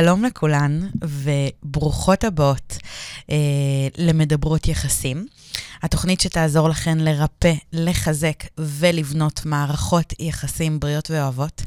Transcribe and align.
שלום 0.00 0.24
לכולן 0.24 0.80
וברוכות 1.04 2.24
הבאות 2.24 2.78
אה, 3.30 3.36
למדברות 3.98 4.68
יחסים. 4.68 5.26
התוכנית 5.82 6.20
שתעזור 6.20 6.68
לכן 6.68 6.98
לרפא, 6.98 7.52
לחזק 7.72 8.44
ולבנות 8.58 9.46
מערכות 9.46 10.12
יחסים 10.18 10.80
בריאות 10.80 11.10
ואוהבות. 11.10 11.62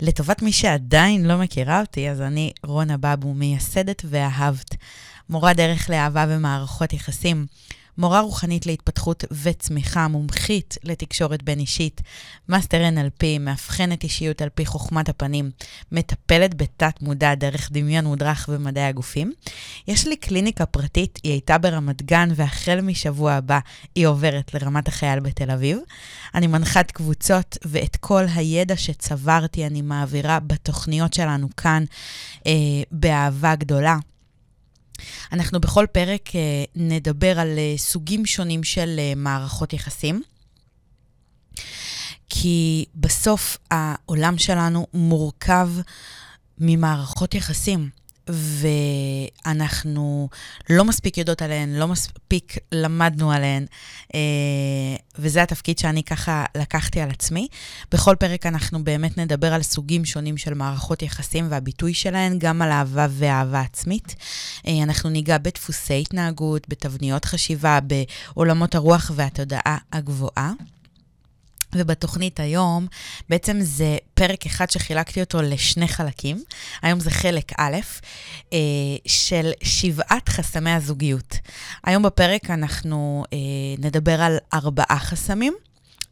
לטובת 0.00 0.42
מי 0.42 0.52
שעדיין 0.52 1.24
לא 1.24 1.38
מכירה 1.38 1.80
אותי, 1.80 2.10
אז 2.10 2.20
אני 2.20 2.52
רונה 2.64 2.96
בבו, 2.96 3.34
מייסדת 3.34 4.02
ואהבת, 4.04 4.74
מורה 5.30 5.54
דרך 5.54 5.90
לאהבה 5.90 6.24
ומערכות 6.28 6.92
יחסים. 6.92 7.46
מורה 7.98 8.20
רוחנית 8.20 8.66
להתפתחות 8.66 9.24
וצמיחה, 9.42 10.08
מומחית 10.08 10.76
לתקשורת 10.84 11.42
בין-אישית, 11.42 12.00
מאסטר 12.48 12.88
NLP, 12.88 13.24
מאבחנת 13.40 14.02
אישיות 14.02 14.42
על 14.42 14.48
פי 14.48 14.66
חוכמת 14.66 15.08
הפנים, 15.08 15.50
מטפלת 15.92 16.54
בתת-מודע 16.54 17.34
דרך 17.34 17.68
דמיון 17.72 18.04
מודרך 18.04 18.48
ומדעי 18.52 18.84
הגופים. 18.84 19.32
יש 19.88 20.06
לי 20.06 20.16
קליניקה 20.16 20.66
פרטית, 20.66 21.18
היא 21.22 21.32
הייתה 21.32 21.58
ברמת 21.58 22.02
גן, 22.02 22.28
והחל 22.34 22.80
משבוע 22.80 23.32
הבא 23.32 23.58
היא 23.94 24.06
עוברת 24.06 24.54
לרמת 24.54 24.88
החייל 24.88 25.20
בתל 25.20 25.50
אביב. 25.50 25.78
אני 26.34 26.46
מנחת 26.46 26.90
קבוצות, 26.90 27.58
ואת 27.64 27.96
כל 27.96 28.24
הידע 28.34 28.76
שצברתי 28.76 29.66
אני 29.66 29.82
מעבירה 29.82 30.40
בתוכניות 30.40 31.14
שלנו 31.14 31.48
כאן 31.56 31.84
אה, 32.46 32.52
באהבה 32.90 33.54
גדולה. 33.54 33.96
אנחנו 35.32 35.60
בכל 35.60 35.86
פרק 35.92 36.36
אה, 36.36 36.40
נדבר 36.74 37.40
על 37.40 37.58
אה, 37.58 37.74
סוגים 37.76 38.26
שונים 38.26 38.64
של 38.64 38.96
אה, 38.98 39.12
מערכות 39.16 39.72
יחסים. 39.72 40.22
כי 42.28 42.84
בסוף 42.94 43.58
העולם 43.70 44.38
שלנו 44.38 44.86
מורכב 44.94 45.68
ממערכות 46.58 47.34
יחסים. 47.34 47.90
ואנחנו 48.28 50.28
לא 50.70 50.84
מספיק 50.84 51.18
יודעות 51.18 51.42
עליהן, 51.42 51.74
לא 51.74 51.88
מספיק 51.88 52.58
למדנו 52.72 53.32
עליהן, 53.32 53.66
אה, 54.14 54.20
וזה 55.18 55.42
התפקיד 55.42 55.78
שאני 55.78 56.02
ככה 56.02 56.44
לקחתי 56.56 57.00
על 57.00 57.10
עצמי. 57.10 57.48
בכל 57.92 58.16
פרק 58.18 58.46
אנחנו 58.46 58.84
באמת 58.84 59.18
נדבר 59.18 59.54
על 59.54 59.62
סוגים 59.62 60.04
שונים 60.04 60.36
של 60.36 60.54
מערכות 60.54 61.02
יחסים 61.02 61.46
והביטוי 61.50 61.94
שלהן, 61.94 62.38
גם 62.38 62.62
על 62.62 62.70
אהבה 62.70 63.06
ואהבה 63.10 63.60
עצמית. 63.60 64.14
אה, 64.66 64.82
אנחנו 64.82 65.10
ניגע 65.10 65.38
בדפוסי 65.38 66.00
התנהגות, 66.00 66.68
בתבניות 66.68 67.24
חשיבה, 67.24 67.78
בעולמות 67.80 68.74
הרוח 68.74 69.10
והתודעה 69.14 69.76
הגבוהה. 69.92 70.52
ובתוכנית 71.74 72.40
היום, 72.40 72.86
בעצם 73.28 73.58
זה 73.60 73.96
פרק 74.14 74.46
אחד 74.46 74.70
שחילקתי 74.70 75.20
אותו 75.20 75.42
לשני 75.42 75.88
חלקים. 75.88 76.42
היום 76.82 77.00
זה 77.00 77.10
חלק 77.10 77.52
א', 77.58 77.76
אה, 78.52 78.58
של 79.06 79.50
שבעת 79.62 80.28
חסמי 80.28 80.70
הזוגיות. 80.70 81.36
היום 81.84 82.02
בפרק 82.02 82.50
אנחנו 82.50 83.24
אה, 83.32 83.38
נדבר 83.78 84.20
על 84.20 84.38
ארבעה 84.54 84.98
חסמים. 84.98 85.54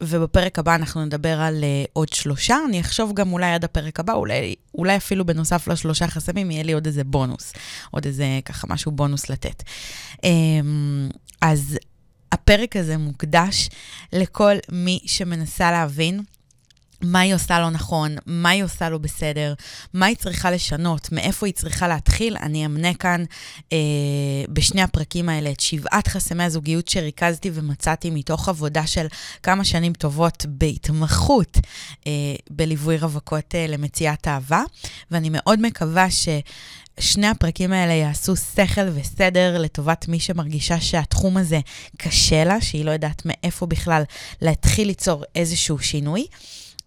ובפרק 0.00 0.58
הבא 0.58 0.74
אנחנו 0.74 1.04
נדבר 1.04 1.40
על 1.40 1.64
uh, 1.64 1.90
עוד 1.92 2.08
שלושה. 2.08 2.56
אני 2.68 2.80
אחשוב 2.80 3.12
גם 3.14 3.32
אולי 3.32 3.52
עד 3.52 3.64
הפרק 3.64 4.00
הבא, 4.00 4.12
אולי, 4.12 4.54
אולי 4.74 4.96
אפילו 4.96 5.24
בנוסף 5.26 5.68
לשלושה 5.68 6.08
חסמים, 6.08 6.50
יהיה 6.50 6.62
לי 6.62 6.72
עוד 6.72 6.86
איזה 6.86 7.04
בונוס, 7.04 7.52
עוד 7.90 8.06
איזה 8.06 8.24
ככה 8.44 8.66
משהו 8.70 8.92
בונוס 8.92 9.30
לתת. 9.30 9.62
Um, 10.16 10.18
אז 11.40 11.78
הפרק 12.32 12.76
הזה 12.76 12.96
מוקדש 12.96 13.68
לכל 14.12 14.54
מי 14.72 14.98
שמנסה 15.06 15.70
להבין 15.70 16.22
מה 17.02 17.20
היא 17.20 17.34
עושה 17.34 17.60
לא 17.60 17.70
נכון, 17.70 18.16
מה 18.26 18.48
היא 18.48 18.64
עושה 18.64 18.90
לא 18.90 18.98
בסדר, 18.98 19.54
מה 19.94 20.06
היא 20.06 20.16
צריכה 20.16 20.50
לשנות, 20.50 21.12
מאיפה 21.12 21.46
היא 21.46 21.54
צריכה 21.54 21.88
להתחיל. 21.88 22.36
אני 22.36 22.66
אמנה 22.66 22.94
כאן 22.94 23.24
אה, 23.72 23.78
בשני 24.48 24.82
הפרקים 24.82 25.28
האלה 25.28 25.50
את 25.50 25.60
שבעת 25.60 26.08
חסמי 26.08 26.44
הזוגיות 26.44 26.88
שריכזתי 26.88 27.50
ומצאתי 27.54 28.10
מתוך 28.10 28.48
עבודה 28.48 28.86
של 28.86 29.06
כמה 29.42 29.64
שנים 29.64 29.92
טובות 29.92 30.46
בהתמחות 30.48 31.58
אה, 32.06 32.12
בליווי 32.50 32.96
רווקות 32.96 33.54
אה, 33.54 33.66
למציאת 33.68 34.28
אהבה, 34.28 34.62
ואני 35.10 35.28
מאוד 35.32 35.60
מקווה 35.60 36.10
ש... 36.10 36.28
שני 37.00 37.26
הפרקים 37.26 37.72
האלה 37.72 37.92
יעשו 37.92 38.36
שכל 38.36 38.88
וסדר 38.94 39.58
לטובת 39.58 40.08
מי 40.08 40.20
שמרגישה 40.20 40.80
שהתחום 40.80 41.36
הזה 41.36 41.60
קשה 41.96 42.44
לה, 42.44 42.60
שהיא 42.60 42.84
לא 42.84 42.90
יודעת 42.90 43.22
מאיפה 43.24 43.66
בכלל 43.66 44.02
להתחיל 44.42 44.86
ליצור 44.86 45.24
איזשהו 45.34 45.78
שינוי. 45.78 46.26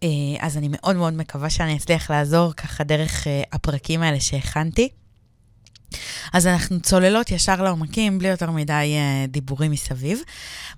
אה, 0.03 0.07
אז 0.39 0.57
אני 0.57 0.67
מאוד 0.71 0.95
מאוד 0.95 1.13
מקווה 1.13 1.49
שאני 1.49 1.77
אצליח 1.77 2.11
לעזור 2.11 2.53
ככה 2.53 2.83
דרך 2.83 3.27
אה, 3.27 3.41
הפרקים 3.51 4.01
האלה 4.01 4.19
שהכנתי. 4.19 4.89
אז 6.33 6.47
אנחנו 6.47 6.79
צוללות 6.81 7.31
ישר 7.31 7.61
לעומקים, 7.61 8.19
בלי 8.19 8.27
יותר 8.27 8.51
מדי 8.51 8.95
uh, 8.95 9.31
דיבורים 9.31 9.71
מסביב. 9.71 10.19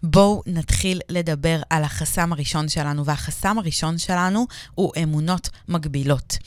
בואו 0.04 0.42
נתחיל 0.46 1.02
לדבר 1.10 1.62
על 1.70 1.84
החסם 1.84 2.34
הראשון 2.34 2.70
שלנו, 2.70 3.06
והחסם 3.06 3.60
הראשון 3.60 3.98
שלנו 3.98 4.48
הוא 4.76 4.92
אמונות 5.04 5.50
מגבילות. 5.68 6.38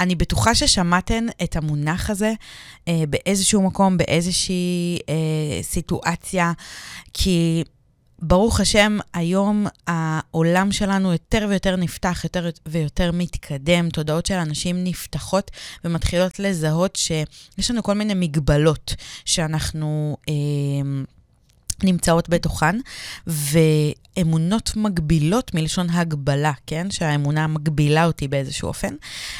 אני 0.00 0.14
בטוחה 0.14 0.54
ששמעתן 0.54 1.26
את 1.42 1.56
המונח 1.56 2.10
הזה 2.10 2.32
אה, 2.88 3.02
באיזשהו 3.10 3.62
מקום, 3.62 3.96
באיזושהי 3.96 4.98
אה, 5.08 5.62
סיטואציה, 5.62 6.52
כי 7.14 7.64
ברוך 8.22 8.60
השם, 8.60 8.98
היום 9.14 9.66
העולם 9.86 10.72
שלנו 10.72 11.12
יותר 11.12 11.46
ויותר 11.48 11.76
נפתח, 11.76 12.20
יותר 12.24 12.50
ויותר 12.66 13.10
מתקדם, 13.12 13.90
תודעות 13.90 14.26
של 14.26 14.34
אנשים 14.34 14.84
נפתחות 14.84 15.50
ומתחילות 15.84 16.38
לזהות 16.38 16.96
שיש 16.96 17.70
לנו 17.70 17.82
כל 17.82 17.94
מיני 17.94 18.14
מגבלות 18.14 18.94
שאנחנו... 19.24 20.16
אה, 20.28 20.34
נמצאות 21.84 22.28
בתוכן, 22.28 22.76
ואמונות 23.26 24.72
מגבילות 24.76 25.54
מלשון 25.54 25.90
הגבלה, 25.90 26.52
כן? 26.66 26.90
שהאמונה 26.90 27.46
מגבילה 27.46 28.04
אותי 28.04 28.28
באיזשהו 28.28 28.68
אופן. 28.68 28.94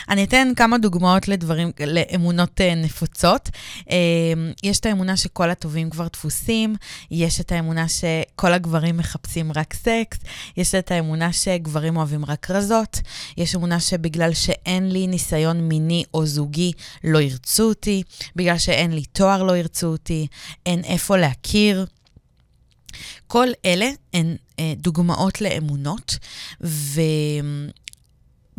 אני 0.09 0.25
אתן 0.25 0.53
כמה 0.57 0.79
דוגמאות 0.79 1.29
לדברים, 1.29 1.71
לאמונות 1.87 2.61
uh, 2.61 2.75
נפוצות. 2.77 3.51
Uh, 3.79 3.91
יש 4.63 4.81
את 4.81 4.87
האמונה 4.87 5.17
שכל 5.17 5.51
הטובים 5.51 5.91
כבר 5.91 6.07
דפוסים, 6.13 6.77
יש 7.11 7.41
את 7.41 7.53
האמונה 7.53 7.87
שכל 7.89 8.53
הגברים 8.53 8.97
מחפשים 8.97 9.53
רק 9.53 9.75
סקס, 9.75 10.19
יש 10.57 10.75
את 10.75 10.91
האמונה 10.91 11.33
שגברים 11.33 11.97
אוהבים 11.97 12.25
רק 12.25 12.51
רזות, 12.51 13.01
יש 13.37 13.55
אמונה 13.55 13.81
שבגלל 13.81 14.35
שאין 14.35 14.93
לי 14.93 15.07
ניסיון 15.07 15.61
מיני 15.61 16.05
או 16.15 16.27
זוגי, 16.27 16.73
לא 17.05 17.19
ירצו 17.19 17.63
אותי, 17.63 18.03
בגלל 18.37 18.59
שאין 18.59 18.93
לי 18.93 19.05
תואר 19.05 19.43
לא 19.43 19.57
ירצו 19.57 19.87
אותי, 19.87 20.27
אין 20.67 20.85
איפה 20.85 21.17
להכיר. 21.17 21.87
כל 23.27 23.49
אלה 23.65 23.91
הן 24.15 24.37
אה, 24.59 24.73
דוגמאות 24.77 25.41
לאמונות, 25.41 26.19
ו... 26.65 27.01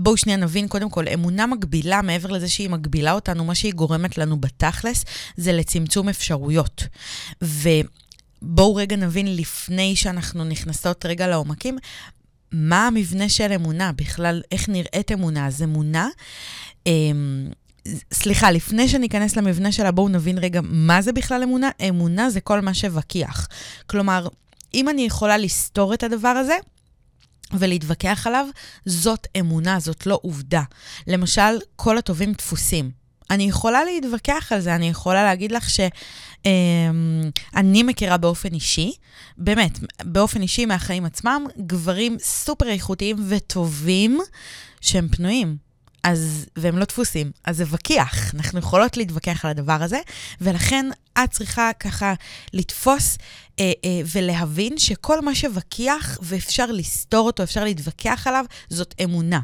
בואו 0.02 0.18
שנייה 0.18 0.38
נבין, 0.38 0.68
קודם 0.68 0.90
כל, 0.90 1.08
אמונה 1.14 1.48
מגבילה, 1.48 2.02
מעבר 2.02 2.30
לזה 2.30 2.50
שהיא 2.50 2.70
מגבילה 2.70 3.12
אותנו, 3.12 3.46
מה 3.46 3.56
שהיא 3.56 3.74
גורמת 3.74 4.18
לנו 4.18 4.40
בתכלס, 4.40 5.06
זה 5.38 5.54
לצמצום 5.54 6.10
אפשרויות. 6.10 6.84
ובואו 7.42 8.76
רגע 8.76 8.96
נבין, 8.96 9.36
לפני 9.36 9.96
שאנחנו 9.96 10.44
נכנסות 10.44 11.06
רגע 11.06 11.28
לעומקים, 11.28 11.78
מה 12.52 12.88
המבנה 12.88 13.30
של 13.30 13.52
אמונה, 13.52 13.92
בכלל, 13.92 14.42
איך 14.52 14.70
נראית 14.70 15.12
אמונה. 15.12 15.48
אז 15.48 15.64
אמונה, 15.64 16.08
אמ, 16.88 17.50
סליחה, 18.14 18.52
לפני 18.52 18.88
שניכנס 18.88 19.36
למבנה 19.36 19.72
שלה, 19.72 19.92
בואו 19.92 20.10
נבין 20.10 20.38
רגע 20.38 20.60
מה 20.64 21.02
זה 21.02 21.12
בכלל 21.12 21.44
אמונה. 21.44 21.70
אמונה 21.90 22.30
זה 22.30 22.42
כל 22.42 22.62
מה 22.62 22.74
שווכיח. 22.74 23.48
כלומר, 23.88 24.28
אם 24.74 24.90
אני 24.90 25.02
יכולה 25.02 25.38
לסתור 25.38 25.94
את 25.94 26.04
הדבר 26.04 26.28
הזה, 26.28 26.58
ולהתווכח 27.54 28.28
עליו, 28.28 28.46
זאת 28.86 29.28
אמונה, 29.40 29.80
זאת 29.80 30.06
לא 30.06 30.20
עובדה. 30.22 30.62
למשל, 31.08 31.60
כל 31.76 31.98
הטובים 31.98 32.34
דפוסים. 32.34 32.92
אני 33.30 33.44
יכולה 33.44 33.84
להתווכח 33.84 34.52
על 34.52 34.60
זה, 34.60 34.76
אני 34.76 34.90
יכולה 34.90 35.24
להגיד 35.24 35.52
לך 35.52 35.70
שאני 35.70 35.90
אמ, 37.82 37.88
מכירה 37.88 38.18
באופן 38.18 38.54
אישי, 38.54 38.94
באמת, 39.38 39.80
באופן 40.04 40.42
אישי 40.42 40.66
מהחיים 40.66 41.06
עצמם, 41.06 41.46
גברים 41.58 42.18
סופר 42.20 42.68
איכותיים 42.68 43.18
וטובים 43.30 44.20
שהם 44.82 45.08
פנויים. 45.08 45.69
אז, 46.04 46.46
והם 46.56 46.78
לא 46.78 46.86
דפוסים, 46.86 47.32
אז 47.46 47.58
זה 47.58 47.64
ווקיח. 47.64 48.36
אנחנו 48.36 48.60
יכולות 48.60 48.98
להתווכח 48.98 49.46
על 49.46 49.52
הדבר 49.52 49.78
הזה, 49.84 50.00
ולכן 50.42 50.86
את 51.24 51.32
צריכה 51.32 51.72
ככה 51.80 52.14
לתפוס 52.54 53.18
אה, 53.60 53.72
אה, 53.86 54.02
ולהבין 54.14 54.78
שכל 54.78 55.22
מה 55.22 55.36
שווקיח 55.36 56.18
ואפשר 56.22 56.66
לסתור 56.72 57.26
אותו, 57.26 57.44
אפשר 57.44 57.64
להתווכח 57.64 58.28
עליו, 58.28 58.46
זאת 58.70 58.96
אמונה. 59.04 59.40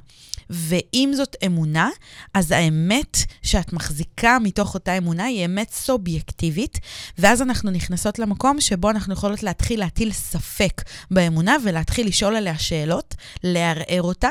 ואם 0.50 1.12
זאת 1.16 1.36
אמונה, 1.46 1.90
אז 2.34 2.52
האמת 2.52 3.18
שאת 3.42 3.74
מחזיקה 3.74 4.38
מתוך 4.40 4.74
אותה 4.74 4.98
אמונה 4.98 5.24
היא 5.24 5.46
אמת 5.46 5.72
סובייקטיבית, 5.72 6.80
ואז 7.18 7.42
אנחנו 7.42 7.72
נכנסות 7.72 8.20
למקום 8.20 8.62
שבו 8.62 8.90
אנחנו 8.90 9.14
יכולות 9.14 9.44
להתחיל 9.44 9.80
להטיל 9.80 10.12
ספק 10.12 10.82
באמונה 11.12 11.56
ולהתחיל 11.64 12.08
לשאול 12.08 12.36
עליה 12.36 12.58
שאלות, 12.58 13.16
לערער 13.44 14.02
אותה. 14.02 14.30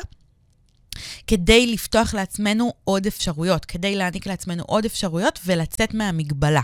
כדי 1.26 1.66
לפתוח 1.66 2.14
לעצמנו 2.14 2.72
עוד 2.84 3.06
אפשרויות, 3.06 3.64
כדי 3.64 3.94
להעניק 3.94 4.26
לעצמנו 4.26 4.62
עוד 4.66 4.84
אפשרויות 4.84 5.38
ולצאת 5.46 5.94
מהמגבלה. 5.94 6.62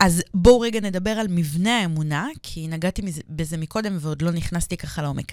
אז 0.00 0.22
בואו 0.34 0.60
רגע 0.60 0.80
נדבר 0.80 1.10
על 1.10 1.26
מבנה 1.30 1.78
האמונה, 1.80 2.28
כי 2.42 2.68
נגעתי 2.68 3.02
בזה 3.28 3.56
מקודם 3.56 3.96
ועוד 4.00 4.22
לא 4.22 4.30
נכנסתי 4.30 4.76
ככה 4.76 5.02
לעומק. 5.02 5.32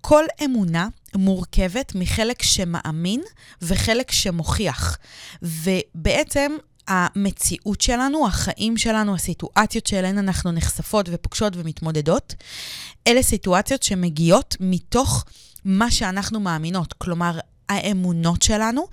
כל 0.00 0.24
אמונה 0.44 0.88
מורכבת 1.14 1.92
מחלק 1.94 2.42
שמאמין 2.42 3.22
וחלק 3.62 4.10
שמוכיח. 4.10 4.98
ובעצם 5.42 6.52
המציאות 6.88 7.80
שלנו, 7.80 8.26
החיים 8.26 8.76
שלנו, 8.76 9.14
הסיטואציות 9.14 9.86
שאליהן 9.86 10.18
אנחנו 10.18 10.52
נחשפות 10.52 11.08
ופוגשות 11.12 11.52
ומתמודדות, 11.56 12.34
אלה 13.06 13.22
סיטואציות 13.22 13.82
שמגיעות 13.82 14.56
מתוך 14.60 15.24
מה 15.68 15.90
שאנחנו 15.90 16.40
מאמינות. 16.40 16.92
כלומר, 16.92 17.38
האמונות 17.68 18.42
שלנו 18.42 18.86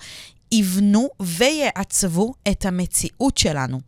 יבנו 0.52 1.10
ויעצבו 1.20 2.34
את 2.52 2.66
המציאות 2.66 3.38
שלנו. 3.38 3.82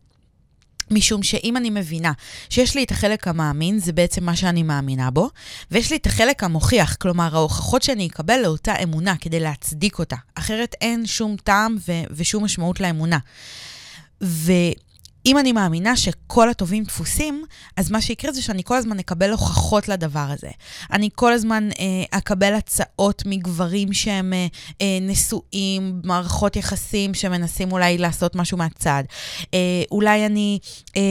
משום 0.91 1.23
שאם 1.23 1.57
אני 1.57 1.69
מבינה 1.69 2.11
שיש 2.49 2.75
לי 2.75 2.83
את 2.83 2.91
החלק 2.91 3.27
המאמין, 3.27 3.79
זה 3.79 3.93
בעצם 3.93 4.23
מה 4.23 4.35
שאני 4.35 4.63
מאמינה 4.63 5.11
בו, 5.11 5.29
ויש 5.71 5.91
לי 5.91 5.97
את 5.97 6.05
החלק 6.05 6.43
המוכיח, 6.43 6.95
כלומר 6.95 7.35
ההוכחות 7.35 7.81
שאני 7.81 8.07
אקבל 8.07 8.39
לאותה 8.43 8.73
אמונה 8.83 9.15
כדי 9.17 9.39
להצדיק 9.39 9.99
אותה. 9.99 10.15
אחרת 10.35 10.75
אין 10.81 11.05
שום 11.05 11.35
טעם 11.43 11.77
ו- 11.87 12.03
ושום 12.11 12.43
משמעות 12.43 12.79
לאמונה. 12.79 13.17
ו... 14.23 14.51
אם 15.27 15.37
אני 15.37 15.51
מאמינה 15.51 15.95
שכל 15.95 16.49
הטובים 16.49 16.83
דפוסים, 16.83 17.43
אז 17.77 17.91
מה 17.91 18.01
שיקרה 18.01 18.31
זה 18.31 18.41
שאני 18.41 18.63
כל 18.63 18.75
הזמן 18.75 18.99
אקבל 18.99 19.31
הוכחות 19.31 19.87
לדבר 19.87 20.25
הזה. 20.29 20.49
אני 20.91 21.09
כל 21.15 21.33
הזמן 21.33 21.69
אה, 21.79 22.17
אקבל 22.17 22.53
הצעות 22.53 23.23
מגברים 23.25 23.93
שהם 23.93 24.33
אה, 24.33 24.47
אה, 24.81 24.97
נשואים, 25.01 26.01
מערכות 26.03 26.55
יחסים 26.55 27.13
שמנסים 27.13 27.71
אולי 27.71 27.97
לעשות 27.97 28.35
משהו 28.35 28.57
מהצד. 28.57 29.03
אה, 29.53 29.83
אולי 29.91 30.25
אני, 30.25 30.59
אה, 30.97 31.01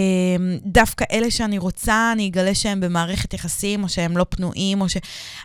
דווקא 0.64 1.04
אלה 1.12 1.30
שאני 1.30 1.58
רוצה, 1.58 2.12
אני 2.12 2.28
אגלה 2.28 2.54
שהם 2.54 2.80
במערכת 2.80 3.34
יחסים, 3.34 3.82
או 3.82 3.88
שהם 3.88 4.16
לא 4.16 4.26
פנויים, 4.28 4.80
או 4.80 4.88
ש... 4.88 4.96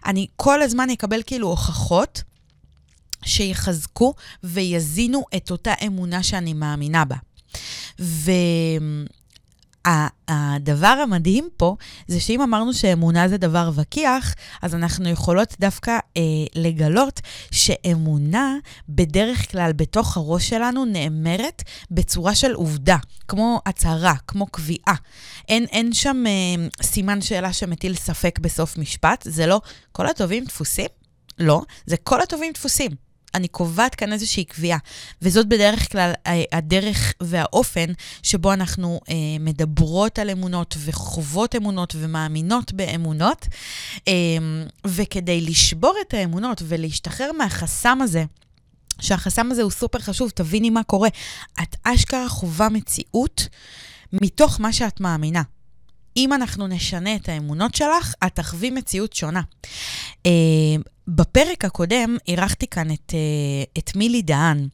אני 0.06 0.28
כל 0.36 0.62
הזמן 0.62 0.90
אקבל 0.90 1.22
כאילו 1.26 1.48
הוכחות. 1.48 2.22
שיחזקו 3.26 4.14
ויזינו 4.44 5.24
את 5.36 5.52
אותה 5.52 5.74
אמונה 5.86 6.24
שאני 6.24 6.54
מאמינה 6.54 7.06
בה. 7.06 7.16
והדבר 10.30 10.88
המדהים 10.88 11.50
פה, 11.58 11.76
זה 12.08 12.20
שאם 12.20 12.42
אמרנו 12.42 12.74
שאמונה 12.74 13.28
זה 13.28 13.38
דבר 13.38 13.72
וקיח, 13.76 14.36
אז 14.62 14.76
אנחנו 14.76 15.10
יכולות 15.10 15.56
דווקא 15.60 15.92
אה, 16.18 16.22
לגלות 16.56 17.22
שאמונה, 17.52 18.56
בדרך 18.90 19.52
כלל 19.52 19.72
בתוך 19.76 20.18
הראש 20.18 20.50
שלנו, 20.50 20.86
נאמרת 20.86 21.64
בצורה 21.92 22.36
של 22.36 22.54
עובדה, 22.54 22.98
כמו 23.28 23.62
הצהרה, 23.66 24.14
כמו 24.28 24.48
קביעה. 24.48 24.96
אין, 25.50 25.66
אין 25.72 25.94
שם 25.94 26.24
אה, 26.28 26.66
סימן 26.82 27.22
שאלה 27.22 27.54
שמטיל 27.54 27.96
ספק 27.96 28.40
בסוף 28.40 28.78
משפט, 28.78 29.24
זה 29.30 29.46
לא 29.46 29.62
כל 29.92 30.08
הטובים 30.08 30.46
דפוסים? 30.46 30.88
לא, 31.40 31.62
זה 31.86 31.98
כל 31.98 32.22
הטובים 32.22 32.54
דפוסים. 32.54 33.11
אני 33.34 33.48
קובעת 33.48 33.96
כאן 33.96 34.14
איזושהי 34.14 34.44
קביעה. 34.44 34.78
וזאת 35.22 35.48
בדרך 35.48 35.92
כלל 35.92 36.12
אה, 36.28 36.44
הדרך 36.52 37.14
והאופן 37.22 37.94
שבו 38.24 38.54
אנחנו 38.54 39.00
אה, 39.10 39.16
מדברות 39.40 40.20
על 40.20 40.30
אמונות 40.30 40.76
וחוות 40.78 41.56
אמונות 41.56 41.96
ומאמינות 41.98 42.74
באמונות. 42.74 43.48
אה, 44.08 44.14
וכדי 44.88 45.42
לשבור 45.42 45.96
את 46.08 46.14
האמונות 46.14 46.62
ולהשתחרר 46.66 47.32
מהחסם 47.32 48.02
הזה, 48.02 48.24
שהחסם 49.02 49.52
הזה 49.52 49.62
הוא 49.62 49.72
סופר 49.72 50.00
חשוב, 50.00 50.30
תביני 50.30 50.70
מה 50.70 50.84
קורה. 50.84 51.10
את 51.64 51.76
אשכרה 51.84 52.30
חווה 52.30 52.70
מציאות 52.70 53.48
מתוך 54.14 54.62
מה 54.62 54.74
שאת 54.74 55.00
מאמינה. 55.00 55.42
אם 56.18 56.34
אנחנו 56.34 56.68
נשנה 56.68 57.16
את 57.16 57.30
האמונות 57.30 57.76
שלך, 57.76 58.14
את 58.26 58.36
תחווי 58.36 58.70
מציאות 58.70 59.14
שונה. 59.14 59.42
בפרק 61.16 61.66
הקודם 61.66 62.18
אירחתי 62.28 62.68
כאן 62.68 62.92
את, 62.92 63.14
uh, 63.14 63.80
את 63.80 63.96
מילי 63.96 64.22
דהן, 64.22 64.68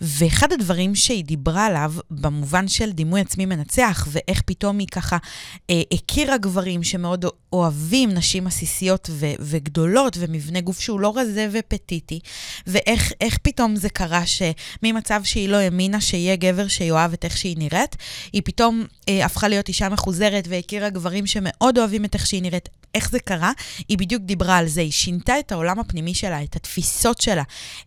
ואחד 0.00 0.52
הדברים 0.52 0.94
שהיא 0.94 1.24
דיברה 1.24 1.66
עליו, 1.66 1.92
במובן 2.10 2.68
של 2.68 2.92
דימוי 2.92 3.20
עצמי 3.20 3.46
מנצח, 3.46 4.08
ואיך 4.10 4.42
פתאום 4.42 4.78
היא 4.78 4.88
ככה 4.88 5.16
uh, 5.16 5.74
הכירה 5.92 6.36
גברים 6.36 6.82
שמאוד 6.82 7.24
אוהבים 7.52 8.10
נשים 8.10 8.46
עסיסיות 8.46 9.10
ו- 9.12 9.34
וגדולות, 9.40 10.16
ומבנה 10.20 10.60
גוף 10.60 10.80
שהוא 10.80 11.00
לא 11.00 11.12
רזה 11.16 11.48
ופטיטי, 11.52 12.20
ואיך 12.66 13.38
פתאום 13.42 13.76
זה 13.76 13.88
קרה 13.88 14.22
שממצב 14.26 15.20
שהיא 15.24 15.48
לא 15.48 15.56
האמינה 15.56 16.00
שיהיה 16.00 16.36
גבר 16.36 16.68
שיאהב 16.68 17.12
את 17.12 17.24
איך 17.24 17.36
שהיא 17.36 17.56
נראית, 17.58 17.96
היא 18.32 18.42
פתאום 18.44 18.84
uh, 18.90 19.10
הפכה 19.24 19.48
להיות 19.48 19.68
אישה 19.68 19.88
מחוזרת 19.88 20.44
והכירה 20.48 20.90
גברים 20.90 21.26
שמאוד 21.26 21.78
אוהבים 21.78 22.04
את 22.04 22.14
איך 22.14 22.26
שהיא 22.26 22.42
נראית. 22.42 22.83
איך 22.94 23.10
זה 23.10 23.18
קרה? 23.18 23.52
היא 23.88 23.98
בדיוק 23.98 24.22
דיברה 24.22 24.56
על 24.56 24.68
זה, 24.68 24.80
היא 24.80 24.92
שינתה 24.92 25.38
את 25.38 25.52
העולם 25.52 25.78
הפנימי 25.78 26.14
שלה, 26.14 26.42
את 26.42 26.56
התפיסות 26.56 27.20
שלה, 27.20 27.42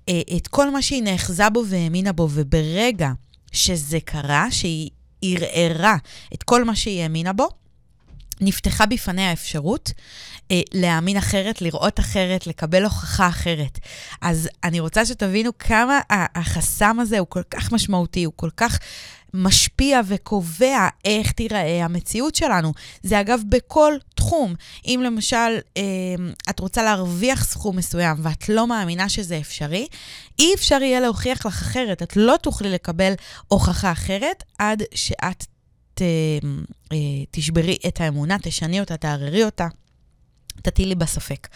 אה, 0.10 0.22
את 0.38 0.48
כל 0.48 0.70
מה 0.70 0.82
שהיא 0.82 1.04
נאחזה 1.04 1.50
בו 1.50 1.64
והאמינה 1.68 2.12
בו, 2.12 2.30
וברגע 2.32 3.12
שזה 3.52 3.98
קרה, 4.06 4.52
שהיא 4.52 4.90
ערערה 5.22 5.96
את 6.34 6.44
כל 6.44 6.64
מה 6.64 6.76
שהיא 6.76 7.02
האמינה 7.02 7.34
בו, 7.34 7.50
נפתחה 8.42 8.86
בפניה 8.86 9.30
האפשרות 9.30 9.92
אה, 10.52 10.62
להאמין 10.74 11.18
אחרת, 11.18 11.62
לראות 11.62 12.00
אחרת, 12.00 12.48
לקבל 12.48 12.84
הוכחה 12.84 13.28
אחרת. 13.28 13.80
אז 14.22 14.50
אני 14.64 14.80
רוצה 14.80 15.06
שתבינו 15.06 15.52
כמה 15.60 16.00
החסם 16.10 17.00
הזה 17.00 17.20
הוא 17.20 17.28
כל 17.30 17.44
כך 17.50 17.72
משמעותי, 17.72 18.24
הוא 18.24 18.34
כל 18.36 18.50
כך 18.58 18.80
משפיע 19.34 20.02
וקובע 20.08 20.88
איך 21.06 21.32
תיראה 21.32 21.86
המציאות 21.86 22.36
שלנו. 22.36 22.74
זה 23.04 23.20
אגב 23.20 23.40
בכל 23.50 23.94
תחום. 24.28 24.56
אם 24.86 25.02
למשל 25.06 25.58
אה, 25.78 25.84
את 26.50 26.60
רוצה 26.60 26.84
להרוויח 26.84 27.44
סכום 27.44 27.76
מסוים 27.76 28.18
ואת 28.22 28.50
לא 28.50 28.68
מאמינה 28.68 29.10
שזה 29.10 29.38
אפשרי, 29.38 29.88
אי 30.40 30.54
אפשר 30.54 30.82
יהיה 30.82 31.00
להוכיח 31.00 31.46
לך 31.46 31.62
אחרת. 31.62 32.04
את 32.04 32.16
לא 32.16 32.36
תוכלי 32.42 32.70
לקבל 32.70 33.14
הוכחה 33.48 33.92
אחרת 33.92 34.44
עד 34.60 34.84
שאת 34.96 35.46
ת, 35.94 36.02
אה, 36.92 36.98
תשברי 37.32 37.78
את 37.88 38.02
האמונה, 38.02 38.38
תשני 38.42 38.80
אותה, 38.80 38.98
תערערי 38.98 39.44
אותה. 39.44 39.68
תטילי 40.62 40.96
בספק. 40.96 41.48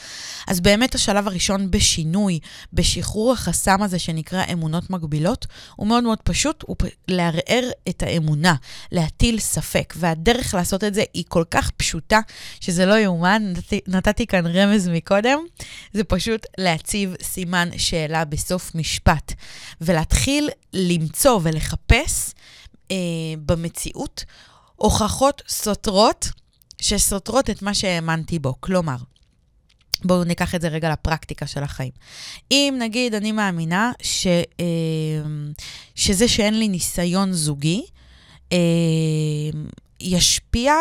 אז 0.48 0.59
באמת 0.59 0.95
השלב 0.95 1.27
הראשון 1.27 1.71
בשינוי, 1.71 2.39
בשחרור 2.74 3.33
החסם 3.33 3.81
הזה 3.81 4.00
שנקרא 4.00 4.44
אמונות 4.53 4.89
מגבילות, 4.89 5.48
הוא 5.75 5.88
מאוד 5.88 6.03
מאוד 6.03 6.21
פשוט, 6.24 6.63
הוא 6.68 6.75
לערער 7.07 7.69
את 7.90 8.04
האמונה, 8.04 8.56
להטיל 8.92 9.40
ספק. 9.40 9.94
והדרך 9.97 10.54
לעשות 10.54 10.83
את 10.83 10.94
זה 10.94 11.04
היא 11.14 11.23
כל 11.28 11.44
כך 11.52 11.71
פשוטה, 11.71 12.19
שזה 12.59 12.85
לא 12.85 12.99
יאומן, 12.99 13.54
נתתי, 13.56 13.80
נתתי 13.87 14.28
כאן 14.28 14.47
רמז 14.47 14.87
מקודם, 14.87 15.40
זה 15.94 16.04
פשוט 16.04 16.45
להציב 16.57 17.16
סימן 17.21 17.69
שאלה 17.78 18.25
בסוף 18.25 18.75
משפט, 18.75 19.33
ולהתחיל 19.81 20.49
למצוא 20.73 21.40
ולחפש 21.44 22.33
אה, 22.92 22.97
במציאות 23.45 24.25
הוכחות 24.75 25.42
סותרות 25.47 26.30
שסותרות 26.81 27.50
את 27.50 27.61
מה 27.61 27.73
שהאמנתי 27.73 28.40
בו. 28.40 28.54
כלומר, 28.59 28.95
בואו 30.04 30.23
ניקח 30.23 30.56
את 30.56 30.61
זה 30.61 30.68
רגע 30.68 30.92
לפרקטיקה 30.92 31.47
של 31.47 31.64
החיים. 31.64 31.92
אם 32.52 32.76
נגיד 32.80 33.16
אני 33.16 33.31
מאמינה 33.31 33.92
ש, 34.02 34.28
אה, 34.28 34.66
שזה 35.95 36.28
שאין 36.28 36.59
לי 36.59 36.68
ניסיון 36.68 37.33
זוגי, 37.33 37.83
אה, 38.52 38.57
ישפיע 40.00 40.73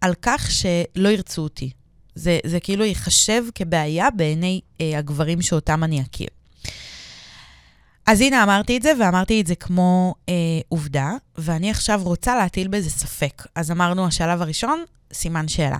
על 0.00 0.14
כך 0.22 0.50
שלא 0.50 1.08
ירצו 1.08 1.42
אותי. 1.42 1.70
זה, 2.14 2.38
זה 2.46 2.60
כאילו 2.60 2.84
ייחשב 2.84 3.44
כבעיה 3.54 4.10
בעיני 4.10 4.60
אה, 4.80 4.98
הגברים 4.98 5.42
שאותם 5.42 5.84
אני 5.84 6.02
אכיר. 6.02 6.28
אז 8.10 8.20
הנה 8.20 8.42
אמרתי 8.42 8.76
את 8.76 8.82
זה, 8.82 8.92
ואמרתי 9.00 9.40
את 9.40 9.46
זה 9.46 9.54
כמו 9.54 10.14
אה, 10.28 10.34
עובדה, 10.68 11.12
ואני 11.38 11.70
עכשיו 11.70 12.00
רוצה 12.04 12.36
להטיל 12.36 12.68
בזה 12.68 12.90
ספק. 12.90 13.46
אז 13.54 13.70
אמרנו, 13.70 14.06
השלב 14.06 14.42
הראשון, 14.42 14.84
סימן 15.12 15.48
שאלה. 15.48 15.78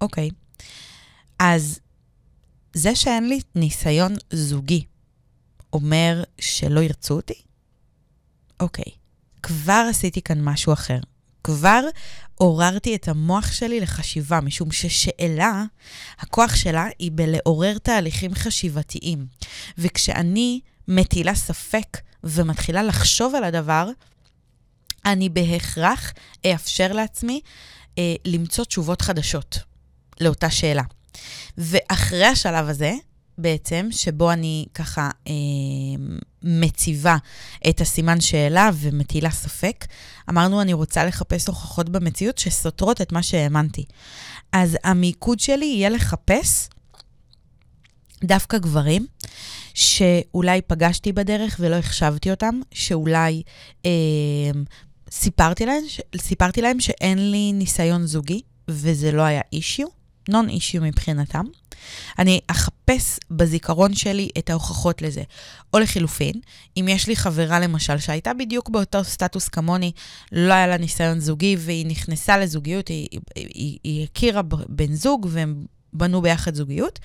אוקיי. 0.00 0.30
אז 1.38 1.80
זה 2.72 2.94
שאין 2.94 3.28
לי 3.28 3.40
ניסיון 3.54 4.14
זוגי 4.30 4.84
אומר 5.72 6.22
שלא 6.40 6.80
ירצו 6.80 7.14
אותי? 7.14 7.42
אוקיי. 8.60 8.92
כבר 9.42 9.86
עשיתי 9.90 10.22
כאן 10.22 10.44
משהו 10.44 10.72
אחר. 10.72 10.98
כבר 11.44 11.84
עוררתי 12.34 12.94
את 12.94 13.08
המוח 13.08 13.52
שלי 13.52 13.80
לחשיבה, 13.80 14.40
משום 14.40 14.72
ששאלה, 14.72 15.64
הכוח 16.18 16.54
שלה 16.54 16.86
היא 16.98 17.10
בלעורר 17.14 17.78
תהליכים 17.78 18.34
חשיבתיים. 18.34 19.26
וכשאני 19.78 20.60
מטילה 20.88 21.34
ספק 21.34 21.98
ומתחילה 22.24 22.82
לחשוב 22.82 23.34
על 23.34 23.44
הדבר, 23.44 23.88
אני 25.06 25.28
בהכרח 25.28 26.12
אאפשר 26.46 26.92
לעצמי 26.92 27.40
אה, 27.98 28.14
למצוא 28.24 28.64
תשובות 28.64 29.02
חדשות 29.02 29.58
לאותה 30.20 30.50
שאלה. 30.50 30.82
ואחרי 31.58 32.26
השלב 32.26 32.68
הזה, 32.68 32.94
בעצם, 33.38 33.88
שבו 33.90 34.32
אני 34.32 34.66
ככה 34.74 35.10
אה, 35.28 35.32
מציבה 36.42 37.16
את 37.68 37.80
הסימן 37.80 38.20
שאלה 38.20 38.70
ומטילה 38.74 39.30
ספק, 39.30 39.84
אמרנו, 40.30 40.62
אני 40.62 40.72
רוצה 40.72 41.04
לחפש 41.04 41.48
הוכחות 41.48 41.88
במציאות 41.88 42.38
שסותרות 42.38 43.00
את 43.00 43.12
מה 43.12 43.22
שהאמנתי. 43.22 43.84
אז 44.52 44.76
המיקוד 44.84 45.40
שלי 45.40 45.64
יהיה 45.64 45.88
לחפש 45.88 46.68
דווקא 48.24 48.58
גברים 48.58 49.06
שאולי 49.74 50.60
פגשתי 50.66 51.12
בדרך 51.12 51.56
ולא 51.60 51.76
החשבתי 51.76 52.30
אותם, 52.30 52.60
שאולי 52.72 53.42
אה, 53.86 53.90
סיפרתי 55.10 55.66
להם, 55.66 55.82
סיפרתי 56.16 56.62
להם 56.62 56.80
שאין 56.80 57.30
לי 57.30 57.52
ניסיון 57.52 58.06
זוגי, 58.06 58.40
וזה 58.68 59.12
לא 59.12 59.22
היה 59.22 59.40
אישיו, 59.52 59.86
נון 60.28 60.48
אישיו 60.48 60.82
מבחינתם. 60.82 61.44
אני 62.18 62.40
אחפש 62.46 63.18
בזיכרון 63.30 63.94
שלי 63.94 64.28
את 64.38 64.50
ההוכחות 64.50 65.02
לזה. 65.02 65.22
או 65.74 65.78
לחילופין, 65.78 66.34
אם 66.76 66.88
יש 66.88 67.06
לי 67.06 67.16
חברה 67.16 67.60
למשל 67.60 67.98
שהייתה 67.98 68.34
בדיוק 68.34 68.68
באותו 68.68 69.04
סטטוס 69.04 69.48
כמוני, 69.48 69.92
לא 70.32 70.54
היה 70.54 70.66
לה 70.66 70.76
ניסיון 70.76 71.20
זוגי 71.20 71.56
והיא 71.58 71.86
נכנסה 71.86 72.38
לזוגיות, 72.38 72.88
היא, 72.88 73.08
היא, 73.12 73.20
היא, 73.54 73.78
היא 73.84 74.04
הכירה 74.04 74.42
בן 74.68 74.94
זוג 74.94 75.26
והם 75.30 75.66
בנו 75.92 76.22
ביחד 76.22 76.54
זוגיות, 76.54 76.98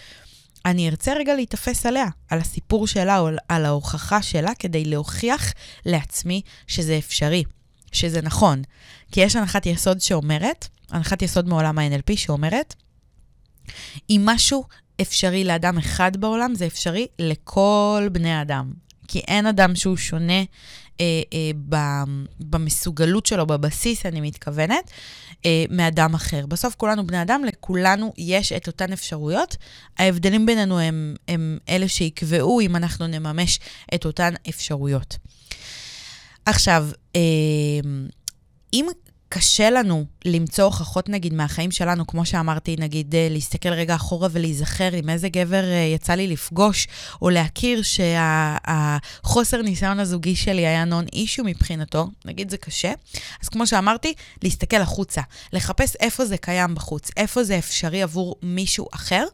אני 0.65 0.89
ארצה 0.89 1.13
רגע 1.13 1.35
להיתפס 1.35 1.85
עליה, 1.85 2.05
על 2.29 2.39
הסיפור 2.39 2.87
שלה 2.87 3.19
או 3.19 3.29
על 3.49 3.65
ההוכחה 3.65 4.21
שלה, 4.21 4.55
כדי 4.59 4.85
להוכיח 4.85 5.53
לעצמי 5.85 6.41
שזה 6.67 6.97
אפשרי, 6.97 7.43
שזה 7.91 8.21
נכון. 8.21 8.61
כי 9.11 9.21
יש 9.21 9.35
הנחת 9.35 9.65
יסוד 9.65 10.01
שאומרת, 10.01 10.67
הנחת 10.91 11.21
יסוד 11.21 11.47
מעולם 11.47 11.79
ה-NLP 11.79 12.17
שאומרת, 12.17 12.75
אם 14.09 14.21
משהו 14.25 14.63
אפשרי 15.01 15.43
לאדם 15.43 15.77
אחד 15.77 16.17
בעולם, 16.17 16.55
זה 16.55 16.65
אפשרי 16.65 17.07
לכל 17.19 18.07
בני 18.11 18.31
האדם. 18.31 18.73
כי 19.09 19.19
אין 19.19 19.45
אדם 19.45 19.75
שהוא 19.75 19.97
שונה 19.97 20.43
אה, 21.01 21.21
אה, 21.33 21.51
במסוגלות 22.39 23.25
שלו, 23.25 23.47
בבסיס, 23.47 24.05
אני 24.05 24.21
מתכוונת, 24.21 24.91
אה, 25.45 25.63
מאדם 25.69 26.13
אחר. 26.13 26.45
בסוף 26.45 26.75
כולנו 26.75 27.07
בני 27.07 27.21
אדם, 27.21 27.41
לכולנו 27.45 28.13
יש 28.17 28.51
את 28.51 28.67
אותן 28.67 28.93
אפשרויות. 28.93 29.57
ההבדלים 29.97 30.45
בינינו 30.45 30.79
הם, 30.79 31.15
הם 31.27 31.57
אלה 31.69 31.87
שיקבעו 31.87 32.61
אם 32.61 32.75
אנחנו 32.75 33.07
נממש 33.07 33.59
את 33.95 34.05
אותן 34.05 34.33
אפשרויות. 34.49 35.17
עכשיו, 36.45 36.87
אה, 37.15 37.21
אם 38.73 38.87
קשה 39.29 39.69
לנו 39.69 40.05
למצוא 40.25 40.63
הוכחות, 40.63 41.09
נגיד, 41.09 41.33
מהחיים 41.33 41.71
שלנו, 41.71 42.07
כמו 42.07 42.25
שאמרתי, 42.25 42.75
נגיד, 42.79 43.15
אה, 43.15 43.27
להסתכל 43.31 43.69
רגע 43.69 43.95
אחורה 43.95 44.27
ולהיזכר 44.31 44.93
עם 44.93 45.09
איזה 45.09 45.29
גבר 45.29 45.63
אה, 45.63 45.91
יצא 45.95 46.13
לי 46.13 46.27
לפגוש, 46.27 46.87
או 47.21 47.29
להכיר 47.29 47.81
שהחוסר 47.81 49.61
ניסיון 49.61 49.99
הזוגי 49.99 50.35
שלי 50.35 50.67
היה 50.67 50.85
נון 50.85 51.05
אישו 51.13 51.43
מבחינתו, 51.43 52.07
נגיד 52.25 52.49
זה 52.49 52.57
קשה. 52.57 52.91
אז 53.43 53.49
כמו 53.49 53.67
שאמרתי, 53.67 54.13
להסתכל 54.43 54.81
החוצה, 54.81 55.21
לחפש 55.53 55.95
איפה 55.95 56.25
זה 56.25 56.37
קיים 56.37 56.75
בחוץ, 56.75 57.09
איפה 57.17 57.43
זה 57.43 57.57
אפשרי 57.57 58.01
עבור 58.01 58.35
מישהו 58.43 58.87
אחר. 58.93 59.25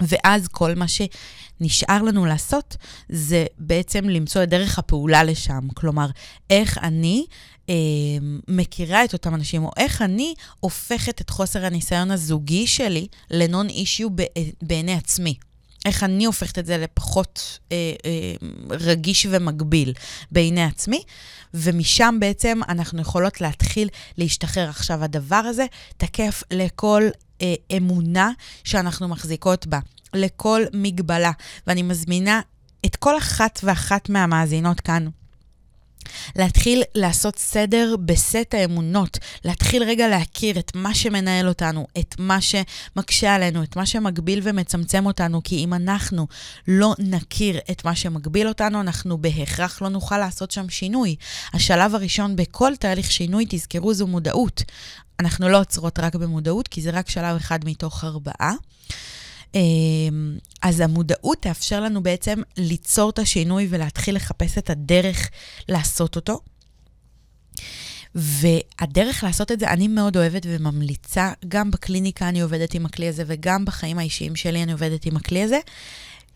ואז 0.00 0.48
כל 0.48 0.74
מה 0.74 0.86
שנשאר 0.88 2.02
לנו 2.02 2.26
לעשות 2.26 2.76
זה 3.08 3.46
בעצם 3.58 4.08
למצוא 4.08 4.42
את 4.42 4.48
דרך 4.48 4.78
הפעולה 4.78 5.24
לשם. 5.24 5.68
כלומר, 5.74 6.06
איך 6.50 6.78
אני 6.78 7.26
אה, 7.72 7.76
מכירה 8.48 9.04
את 9.04 9.12
אותם 9.12 9.34
אנשים, 9.34 9.64
או 9.64 9.70
איך 9.76 10.02
אני 10.02 10.34
הופכת 10.60 11.20
את 11.20 11.30
חוסר 11.30 11.64
הניסיון 11.64 12.10
הזוגי 12.10 12.66
שלי 12.66 13.06
לנון 13.30 13.68
אישיו 13.68 14.08
בעיני 14.62 14.94
עצמי. 14.94 15.34
איך 15.84 16.02
אני 16.02 16.24
הופכת 16.24 16.58
את 16.58 16.66
זה 16.66 16.78
לפחות 16.78 17.58
אה, 17.72 17.92
אה, 18.04 18.48
רגיש 18.70 19.26
ומגביל 19.30 19.92
בעיני 20.30 20.64
עצמי, 20.64 21.02
ומשם 21.54 22.16
בעצם 22.20 22.60
אנחנו 22.68 23.00
יכולות 23.00 23.40
להתחיל 23.40 23.88
להשתחרר. 24.18 24.68
עכשיו, 24.68 25.04
הדבר 25.04 25.36
הזה 25.36 25.66
תקף 25.96 26.42
לכל 26.50 27.02
אה, 27.42 27.54
אמונה 27.76 28.30
שאנחנו 28.64 29.08
מחזיקות 29.08 29.66
בה, 29.66 29.78
לכל 30.14 30.62
מגבלה, 30.72 31.32
ואני 31.66 31.82
מזמינה 31.82 32.40
את 32.86 32.96
כל 32.96 33.18
אחת 33.18 33.60
ואחת 33.62 34.08
מהמאזינות 34.08 34.80
כאן 34.80 35.08
להתחיל 36.36 36.82
לעשות 36.94 37.38
סדר 37.38 37.94
בסט 38.04 38.54
האמונות, 38.54 39.18
להתחיל 39.44 39.82
רגע 39.82 40.08
להכיר 40.08 40.58
את 40.58 40.72
מה 40.74 40.94
שמנהל 40.94 41.48
אותנו, 41.48 41.86
את 41.98 42.14
מה 42.18 42.38
שמקשה 42.40 43.34
עלינו, 43.34 43.62
את 43.62 43.76
מה 43.76 43.86
שמגביל 43.86 44.40
ומצמצם 44.42 45.06
אותנו, 45.06 45.40
כי 45.44 45.64
אם 45.64 45.74
אנחנו 45.74 46.26
לא 46.68 46.94
נכיר 46.98 47.58
את 47.70 47.84
מה 47.84 47.94
שמגביל 47.94 48.48
אותנו, 48.48 48.80
אנחנו 48.80 49.18
בהכרח 49.18 49.82
לא 49.82 49.88
נוכל 49.88 50.18
לעשות 50.18 50.50
שם 50.50 50.68
שינוי. 50.68 51.16
השלב 51.52 51.94
הראשון 51.94 52.36
בכל 52.36 52.72
תהליך 52.76 53.12
שינוי, 53.12 53.44
תזכרו, 53.48 53.94
זו 53.94 54.06
מודעות. 54.06 54.62
אנחנו 55.20 55.48
לא 55.48 55.60
עוצרות 55.60 55.98
רק 55.98 56.14
במודעות, 56.14 56.68
כי 56.68 56.80
זה 56.82 56.90
רק 56.90 57.08
שלב 57.08 57.36
אחד 57.36 57.58
מתוך 57.64 58.04
ארבעה. 58.04 58.52
אמ, 59.54 60.38
אז 60.62 60.80
המודעות 60.80 61.42
תאפשר 61.42 61.80
לנו 61.80 62.02
בעצם 62.02 62.42
ליצור 62.56 63.10
את 63.10 63.18
השינוי 63.18 63.66
ולהתחיל 63.70 64.16
לחפש 64.16 64.58
את 64.58 64.70
הדרך 64.70 65.30
לעשות 65.68 66.16
אותו. 66.16 66.40
והדרך 68.14 69.24
לעשות 69.24 69.52
את 69.52 69.60
זה, 69.60 69.70
אני 69.70 69.88
מאוד 69.88 70.16
אוהבת 70.16 70.42
וממליצה, 70.48 71.32
גם 71.48 71.70
בקליניקה 71.70 72.28
אני 72.28 72.40
עובדת 72.40 72.74
עם 72.74 72.86
הכלי 72.86 73.08
הזה 73.08 73.24
וגם 73.26 73.64
בחיים 73.64 73.98
האישיים 73.98 74.36
שלי 74.36 74.62
אני 74.62 74.72
עובדת 74.72 75.06
עם 75.06 75.16
הכלי 75.16 75.42
הזה, 75.42 75.58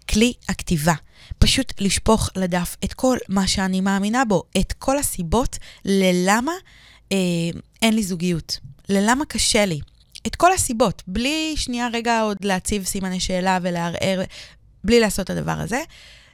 כלי 0.09 0.33
הכתיבה. 0.49 0.95
פשוט 1.39 1.73
לשפוך 1.81 2.31
לדף 2.37 2.77
את 2.85 2.95
כל 2.95 3.17
מה 3.29 3.47
שאני 3.47 3.81
מאמינה 3.81 4.25
בו, 4.25 4.43
את 4.59 4.73
כל 4.73 4.99
הסיבות 4.99 5.59
ללמה 5.85 6.53
אה, 7.13 7.17
אין 7.83 7.95
לי 7.95 8.03
זוגיות, 8.03 8.59
ללמה 8.89 9.25
קשה 9.25 9.67
לי. 9.67 9.81
את 10.27 10.37
כל 10.37 10.53
הסיבות, 10.53 11.03
בלי 11.07 11.55
שנייה 11.57 11.89
רגע 11.93 12.21
עוד 12.21 12.37
להציב 12.41 12.85
סימני 12.85 13.21
שאלה 13.21 13.59
ולערער, 13.63 14.23
בלי 14.85 15.01
לעשות 15.01 15.25
את 15.25 15.31
הדבר 15.31 15.61
הזה. 15.61 15.83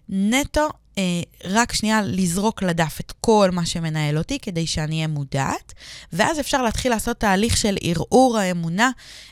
נטו, 0.08 0.68
אה, 0.98 1.02
רק 1.44 1.72
שנייה 1.72 2.02
לזרוק 2.02 2.62
לדף 2.62 3.00
את 3.00 3.12
כל 3.20 3.50
מה 3.52 3.66
שמנהל 3.66 4.18
אותי 4.18 4.38
כדי 4.38 4.66
שאני 4.66 4.94
אהיה 4.94 5.08
מודעת, 5.08 5.72
ואז 6.12 6.40
אפשר 6.40 6.62
להתחיל 6.62 6.92
לעשות 6.92 7.20
תהליך 7.20 7.56
של 7.56 7.76
ערעור 7.80 8.38
האמונה 8.38 8.90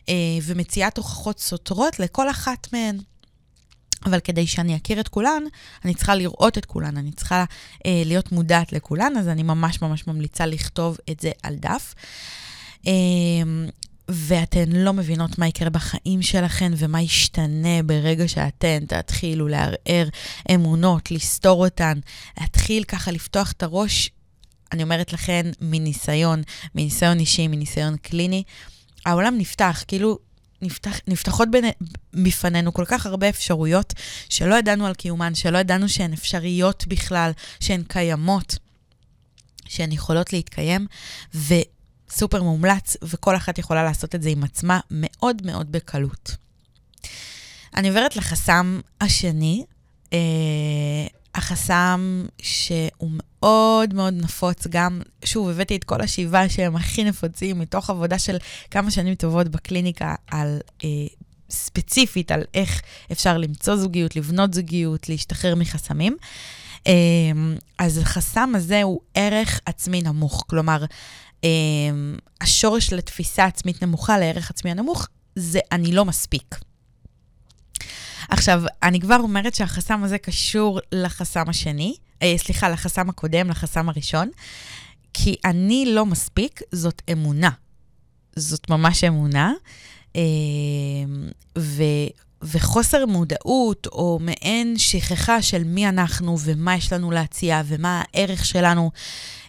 אה, 0.09 0.15
ומציאת 0.43 0.97
הוכחות 0.97 1.41
סותרות 1.41 2.01
לכל 2.01 2.31
אחת 2.31 2.73
מהן. 2.73 2.99
אבל 4.07 4.21
כדי 4.21 4.47
שאני 4.47 4.77
אכיר 4.77 5.01
את 5.01 5.09
כולן, 5.09 5.43
אני 5.85 5.95
צריכה 5.95 6.15
לראות 6.15 6.59
את 6.59 6.65
כולן, 6.65 6.97
אני 6.97 7.13
צריכה 7.13 7.45
אה, 7.87 8.03
להיות 8.05 8.33
מודעת 8.33 8.73
לכולן, 8.73 9.17
אז 9.17 9.29
אני 9.29 9.43
ממש 9.43 9.83
ממש 9.83 10.07
ממליצה 10.07 10.47
לכתוב 10.47 10.99
את 11.11 11.21
זה 11.21 11.31
על 11.43 11.57
דף. 11.57 11.95
אה, 12.87 12.93
ואתן 14.13 14.73
לא 14.73 14.93
מבינות 14.93 15.39
מה 15.39 15.49
יקרה 15.49 15.71
בחיים 15.71 16.23
שלכן 16.23 16.73
ומה 16.77 17.03
ישתנה 17.03 17.83
ברגע 17.85 18.29
שאתן 18.29 18.87
תתחילו 18.87 19.49
לערער 19.49 20.09
אמונות, 20.55 21.11
לסתור 21.11 21.65
אותן, 21.65 21.99
להתחיל 22.41 22.85
ככה 22.85 23.11
לפתוח 23.11 23.53
את 23.53 23.63
הראש, 23.63 24.11
אני 24.73 24.83
אומרת 24.83 25.13
לכן, 25.13 25.47
מניסיון, 25.61 26.43
מניסיון 26.75 27.19
אישי, 27.19 27.49
מניסיון 27.49 27.97
קליני, 27.97 28.43
העולם 29.07 29.39
נפתח, 29.39 29.85
כאילו 29.89 30.19
נפתח, 30.63 31.01
נפתחות 31.07 31.51
בין, 31.51 31.65
בפנינו 32.15 32.73
כל 32.73 32.85
כך 32.87 33.07
הרבה 33.07 33.29
אפשרויות 33.29 33.95
שלא 34.29 34.55
ידענו 34.55 34.87
על 34.87 34.95
קיומן, 34.95 35.35
שלא 35.35 35.59
ידענו 35.59 35.89
שהן 35.89 36.13
אפשריות 36.13 36.85
בכלל, 36.89 37.31
שהן 37.61 37.83
קיימות, 37.89 38.59
שהן 39.69 39.93
יכולות 39.93 40.33
להתקיים, 40.33 40.87
ו... 41.35 41.55
סופר 42.11 42.43
מומלץ, 42.43 42.97
וכל 43.03 43.37
אחת 43.37 43.59
יכולה 43.59 43.85
לעשות 43.85 44.15
את 44.15 44.23
זה 44.23 44.29
עם 44.29 44.45
עצמה 44.45 44.81
מאוד 44.91 45.43
מאוד 45.45 45.73
בקלות. 45.73 46.37
אני 47.77 47.89
עוברת 47.89 48.17
לחסם 48.17 48.81
השני, 49.01 49.65
אה, 50.13 50.19
החסם 51.35 52.27
שהוא 52.43 53.11
מאוד 53.11 53.95
מאוד 53.95 54.15
נפוץ, 54.15 54.67
גם, 54.67 55.01
שוב, 55.25 55.49
הבאתי 55.49 55.77
את 55.77 55.85
כל 55.85 56.01
השבעה 56.01 56.49
שהם 56.49 56.77
הכי 56.77 57.05
נפוצים 57.05 57.59
מתוך 57.59 57.91
עבודה 57.91 58.19
של 58.19 58.37
כמה 58.71 58.91
שנים 58.91 59.15
טובות 59.15 59.49
בקליניקה 59.49 60.15
על... 60.31 60.59
אה, 60.85 60.89
ספציפית 61.53 62.33
על 62.33 62.43
איך 62.55 62.83
אפשר 63.13 63.39
למצוא 63.39 63.77
זוגיות, 63.77 64.17
לבנות 64.17 64.55
זוגיות, 64.55 65.09
להשתחרר 65.09 65.55
מחסמים. 65.55 66.17
אה, 66.87 66.93
אז 67.79 67.99
החסם 67.99 68.53
הזה 68.55 68.83
הוא 68.83 69.01
ערך 69.15 69.61
עצמי 69.67 70.03
נמוך. 70.03 70.45
כלומר, 70.47 70.85
השורש 72.41 72.93
לתפיסה 72.93 73.45
עצמית 73.45 73.83
נמוכה, 73.83 74.19
לערך 74.19 74.51
עצמי 74.51 74.71
הנמוך, 74.71 75.09
זה 75.37 75.61
אני 75.73 75.93
לא 75.93 76.05
מספיק. 76.05 76.61
עכשיו, 78.29 78.63
אני 78.83 79.01
כבר 79.01 79.17
אומרת 79.17 79.55
שהחסם 79.55 80.05
הזה 80.05 80.19
קשור 80.19 80.81
לחסם 80.93 81.49
השני, 81.49 81.95
אה, 82.23 82.35
סליחה, 82.37 82.69
לחסם 82.69 83.09
הקודם, 83.09 83.51
לחסם 83.51 83.89
הראשון, 83.89 84.31
כי 85.15 85.37
אני 85.45 85.85
לא 85.89 86.07
מספיק, 86.07 86.61
זאת 86.73 87.03
אמונה. 87.13 87.51
זאת 88.37 88.71
ממש 88.71 89.05
אמונה. 89.05 89.53
אה, 90.17 90.23
וחוסר 92.43 93.07
מודעות, 93.07 93.87
או 93.87 94.19
מעין 94.21 94.79
שכחה 94.79 95.43
של 95.43 95.65
מי 95.65 95.89
אנחנו 95.89 96.37
ומה 96.41 96.77
יש 96.77 96.93
לנו 96.93 97.11
להציע 97.11 97.63
ומה 97.67 98.03
הערך 98.15 98.45
שלנו 98.45 98.91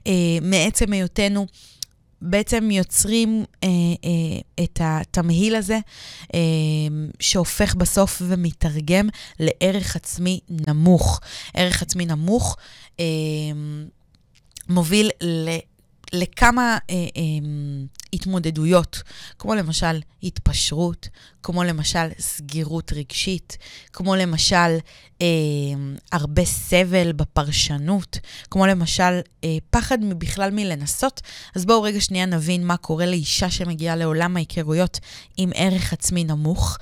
אה, 0.07 0.11
מעצם 0.41 0.93
היותנו. 0.93 1.47
בעצם 2.21 2.71
יוצרים 2.71 3.45
אה, 3.63 3.69
אה, 3.69 4.63
את 4.63 4.79
התמהיל 4.83 5.55
הזה, 5.55 5.79
אה, 6.33 6.39
שהופך 7.19 7.75
בסוף 7.75 8.21
ומתרגם 8.27 9.09
לערך 9.39 9.95
עצמי 9.95 10.39
נמוך. 10.49 11.19
ערך 11.53 11.81
עצמי 11.81 12.05
נמוך 12.05 12.57
אה, 12.99 13.05
מוביל 14.69 15.09
ל... 15.23 15.49
לכמה 16.13 16.77
אה, 16.89 16.95
אה, 16.95 17.21
התמודדויות, 18.13 19.01
כמו 19.39 19.55
למשל 19.55 19.99
התפשרות, 20.23 21.09
כמו 21.43 21.63
למשל 21.63 22.07
סגירות 22.19 22.93
רגשית, 22.93 23.57
כמו 23.93 24.15
למשל 24.15 24.77
אה, 25.21 25.27
הרבה 26.11 26.45
סבל 26.45 27.11
בפרשנות, 27.11 28.19
כמו 28.51 28.65
למשל 28.65 29.19
אה, 29.43 29.57
פחד 29.69 29.97
בכלל 30.17 30.51
מלנסות. 30.51 31.21
אז 31.55 31.65
בואו 31.65 31.81
רגע 31.81 32.01
שנייה 32.01 32.25
נבין 32.25 32.67
מה 32.67 32.77
קורה 32.77 33.05
לאישה 33.05 33.49
שמגיעה 33.49 33.95
לעולם 33.95 34.35
ההיכרויות 34.35 34.99
עם 35.37 35.51
ערך 35.55 35.93
עצמי 35.93 36.23
נמוך. 36.23 36.77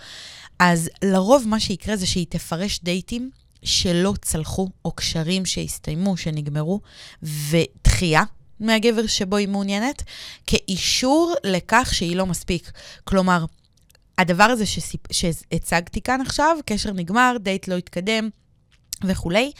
אז 0.59 0.89
לרוב 1.03 1.47
מה 1.47 1.59
שיקרה 1.59 1.95
זה 1.95 2.05
שהיא 2.05 2.25
תפרש 2.29 2.79
דייטים 2.83 3.29
שלא 3.63 4.13
צלחו, 4.21 4.69
או 4.85 4.91
קשרים 4.91 5.45
שהסתיימו, 5.45 6.17
שנגמרו, 6.17 6.81
ודחייה, 7.23 8.23
מהגבר 8.59 9.07
שבו 9.07 9.35
היא 9.35 9.47
מעוניינת, 9.47 10.03
כאישור 10.47 11.35
לכך 11.43 11.89
שהיא 11.93 12.15
לא 12.15 12.25
מספיק. 12.25 12.71
כלומר, 13.03 13.45
הדבר 14.17 14.43
הזה 14.43 14.65
שסיפ... 14.65 15.01
שהצגתי 15.11 16.01
כאן 16.01 16.21
עכשיו, 16.21 16.57
קשר 16.65 16.91
נגמר, 16.91 17.35
דייט 17.39 17.67
לא 17.67 17.75
התקדם 17.75 18.29
וכולי, 19.03 19.51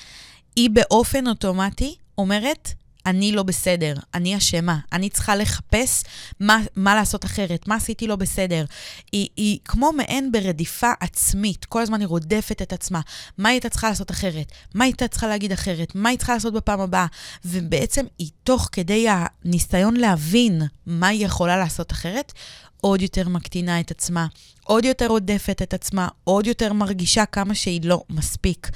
היא 0.56 0.70
באופן 0.70 1.28
אוטומטי 1.28 1.96
אומרת, 2.18 2.70
אני 3.10 3.32
לא 3.32 3.44
בסדר, 3.44 3.94
אני 4.14 4.38
אשמה, 4.38 4.80
אני 4.94 5.10
צריכה 5.10 5.36
לחפש 5.36 6.04
מה, 6.40 6.60
מה 6.76 6.96
לעשות 6.96 7.26
אחרת, 7.26 7.68
מה 7.68 7.76
עשיתי 7.76 8.08
לא 8.08 8.16
בסדר. 8.16 8.66
היא, 9.12 9.28
היא 9.38 9.60
כמו 9.66 9.92
מעין 9.92 10.32
ברדיפה 10.32 10.92
עצמית, 11.00 11.66
כל 11.66 11.82
הזמן 11.82 12.00
היא 12.00 12.08
רודפת 12.08 12.62
את 12.62 12.74
עצמה. 12.74 13.02
מה 13.38 13.50
היא 13.50 13.56
הייתה 13.56 13.70
צריכה 13.70 13.90
לעשות 13.90 14.12
אחרת? 14.12 14.52
מה 14.74 14.84
היא 14.84 14.90
הייתה 14.94 15.08
צריכה 15.08 15.28
להגיד 15.28 15.52
אחרת? 15.52 15.92
מה 15.96 16.10
היא 16.10 16.18
צריכה 16.18 16.34
לעשות 16.34 16.54
בפעם 16.54 16.82
הבאה? 16.82 17.06
ובעצם 17.46 18.06
היא 18.20 18.30
תוך 18.44 18.70
כדי 18.72 19.08
הניסיון 19.10 19.96
להבין 19.98 20.62
מה 20.86 21.08
היא 21.08 21.26
יכולה 21.26 21.58
לעשות 21.58 21.92
אחרת, 21.92 22.34
עוד 22.82 23.02
יותר 23.02 23.30
מקטינה 23.30 23.80
את 23.80 23.92
עצמה, 23.92 24.28
עוד 24.64 24.86
יותר 24.86 25.08
רודפת 25.08 25.62
את 25.62 25.74
עצמה, 25.74 26.08
עוד 26.24 26.48
יותר 26.48 26.74
מרגישה 26.74 27.26
כמה 27.26 27.56
שהיא 27.56 27.82
לא 27.84 28.04
מספיק, 28.10 28.70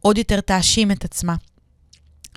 עוד 0.00 0.18
יותר 0.18 0.40
תאשים 0.40 0.90
את 0.90 1.04
עצמה. 1.04 1.34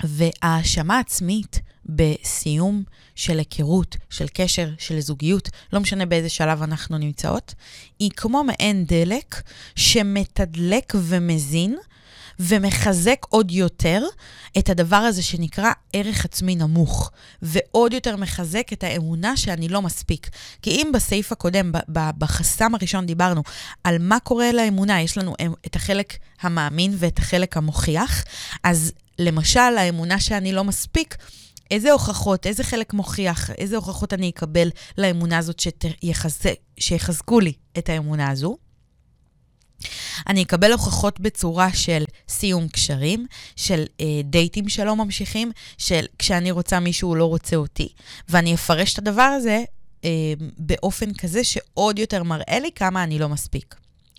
והאשמה 0.04 0.98
עצמית 0.98 1.60
בסיום 1.86 2.82
של 3.14 3.38
היכרות, 3.38 3.96
של 4.10 4.26
קשר, 4.34 4.70
של 4.78 5.00
זוגיות, 5.00 5.48
לא 5.72 5.80
משנה 5.80 6.06
באיזה 6.06 6.28
שלב 6.28 6.62
אנחנו 6.62 6.98
נמצאות, 6.98 7.54
היא 7.98 8.10
כמו 8.16 8.44
מעין 8.44 8.84
דלק 8.84 9.42
שמתדלק 9.76 10.92
ומזין 10.96 11.76
ומחזק 12.40 13.26
עוד 13.28 13.50
יותר 13.50 14.02
את 14.58 14.70
הדבר 14.70 14.96
הזה 14.96 15.22
שנקרא 15.22 15.70
ערך 15.92 16.24
עצמי 16.24 16.56
נמוך, 16.56 17.10
ועוד 17.42 17.92
יותר 17.92 18.16
מחזק 18.16 18.72
את 18.72 18.84
האמונה 18.84 19.36
שאני 19.36 19.68
לא 19.68 19.82
מספיק. 19.82 20.30
כי 20.62 20.70
אם 20.70 20.90
בסעיף 20.94 21.32
הקודם, 21.32 21.72
בחסם 21.88 22.74
הראשון 22.74 23.06
דיברנו 23.06 23.42
על 23.84 23.96
מה 24.00 24.20
קורה 24.20 24.52
לאמונה, 24.52 25.00
יש 25.00 25.18
לנו 25.18 25.34
את 25.66 25.76
החלק 25.76 26.16
המאמין 26.40 26.94
ואת 26.98 27.18
החלק 27.18 27.56
המוכיח, 27.56 28.24
אז 28.64 28.92
למשל, 29.24 29.60
האמונה 29.60 30.20
שאני 30.20 30.52
לא 30.52 30.64
מספיק, 30.64 31.16
איזה 31.70 31.92
הוכחות, 31.92 32.46
איזה 32.46 32.64
חלק 32.64 32.92
מוכיח, 32.92 33.50
איזה 33.50 33.76
הוכחות 33.76 34.12
אני 34.12 34.30
אקבל 34.30 34.70
לאמונה 34.98 35.38
הזאת 35.38 35.60
שתחזק, 35.60 36.54
שיחזקו 36.80 37.40
לי 37.40 37.52
את 37.78 37.88
האמונה 37.88 38.30
הזו? 38.30 38.56
אני 40.28 40.42
אקבל 40.42 40.72
הוכחות 40.72 41.20
בצורה 41.20 41.72
של 41.72 42.04
סיום 42.28 42.68
קשרים, 42.68 43.26
של 43.56 43.84
אה, 44.00 44.06
דייטים 44.24 44.68
שלא 44.68 44.96
ממשיכים, 44.96 45.52
של 45.78 46.04
כשאני 46.18 46.50
רוצה 46.50 46.80
מישהו 46.80 47.08
הוא 47.08 47.16
לא 47.16 47.24
רוצה 47.24 47.56
אותי, 47.56 47.88
ואני 48.28 48.54
אפרש 48.54 48.94
את 48.94 48.98
הדבר 48.98 49.22
הזה 49.22 49.64
אה, 50.04 50.10
באופן 50.58 51.14
כזה 51.14 51.44
שעוד 51.44 51.98
יותר 51.98 52.22
מראה 52.22 52.58
לי 52.60 52.70
כמה 52.74 53.04
אני 53.04 53.18
לא 53.18 53.28
מספיק. 53.28 53.74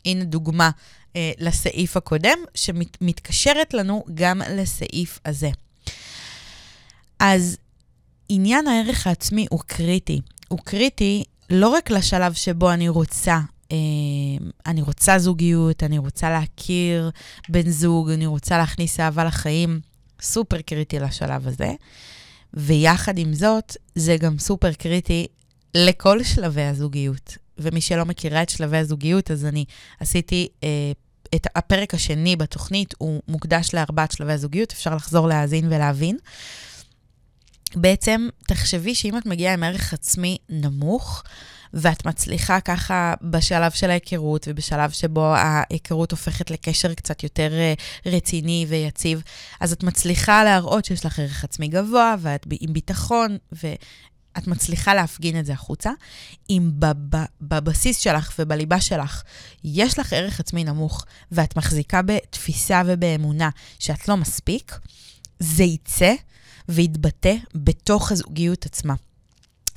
הנה 0.05 0.23
דוגמה 0.23 0.69
אה, 1.15 1.31
לסעיף 1.37 1.97
הקודם, 1.97 2.37
שמתקשרת 2.55 3.73
לנו 3.73 4.03
גם 4.13 4.41
לסעיף 4.49 5.19
הזה. 5.25 5.49
אז 7.19 7.57
עניין 8.29 8.67
הערך 8.67 9.07
העצמי 9.07 9.47
הוא 9.49 9.59
קריטי. 9.67 10.21
הוא 10.47 10.59
קריטי 10.63 11.23
לא 11.49 11.69
רק 11.69 11.89
לשלב 11.89 12.33
שבו 12.33 12.71
אני 12.71 12.89
רוצה, 12.89 13.39
אה, 13.71 13.77
אני 14.65 14.81
רוצה 14.81 15.19
זוגיות, 15.19 15.83
אני 15.83 15.97
רוצה 15.97 16.29
להכיר 16.29 17.11
בן 17.49 17.69
זוג, 17.69 18.09
אני 18.09 18.25
רוצה 18.25 18.57
להכניס 18.57 18.99
אהבה 18.99 19.23
לחיים, 19.23 19.79
סופר 20.21 20.61
קריטי 20.61 20.99
לשלב 20.99 21.47
הזה. 21.47 21.71
ויחד 22.53 23.17
עם 23.17 23.33
זאת, 23.33 23.77
זה 23.95 24.17
גם 24.17 24.39
סופר 24.39 24.73
קריטי 24.73 25.27
לכל 25.75 26.23
שלבי 26.23 26.61
הזוגיות. 26.61 27.42
ומי 27.57 27.81
שלא 27.81 28.05
מכירה 28.05 28.43
את 28.43 28.49
שלבי 28.49 28.77
הזוגיות, 28.77 29.31
אז 29.31 29.45
אני 29.45 29.65
עשיתי 29.99 30.47
אה, 30.63 30.91
את 31.35 31.47
הפרק 31.55 31.93
השני 31.93 32.35
בתוכנית, 32.35 32.93
הוא 32.97 33.21
מוקדש 33.27 33.73
לארבעת 33.73 34.11
שלבי 34.11 34.33
הזוגיות, 34.33 34.71
אפשר 34.71 34.95
לחזור 34.95 35.27
להאזין 35.27 35.65
ולהבין. 35.73 36.17
בעצם, 37.75 38.27
תחשבי 38.47 38.95
שאם 38.95 39.17
את 39.17 39.25
מגיעה 39.25 39.53
עם 39.53 39.63
ערך 39.63 39.93
עצמי 39.93 40.37
נמוך, 40.49 41.23
ואת 41.73 42.05
מצליחה 42.05 42.59
ככה 42.59 43.13
בשלב 43.21 43.71
של 43.71 43.89
ההיכרות 43.89 44.47
ובשלב 44.49 44.91
שבו 44.91 45.25
ההיכרות 45.35 46.11
הופכת 46.11 46.51
לקשר 46.51 46.93
קצת 46.93 47.23
יותר 47.23 47.53
אה, 47.53 47.73
רציני 48.05 48.65
ויציב, 48.69 49.21
אז 49.59 49.71
את 49.71 49.83
מצליחה 49.83 50.43
להראות 50.43 50.85
שיש 50.85 51.05
לך 51.05 51.19
ערך 51.19 51.43
עצמי 51.43 51.67
גבוה 51.67 52.15
ואת 52.19 52.47
עם 52.61 52.73
ביטחון 52.73 53.37
את 54.37 54.47
מצליחה 54.47 54.93
להפגין 54.93 55.39
את 55.39 55.45
זה 55.45 55.53
החוצה. 55.53 55.91
אם 56.49 56.71
בבסיס 57.41 57.97
שלך 57.97 58.33
ובליבה 58.39 58.81
שלך 58.81 59.23
יש 59.63 59.99
לך 59.99 60.13
ערך 60.13 60.39
עצמי 60.39 60.63
נמוך, 60.63 61.05
ואת 61.31 61.57
מחזיקה 61.57 62.01
בתפיסה 62.01 62.81
ובאמונה 62.85 63.49
שאת 63.79 64.07
לא 64.07 64.17
מספיק, 64.17 64.79
זה 65.39 65.63
יצא 65.63 66.13
ויתבטא 66.69 67.35
בתוך 67.55 68.11
הזוגיות 68.11 68.65
עצמה. 68.65 68.93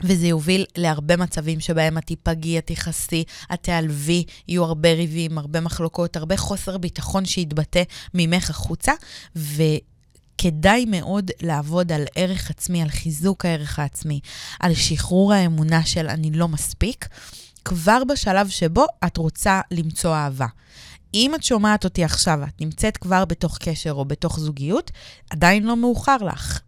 וזה 0.02 0.26
יוביל 0.26 0.64
להרבה 0.76 1.16
מצבים 1.16 1.60
שבהם 1.60 1.98
את 1.98 2.04
תיפגעי, 2.04 2.58
את 2.58 2.66
תכעסי, 2.66 3.24
את 3.54 3.62
תיעלבי, 3.62 4.24
יהיו 4.48 4.64
הרבה 4.64 4.92
ריבים, 4.92 5.38
הרבה 5.38 5.60
מחלוקות, 5.60 6.16
הרבה 6.16 6.36
חוסר 6.36 6.78
ביטחון 6.78 7.24
שיתבטא 7.24 7.82
ממך 8.14 8.50
החוצה, 8.50 8.92
ו... 9.36 9.62
כדאי 10.38 10.84
מאוד 10.84 11.30
לעבוד 11.42 11.92
על 11.92 12.04
ערך 12.14 12.50
עצמי, 12.50 12.82
על 12.82 12.88
חיזוק 12.88 13.44
הערך 13.44 13.78
העצמי, 13.78 14.20
על 14.60 14.74
שחרור 14.74 15.32
האמונה 15.32 15.86
של 15.86 16.08
אני 16.08 16.30
לא 16.30 16.48
מספיק, 16.48 17.08
כבר 17.64 18.04
בשלב 18.08 18.48
שבו 18.48 18.86
את 19.06 19.16
רוצה 19.16 19.60
למצוא 19.70 20.14
אהבה. 20.14 20.46
אם 21.14 21.34
את 21.34 21.42
שומעת 21.42 21.84
אותי 21.84 22.04
עכשיו, 22.04 22.44
את 22.44 22.60
נמצאת 22.60 22.96
כבר 22.96 23.24
בתוך 23.24 23.58
קשר 23.58 23.92
או 23.92 24.04
בתוך 24.04 24.40
זוגיות, 24.40 24.90
עדיין 25.30 25.62
לא 25.62 25.76
מאוחר 25.76 26.16
לך. 26.16 26.60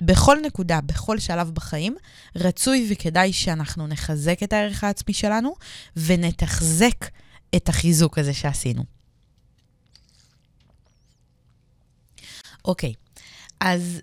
בכל 0.00 0.38
נקודה, 0.46 0.80
בכל 0.80 1.18
שלב 1.18 1.50
בחיים, 1.50 1.96
רצוי 2.36 2.86
וכדאי 2.90 3.32
שאנחנו 3.32 3.86
נחזק 3.86 4.42
את 4.42 4.52
הערך 4.52 4.84
העצמי 4.84 5.14
שלנו 5.14 5.54
ונתחזק 5.96 7.06
את 7.56 7.68
החיזוק 7.68 8.18
הזה 8.18 8.34
שעשינו. 8.34 8.84
אוקיי, 12.64 12.94
אז 13.60 14.00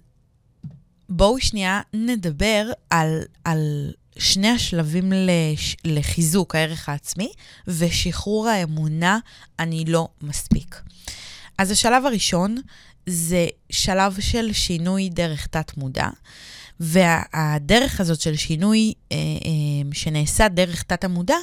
בואו 1.09 1.39
שנייה 1.39 1.81
נדבר 1.93 2.71
על, 2.89 3.21
על 3.43 3.93
שני 4.17 4.49
השלבים 4.49 5.13
לש, 5.15 5.75
לחיזוק 5.85 6.55
הערך 6.55 6.89
העצמי 6.89 7.31
ושחרור 7.67 8.47
האמונה, 8.47 9.19
אני 9.59 9.85
לא 9.85 10.07
מספיק. 10.21 10.81
אז 11.57 11.71
השלב 11.71 12.05
הראשון 12.05 12.57
זה 13.09 13.47
שלב 13.69 14.19
של 14.19 14.53
שינוי 14.53 15.09
דרך 15.09 15.47
תת-מודע. 15.47 16.07
והדרך 16.79 17.99
הזאת 17.99 18.21
של 18.21 18.35
שינוי 18.35 18.93
אה, 19.11 19.17
אה, 19.17 19.93
שנעשה 19.93 20.47
דרך 20.47 20.83
תת-המודע, 20.83 21.35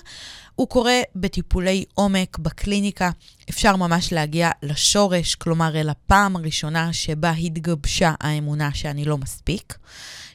הוא 0.54 0.68
קורה 0.68 1.00
בטיפולי 1.14 1.84
עומק, 1.94 2.38
בקליניקה. 2.38 3.10
אפשר 3.50 3.76
ממש 3.76 4.12
להגיע 4.12 4.50
לשורש, 4.62 5.34
כלומר 5.34 5.80
אל 5.80 5.88
הפעם 5.88 6.36
הראשונה 6.36 6.92
שבה 6.92 7.30
התגבשה 7.30 8.14
האמונה 8.20 8.74
שאני 8.74 9.04
לא 9.04 9.18
מספיק. 9.18 9.78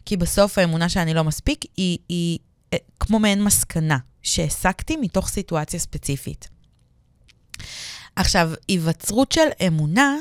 כי 0.06 0.18
בסוף 0.18 0.58
האמונה 0.58 0.90
שאני 0.90 1.14
לא 1.14 1.24
מספיק 1.24 1.66
היא, 1.78 1.98
היא 2.10 2.40
אה, 2.74 2.78
כמו 3.00 3.20
מעין 3.20 3.44
מסקנה 3.44 3.98
שהסקתי 4.24 4.98
מתוך 4.98 5.30
סיטואציה 5.30 5.80
ספציפית. 5.80 6.48
עכשיו, 8.16 8.52
היווצרות 8.68 9.32
של 9.32 9.48
אמונה, 9.68 10.16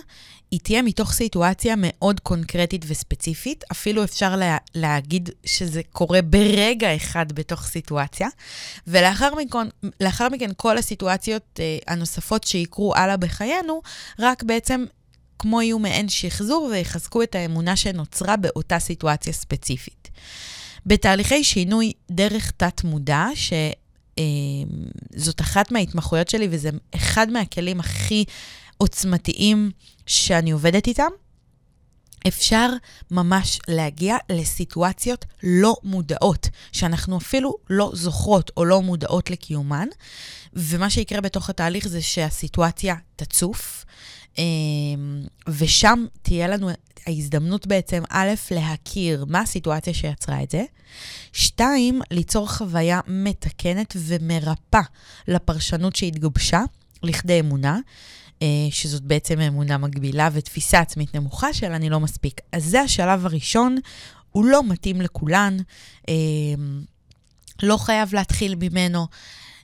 היא 0.54 0.60
תהיה 0.62 0.82
מתוך 0.82 1.12
סיטואציה 1.12 1.74
מאוד 1.78 2.20
קונקרטית 2.20 2.84
וספציפית, 2.88 3.64
אפילו 3.72 4.04
אפשר 4.04 4.36
לה, 4.36 4.56
להגיד 4.74 5.30
שזה 5.46 5.80
קורה 5.92 6.22
ברגע 6.22 6.96
אחד 6.96 7.32
בתוך 7.32 7.66
סיטואציה, 7.66 8.28
ולאחר 8.86 9.34
מכן, 9.34 9.68
מכן 10.32 10.50
כל 10.56 10.78
הסיטואציות 10.78 11.60
אה, 11.60 11.78
הנוספות 11.86 12.44
שיקרו 12.44 12.94
הלאה 12.94 13.16
בחיינו, 13.16 13.82
רק 14.18 14.42
בעצם 14.42 14.84
כמו 15.38 15.62
יהיו 15.62 15.78
מעין 15.78 16.08
שחזור 16.08 16.68
ויחזקו 16.72 17.22
את 17.22 17.34
האמונה 17.34 17.76
שנוצרה 17.76 18.36
באותה 18.36 18.78
סיטואציה 18.78 19.32
ספציפית. 19.32 20.08
בתהליכי 20.86 21.44
שינוי 21.44 21.92
דרך 22.10 22.50
תת-מודע, 22.50 23.26
שזאת 23.34 25.40
אה, 25.40 25.46
אחת 25.46 25.72
מההתמחויות 25.72 26.28
שלי 26.28 26.48
וזה 26.50 26.70
אחד 26.94 27.30
מהכלים 27.30 27.80
הכי 27.80 28.24
עוצמתיים 28.78 29.70
שאני 30.06 30.50
עובדת 30.50 30.86
איתם, 30.86 31.10
אפשר 32.28 32.70
ממש 33.10 33.58
להגיע 33.68 34.16
לסיטואציות 34.30 35.24
לא 35.42 35.76
מודעות, 35.82 36.48
שאנחנו 36.72 37.18
אפילו 37.18 37.56
לא 37.70 37.90
זוכרות 37.94 38.50
או 38.56 38.64
לא 38.64 38.82
מודעות 38.82 39.30
לקיומן, 39.30 39.88
ומה 40.52 40.90
שיקרה 40.90 41.20
בתוך 41.20 41.50
התהליך 41.50 41.88
זה 41.88 42.02
שהסיטואציה 42.02 42.94
תצוף, 43.16 43.84
אמ, 44.38 45.22
ושם 45.48 46.06
תהיה 46.22 46.48
לנו 46.48 46.70
ההזדמנות 47.06 47.66
בעצם, 47.66 48.02
א', 48.10 48.30
להכיר 48.50 49.24
מה 49.28 49.40
הסיטואציה 49.40 49.94
שיצרה 49.94 50.42
את 50.42 50.50
זה, 50.50 50.64
שתיים, 51.32 52.00
ליצור 52.10 52.48
חוויה 52.48 53.00
מתקנת 53.06 53.96
ומרפא 53.96 54.80
לפרשנות 55.28 55.96
שהתגבשה 55.96 56.62
לכדי 57.02 57.40
אמונה, 57.40 57.78
שזאת 58.70 59.02
בעצם 59.02 59.40
אמונה 59.40 59.78
מגבילה 59.78 60.28
ותפיסה 60.32 60.80
עצמית 60.80 61.14
נמוכה 61.14 61.52
של 61.52 61.72
אני 61.72 61.90
לא 61.90 62.00
מספיק. 62.00 62.40
אז 62.52 62.64
זה 62.64 62.80
השלב 62.80 63.26
הראשון, 63.26 63.76
הוא 64.30 64.44
לא 64.44 64.62
מתאים 64.68 65.00
לכולן, 65.00 65.56
אמ, 66.08 66.82
לא 67.62 67.76
חייב 67.76 68.14
להתחיל 68.14 68.54
ממנו. 68.60 69.06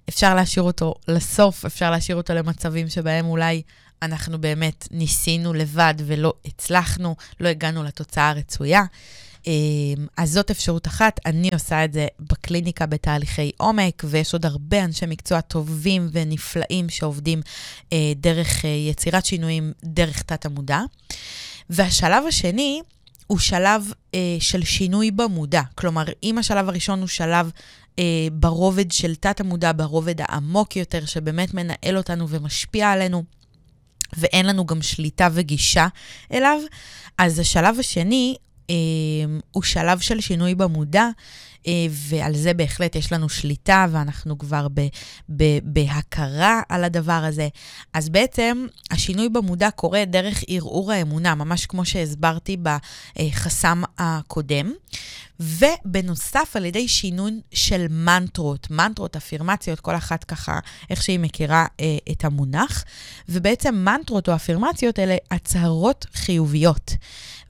אפשר 0.08 0.34
להשאיר 0.34 0.62
אותו 0.62 0.94
לסוף, 1.08 1.64
אפשר 1.64 1.90
להשאיר 1.90 2.16
אותו 2.16 2.34
למצבים 2.34 2.88
שבהם 2.88 3.26
אולי 3.26 3.62
אנחנו 4.02 4.40
באמת 4.40 4.88
ניסינו 4.90 5.54
לבד 5.54 5.94
ולא 6.06 6.34
הצלחנו, 6.44 7.16
לא 7.40 7.48
הגענו 7.48 7.82
לתוצאה 7.82 8.28
הרצויה. 8.28 8.82
אמ, 9.46 10.06
אז 10.16 10.32
זאת 10.32 10.50
אפשרות 10.50 10.86
אחת. 10.86 11.20
אני 11.26 11.48
עושה 11.52 11.84
את 11.84 11.92
זה 11.92 12.06
בקליניקה 12.20 12.86
בתהליכי 12.86 13.50
עומק, 13.56 14.02
ויש 14.06 14.32
עוד 14.32 14.46
הרבה 14.46 14.84
אנשי 14.84 15.06
מקצוע 15.06 15.40
טובים 15.40 16.08
ונפלאים 16.12 16.88
שעובדים 16.88 17.40
אה, 17.92 18.12
דרך 18.16 18.64
אה, 18.64 18.70
יצירת 18.70 19.26
שינויים, 19.26 19.72
דרך 19.84 20.22
תת-המודע. 20.22 20.80
והשלב 21.70 22.24
השני, 22.28 22.80
הוא 23.26 23.38
שלב 23.38 23.92
אה, 24.14 24.36
של 24.40 24.64
שינוי 24.64 25.10
במודע. 25.10 25.62
כלומר, 25.74 26.04
אם 26.22 26.38
השלב 26.38 26.68
הראשון 26.68 27.00
הוא 27.00 27.08
שלב 27.08 27.50
אה, 27.98 28.28
ברובד 28.32 28.92
של 28.92 29.14
תת-המודע, 29.14 29.72
ברובד 29.76 30.14
העמוק 30.20 30.76
יותר, 30.76 31.06
שבאמת 31.06 31.54
מנהל 31.54 31.96
אותנו 31.96 32.28
ומשפיע 32.28 32.90
עלינו, 32.90 33.24
ואין 34.16 34.46
לנו 34.46 34.66
גם 34.66 34.82
שליטה 34.82 35.28
וגישה 35.32 35.86
אליו, 36.32 36.60
אז 37.18 37.38
השלב 37.38 37.78
השני 37.78 38.36
הוא 39.50 39.62
שלב 39.62 39.98
של 39.98 40.20
שינוי 40.20 40.54
במודע, 40.54 41.08
אה, 41.66 41.86
ועל 41.90 42.36
זה 42.36 42.54
בהחלט 42.54 42.96
יש 42.96 43.12
לנו 43.12 43.28
שליטה, 43.28 43.86
ואנחנו 43.90 44.38
כבר 44.38 44.66
ב, 44.74 44.80
ב, 45.36 45.44
בהכרה 45.62 46.60
על 46.68 46.84
הדבר 46.84 47.12
הזה. 47.12 47.48
אז 47.94 48.08
בעצם 48.08 48.66
השינוי 48.90 49.28
במודע 49.28 49.70
קורה 49.70 50.04
דרך 50.04 50.44
ערעור 50.48 50.92
האמונה, 50.92 51.34
ממש 51.34 51.66
כמו 51.66 51.84
שהסברתי 51.84 52.56
בחסם 53.16 53.82
הקודם. 53.98 54.72
ובנוסף, 55.40 56.52
על 56.54 56.64
ידי 56.64 56.88
שינוי 56.88 57.40
של 57.52 57.86
מנטרות, 57.90 58.70
מנטרות, 58.70 59.16
אפירמציות, 59.16 59.80
כל 59.80 59.96
אחת 59.96 60.24
ככה, 60.24 60.58
איך 60.90 61.02
שהיא 61.02 61.18
מכירה 61.18 61.66
אה, 61.80 61.96
את 62.12 62.24
המונח. 62.24 62.84
ובעצם 63.28 63.74
מנטרות 63.74 64.28
או 64.28 64.34
אפירמציות 64.34 64.98
אלה 64.98 65.16
הצהרות 65.30 66.06
חיוביות. 66.14 66.92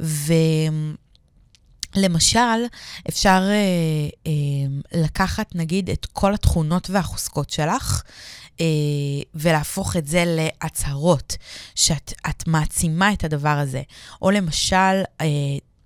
ו... 0.00 0.32
למשל, 1.96 2.38
אפשר 3.08 3.42
אה, 3.50 4.08
אה, 4.26 5.00
לקחת 5.00 5.54
נגיד 5.54 5.90
את 5.90 6.06
כל 6.12 6.34
התכונות 6.34 6.90
והחוזקות 6.90 7.50
שלך, 7.50 8.02
אה, 8.60 8.66
ולהפוך 9.34 9.96
את 9.96 10.06
זה 10.06 10.24
להצהרות, 10.26 11.36
שאת 11.74 12.44
מעצימה 12.46 13.12
את 13.12 13.24
הדבר 13.24 13.48
הזה. 13.58 13.82
או 14.22 14.30
למשל, 14.30 15.02
אה, 15.20 15.26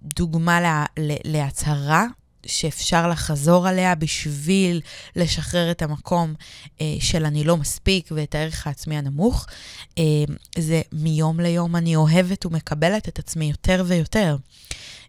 דוגמה 0.02 0.60
לה, 0.60 0.84
לה, 0.96 1.14
להצהרה 1.24 2.06
שאפשר 2.46 3.08
לחזור 3.08 3.68
עליה 3.68 3.94
בשביל 3.94 4.80
לשחרר 5.16 5.70
את 5.70 5.82
המקום 5.82 6.34
אה, 6.80 6.96
של 7.00 7.24
אני 7.24 7.44
לא 7.44 7.56
מספיק 7.56 8.08
ואת 8.12 8.34
הערך 8.34 8.66
העצמי 8.66 8.96
הנמוך, 8.96 9.46
אה, 9.98 10.04
זה 10.58 10.82
מיום 10.92 11.40
ליום 11.40 11.76
אני 11.76 11.96
אוהבת 11.96 12.46
ומקבלת 12.46 13.08
את 13.08 13.18
עצמי 13.18 13.50
יותר 13.50 13.84
ויותר. 13.86 14.36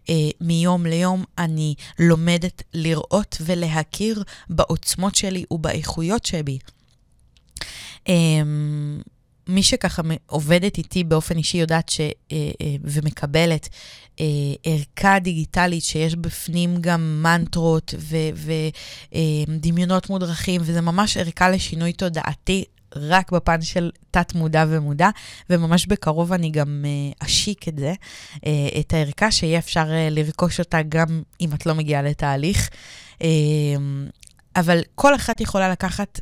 אה, 0.08 0.14
מיום 0.40 0.86
ליום 0.86 1.24
אני 1.38 1.74
לומדת 1.98 2.62
לראות 2.74 3.36
ולהכיר 3.40 4.22
בעוצמות 4.50 5.14
שלי 5.14 5.44
ובאיכויות 5.50 6.26
שבי. 6.26 6.58
אה, 8.08 8.42
מי 9.48 9.62
שככה 9.62 10.02
עובדת 10.26 10.78
איתי 10.78 11.04
באופן 11.04 11.36
אישי 11.36 11.58
יודעת 11.58 11.88
ש... 11.88 12.00
אה, 12.00 12.10
אה, 12.32 12.76
ומקבלת 12.82 13.68
אה, 14.20 14.24
ערכה 14.62 15.18
דיגיטלית 15.18 15.84
שיש 15.84 16.14
בפנים 16.14 16.76
גם 16.80 17.22
מנטרות 17.22 17.94
ודמיונות 19.12 20.10
מודרכים, 20.10 20.60
וזה 20.64 20.80
ממש 20.80 21.16
ערכה 21.16 21.50
לשינוי 21.50 21.92
תודעתי 21.92 22.64
רק 22.96 23.32
בפן 23.32 23.62
של 23.62 23.90
תת-מודע 24.10 24.64
ומודע, 24.68 25.08
וממש 25.50 25.86
בקרוב 25.86 26.32
אני 26.32 26.50
גם 26.50 26.84
אשיק 27.18 27.68
את 27.68 27.78
זה, 27.78 27.94
את 28.80 28.94
הערכה, 28.94 29.30
שיהיה 29.30 29.58
אפשר 29.58 29.84
לרכוש 30.10 30.60
אותה 30.60 30.82
גם 30.88 31.22
אם 31.40 31.54
את 31.54 31.66
לא 31.66 31.74
מגיעה 31.74 32.02
לתהליך. 32.02 32.70
אבל 34.56 34.80
כל 34.94 35.14
אחת 35.14 35.40
יכולה 35.40 35.68
לקחת 35.68 36.20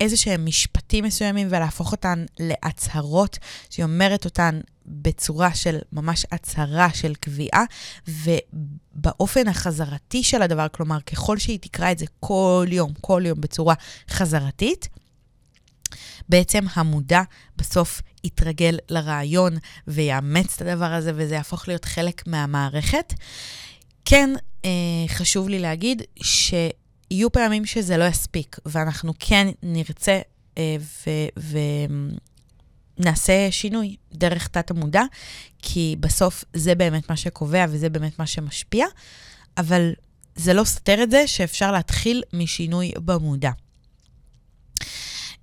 איזה 0.00 0.16
שהם 0.16 0.46
משפטים 0.46 1.04
מסוימים 1.04 1.46
ולהפוך 1.50 1.92
אותן 1.92 2.24
להצהרות, 2.40 3.38
שהיא 3.70 3.84
אומרת 3.84 4.24
אותן 4.24 4.60
בצורה 4.86 5.54
של 5.54 5.78
ממש 5.92 6.26
הצהרה 6.32 6.88
של 6.94 7.14
קביעה, 7.14 7.64
ובאופן 8.08 9.48
החזרתי 9.48 10.22
של 10.22 10.42
הדבר, 10.42 10.66
כלומר, 10.68 11.00
ככל 11.00 11.38
שהיא 11.38 11.58
תקרא 11.58 11.92
את 11.92 11.98
זה 11.98 12.06
כל 12.20 12.66
יום, 12.70 12.92
כל 13.00 13.22
יום 13.26 13.40
בצורה 13.40 13.74
חזרתית, 14.10 14.88
בעצם 16.28 16.64
המודע 16.74 17.22
בסוף 17.56 18.02
יתרגל 18.24 18.78
לרעיון 18.88 19.56
ויאמץ 19.88 20.54
את 20.56 20.62
הדבר 20.62 20.92
הזה, 20.92 21.12
וזה 21.14 21.34
יהפוך 21.34 21.68
להיות 21.68 21.84
חלק 21.84 22.26
מהמערכת. 22.26 23.14
כן, 24.04 24.30
אה, 24.64 24.70
חשוב 25.08 25.48
לי 25.48 25.58
להגיד 25.58 26.02
ש... 26.22 26.54
יהיו 27.14 27.32
פעמים 27.32 27.66
שזה 27.66 27.96
לא 27.96 28.04
יספיק, 28.04 28.56
ואנחנו 28.66 29.12
כן 29.18 29.48
נרצה 29.62 30.20
אה, 30.58 30.76
ונעשה 32.98 33.48
שינוי 33.50 33.96
דרך 34.12 34.48
תת-המודע, 34.48 35.02
כי 35.58 35.96
בסוף 36.00 36.44
זה 36.54 36.74
באמת 36.74 37.10
מה 37.10 37.16
שקובע 37.16 37.66
וזה 37.68 37.88
באמת 37.88 38.18
מה 38.18 38.26
שמשפיע, 38.26 38.86
אבל 39.58 39.92
זה 40.36 40.54
לא 40.54 40.64
סותר 40.64 41.02
את 41.02 41.10
זה 41.10 41.26
שאפשר 41.26 41.72
להתחיל 41.72 42.22
משינוי 42.32 42.92
במודע. 43.04 43.50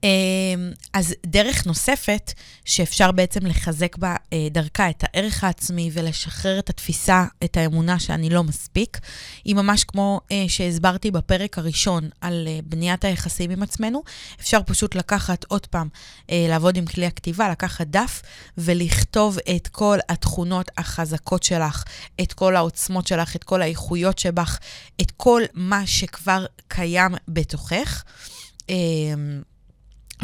אמ, 0.04 0.72
אז 0.94 1.16
דרך 1.26 1.66
נוספת 1.66 2.34
שאפשר 2.66 3.12
בעצם 3.12 3.46
לחזק 3.46 3.98
בה 3.98 4.16
אה, 4.34 4.48
דרכה 4.52 4.90
את 4.90 5.04
הערך 5.04 5.44
העצמי 5.44 5.90
ולשחרר 5.94 6.60
את 6.60 6.70
התפיסה, 6.70 7.26
את 7.44 7.58
האמונה 7.58 8.00
שאני 8.00 8.30
לא 8.30 8.44
מספיק, 8.44 9.00
היא 9.46 9.56
ממש 9.56 9.84
כמו 9.84 10.22
אה, 10.32 10.46
שהסברתי 10.48 11.12
בפרק 11.12 11.58
הראשון 11.58 12.10
על 12.22 12.48
אה, 12.48 12.60
בניית 12.66 13.06
היחסים 13.06 13.52
עם 13.52 13.64
עצמנו. 13.64 14.04
אפשר 14.40 14.60
פשוט 14.66 14.96
לקחת 14.96 15.44
עוד 15.44 15.66
פעם, 15.66 15.88
לעבוד 16.30 16.78
עם 16.78 16.86
כלי 16.86 17.06
הכתיבה, 17.06 17.50
לקחת 17.50 17.88
דף 17.88 18.22
ולכתוב 18.58 19.38
את 19.56 19.68
כל 19.68 19.98
התכונות 20.10 20.72
החזקות 20.78 21.44
שלך, 21.44 21.84
את 22.22 22.34
כל 22.34 22.56
העוצמות 22.56 23.08
שלך, 23.08 23.36
את 23.36 23.44
כל 23.44 23.62
האיכויות 23.62 24.20
שבך, 24.20 24.60
את 25.02 25.12
כל 25.12 25.42
מה 25.54 25.88
שכבר 25.88 26.46
קיים 26.68 27.16
בתוכך. 27.28 28.04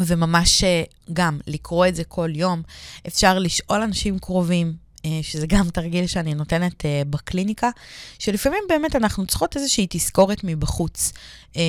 וממש 0.06 0.64
אה, 0.64 0.82
גם 1.12 1.38
לקרוא 1.46 1.86
את 1.86 1.94
זה 1.94 2.04
כל 2.04 2.30
יום. 2.34 2.62
אפשר 3.06 3.38
לשאול 3.38 3.82
אנשים 3.82 4.18
קרובים, 4.18 4.87
שזה 5.22 5.46
גם 5.46 5.70
תרגיל 5.70 6.06
שאני 6.06 6.34
נותנת 6.34 6.84
אה, 6.84 7.02
בקליניקה, 7.10 7.70
שלפעמים 8.18 8.62
באמת 8.68 8.96
אנחנו 8.96 9.26
צריכות 9.26 9.56
איזושהי 9.56 9.86
תזכורת 9.90 10.40
מבחוץ. 10.44 11.12
אה, 11.56 11.62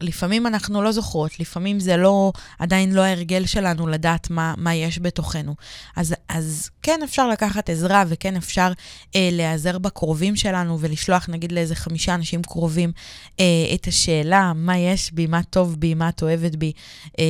לפעמים 0.00 0.46
אנחנו 0.46 0.82
לא 0.82 0.92
זוכרות, 0.92 1.40
לפעמים 1.40 1.80
זה 1.80 1.96
לא, 1.96 2.32
עדיין 2.58 2.92
לא 2.92 3.00
ההרגל 3.00 3.46
שלנו 3.46 3.86
לדעת 3.86 4.30
מה, 4.30 4.54
מה 4.56 4.74
יש 4.74 4.98
בתוכנו. 4.98 5.54
אז, 5.96 6.14
אז 6.28 6.70
כן 6.82 7.00
אפשר 7.04 7.28
לקחת 7.28 7.70
עזרה 7.70 8.04
וכן 8.08 8.36
אפשר 8.36 8.72
אה, 9.16 9.28
להיעזר 9.32 9.78
בקרובים 9.78 10.36
שלנו 10.36 10.80
ולשלוח 10.80 11.28
נגיד 11.28 11.52
לאיזה 11.52 11.74
חמישה 11.74 12.14
אנשים 12.14 12.42
קרובים 12.42 12.92
אה, 13.40 13.44
את 13.74 13.86
השאלה, 13.86 14.52
מה 14.54 14.78
יש 14.78 15.12
בי, 15.12 15.26
מה 15.26 15.42
טוב 15.42 15.76
בי, 15.78 15.94
מה 15.94 16.08
את 16.08 16.22
אוהבת 16.22 16.56
בי, 16.56 16.72
אה, 17.18 17.24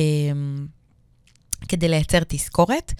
כדי 1.67 1.87
לייצר 1.87 2.19
תזכורת. 2.27 2.93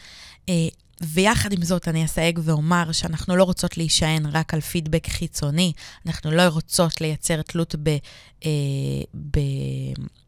אה, 0.49 0.67
ויחד 1.01 1.53
עם 1.53 1.63
זאת, 1.63 1.87
אני 1.87 2.05
אסייג 2.05 2.39
ואומר 2.43 2.91
שאנחנו 2.91 3.35
לא 3.35 3.43
רוצות 3.43 3.77
להישען 3.77 4.25
רק 4.25 4.53
על 4.53 4.61
פידבק 4.61 5.07
חיצוני, 5.07 5.73
אנחנו 6.05 6.31
לא 6.31 6.41
רוצות 6.47 7.01
לייצר 7.01 7.41
תלות 7.41 7.75
ב, 7.83 7.89
אה, 8.45 8.49
ב, 9.31 9.39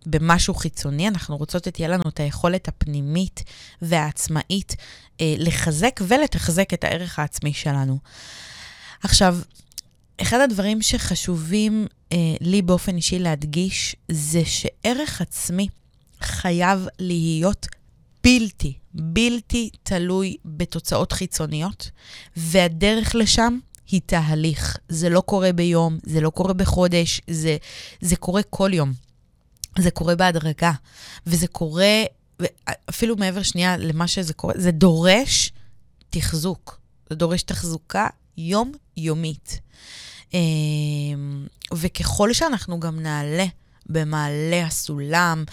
במשהו 0.05 0.53
חיצוני, 0.53 1.07
אנחנו 1.07 1.37
רוצות 1.37 1.63
שתהיה 1.63 1.87
לנו 1.87 2.03
את 2.07 2.19
היכולת 2.19 2.67
הפנימית 2.67 3.43
והעצמאית 3.81 4.75
אה, 5.21 5.35
לחזק 5.37 5.99
ולתחזק 6.07 6.73
את 6.73 6.83
הערך 6.83 7.19
העצמי 7.19 7.53
שלנו. 7.53 7.99
עכשיו, 9.03 9.37
אחד 10.21 10.39
הדברים 10.39 10.81
שחשובים 10.81 11.87
אה, 12.11 12.17
לי 12.41 12.61
באופן 12.61 12.95
אישי 12.95 13.19
להדגיש, 13.19 13.95
זה 14.11 14.41
שערך 14.45 15.21
עצמי 15.21 15.67
חייב 16.21 16.87
להיות 16.99 17.67
בלתי, 18.23 18.73
בלתי 18.93 19.69
תלוי 19.83 20.37
בתוצאות 20.45 21.11
חיצוניות, 21.11 21.91
והדרך 22.37 23.15
לשם 23.15 23.57
היא 23.87 24.01
תהליך. 24.05 24.77
זה 24.89 25.09
לא 25.09 25.21
קורה 25.21 25.53
ביום, 25.53 25.97
זה 26.03 26.21
לא 26.21 26.29
קורה 26.29 26.53
בחודש, 26.53 27.21
זה, 27.27 27.57
זה 28.01 28.15
קורה 28.15 28.41
כל 28.43 28.71
יום. 28.73 28.93
זה 29.79 29.91
קורה 29.91 30.15
בהדרגה, 30.15 30.71
וזה 31.27 31.47
קורה, 31.47 32.03
אפילו 32.89 33.15
מעבר 33.15 33.43
שנייה 33.43 33.77
למה 33.77 34.07
שזה 34.07 34.33
קורה, 34.33 34.53
זה 34.57 34.71
דורש 34.71 35.51
תחזוק. 36.09 36.79
זה 37.09 37.15
דורש 37.15 37.43
תחזוקה 37.43 38.07
יומיומית. 38.37 39.59
אמ, 40.33 41.47
וככל 41.73 42.33
שאנחנו 42.33 42.79
גם 42.79 42.99
נעלה 42.99 43.45
במעלה 43.85 44.65
הסולם, 44.65 45.43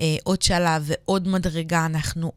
אה, 0.00 0.16
עוד 0.24 0.42
שלב 0.42 0.82
ועוד 0.86 1.28
מדרגה, 1.28 1.86
אנחנו 1.86 2.32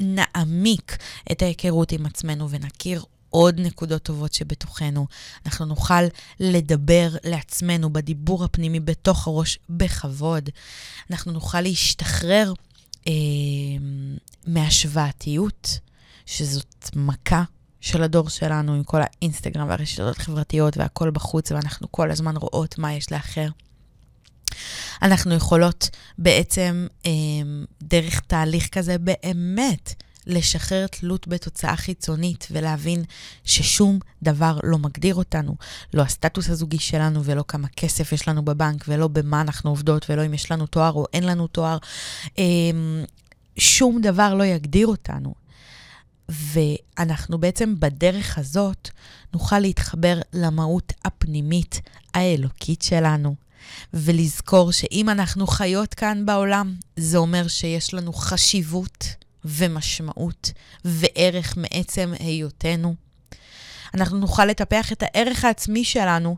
נעמיק 0.00 0.96
את 1.32 1.42
ההיכרות 1.42 1.92
עם 1.92 2.06
עצמנו 2.06 2.50
ונכיר 2.50 3.04
עוד 3.30 3.60
נקודות 3.60 4.02
טובות 4.02 4.34
שבתוכנו. 4.34 5.06
אנחנו 5.46 5.66
נוכל 5.66 6.02
לדבר 6.40 7.08
לעצמנו 7.24 7.92
בדיבור 7.92 8.44
הפנימי 8.44 8.80
בתוך 8.80 9.26
הראש 9.26 9.58
בכבוד. 9.68 10.50
אנחנו 11.10 11.32
נוכל 11.32 11.60
להשתחרר 11.60 12.52
אה, 13.08 13.12
מהשוואתיות, 14.46 15.78
שזאת 16.26 16.90
מכה 16.96 17.42
של 17.80 18.02
הדור 18.02 18.28
שלנו 18.28 18.74
עם 18.74 18.84
כל 18.84 19.00
האינסטגרם 19.02 19.68
והרשתות 19.68 20.16
החברתיות 20.16 20.76
והכל 20.76 21.10
בחוץ, 21.10 21.52
ואנחנו 21.52 21.92
כל 21.92 22.10
הזמן 22.10 22.36
רואות 22.36 22.78
מה 22.78 22.94
יש 22.94 23.12
לאחר. 23.12 23.48
אנחנו 25.02 25.34
יכולות 25.34 25.90
בעצם, 26.18 26.86
אה, 27.06 27.10
דרך 27.82 28.20
תהליך 28.20 28.68
כזה, 28.68 28.98
באמת 28.98 29.94
לשחרר 30.26 30.86
תלות 30.86 31.28
בתוצאה 31.28 31.76
חיצונית 31.76 32.48
ולהבין 32.50 33.04
ששום 33.44 33.98
דבר 34.22 34.58
לא 34.62 34.78
מגדיר 34.78 35.14
אותנו. 35.14 35.54
לא 35.94 36.02
הסטטוס 36.02 36.50
הזוגי 36.50 36.78
שלנו 36.78 37.24
ולא 37.24 37.44
כמה 37.48 37.68
כסף 37.68 38.12
יש 38.12 38.28
לנו 38.28 38.44
בבנק 38.44 38.84
ולא 38.88 39.08
במה 39.08 39.40
אנחנו 39.40 39.70
עובדות 39.70 40.06
ולא 40.10 40.26
אם 40.26 40.34
יש 40.34 40.50
לנו 40.50 40.66
תואר 40.66 40.92
או 40.92 41.06
אין 41.12 41.24
לנו 41.24 41.46
תואר. 41.46 41.78
אה, 42.38 42.44
שום 43.58 44.00
דבר 44.00 44.34
לא 44.34 44.44
יגדיר 44.44 44.86
אותנו. 44.86 45.34
ואנחנו 46.28 47.38
בעצם 47.38 47.74
בדרך 47.78 48.38
הזאת 48.38 48.90
נוכל 49.32 49.58
להתחבר 49.58 50.20
למהות 50.32 50.92
הפנימית 51.04 51.80
האלוקית 52.14 52.82
שלנו, 52.82 53.34
ולזכור 53.94 54.72
שאם 54.72 55.08
אנחנו 55.08 55.46
חיות 55.46 55.94
כאן 55.94 56.26
בעולם, 56.26 56.74
זה 56.96 57.18
אומר 57.18 57.48
שיש 57.48 57.94
לנו 57.94 58.12
חשיבות 58.12 59.06
ומשמעות 59.44 60.52
וערך 60.84 61.56
מעצם 61.56 62.12
היותנו. 62.18 62.94
אנחנו 63.94 64.18
נוכל 64.18 64.44
לטפח 64.44 64.92
את 64.92 65.02
הערך 65.02 65.44
העצמי 65.44 65.84
שלנו 65.84 66.36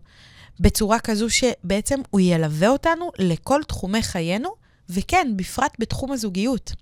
בצורה 0.60 0.98
כזו 0.98 1.26
שבעצם 1.30 2.00
הוא 2.10 2.20
ילווה 2.20 2.68
אותנו 2.68 3.10
לכל 3.18 3.60
תחומי 3.68 4.02
חיינו, 4.02 4.50
וכן, 4.88 5.32
בפרט 5.36 5.76
בתחום 5.78 6.12
הזוגיות. 6.12 6.72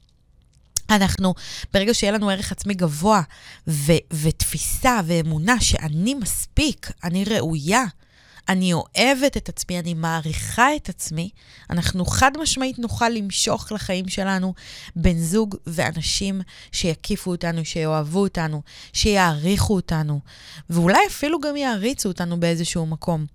אנחנו, 0.91 1.35
ברגע 1.73 1.95
שיהיה 1.95 2.13
לנו 2.13 2.31
ערך 2.31 2.53
עצמי 2.53 2.75
גבוה 2.75 3.23
ו- 3.69 3.93
ותפיסה 4.13 5.01
ואמונה 5.07 5.61
שאני 5.61 6.15
מספיק, 6.15 6.91
אני 7.05 7.25
ראויה, 7.25 7.85
אני 8.49 8.73
אוהבת 8.73 9.37
את 9.37 9.49
עצמי, 9.49 9.79
אני 9.79 9.95
מעריכה 9.95 10.77
את 10.77 10.89
עצמי, 10.89 11.31
אנחנו 11.71 12.07
חד 12.07 12.31
משמעית 12.41 12.79
נוכל 12.79 13.09
למשוך 13.09 13.73
לחיים 13.73 14.09
שלנו 14.09 14.55
בן 14.97 15.19
זוג 15.19 15.57
ואנשים 15.67 16.41
שיקיפו 16.73 17.31
אותנו, 17.31 17.65
שיאהבו 17.65 18.21
אותנו, 18.21 18.63
שיעריכו 18.93 19.75
אותנו, 19.75 20.21
ואולי 20.71 21.07
אפילו 21.07 21.41
גם 21.41 21.57
יעריצו 21.57 22.09
אותנו 22.09 22.41
באיזשהו 22.41 22.87
מקום. 22.87 23.27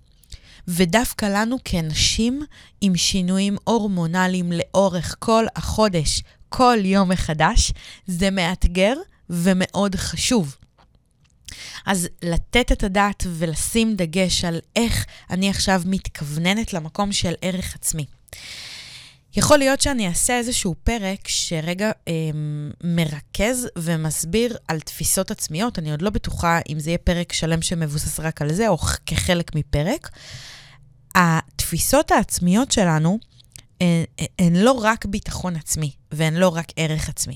ודווקא 0.68 1.26
לנו 1.26 1.58
כנשים 1.66 2.44
עם 2.82 2.96
שינויים 2.96 3.58
הורמונליים 3.64 4.52
לאורך 4.52 5.16
כל 5.20 5.46
החודש, 5.56 6.24
כל 6.50 6.78
יום 6.84 7.10
מחדש, 7.10 7.72
זה 8.08 8.32
מאתגר 8.32 8.94
ומאוד 9.30 9.96
חשוב. 9.96 10.56
אז 11.86 12.08
לתת 12.24 12.72
את 12.72 12.84
הדעת 12.84 13.24
ולשים 13.28 13.96
דגש 13.96 14.46
על 14.46 14.60
איך 14.76 15.06
אני 15.30 15.50
עכשיו 15.50 15.82
מתכווננת 15.86 16.74
למקום 16.74 17.12
של 17.12 17.34
ערך 17.42 17.76
עצמי. 17.76 18.06
יכול 19.36 19.58
להיות 19.58 19.82
שאני 19.82 20.08
אעשה 20.08 20.38
איזשהו 20.38 20.76
פרק 20.84 21.28
שרגע 21.28 21.92
אה, 22.08 22.14
מרכז 22.84 23.68
ומסביר 23.78 24.58
על 24.68 24.80
תפיסות 24.80 25.32
עצמיות. 25.32 25.80
אני 25.80 25.92
עוד 25.92 26.02
לא 26.02 26.10
בטוחה 26.10 26.60
אם 26.70 26.80
זה 26.80 26.90
יהיה 26.90 26.98
פרק 26.98 27.34
שלם 27.34 27.62
שמבוסס 27.62 28.20
רק 28.20 28.42
על 28.42 28.54
זה, 28.54 28.68
או 28.68 28.78
כחלק 29.06 29.56
מפרק. 29.56 30.10
התפיסות 31.16 32.12
העצמיות 32.12 32.72
שלנו 32.72 33.20
הן, 33.82 34.04
הן 34.40 34.56
לא 34.56 34.72
רק 34.72 35.06
ביטחון 35.06 35.56
עצמי, 35.56 35.92
והן 36.12 36.34
לא 36.34 36.50
רק 36.56 36.68
ערך 36.76 37.10
עצמי. 37.10 37.36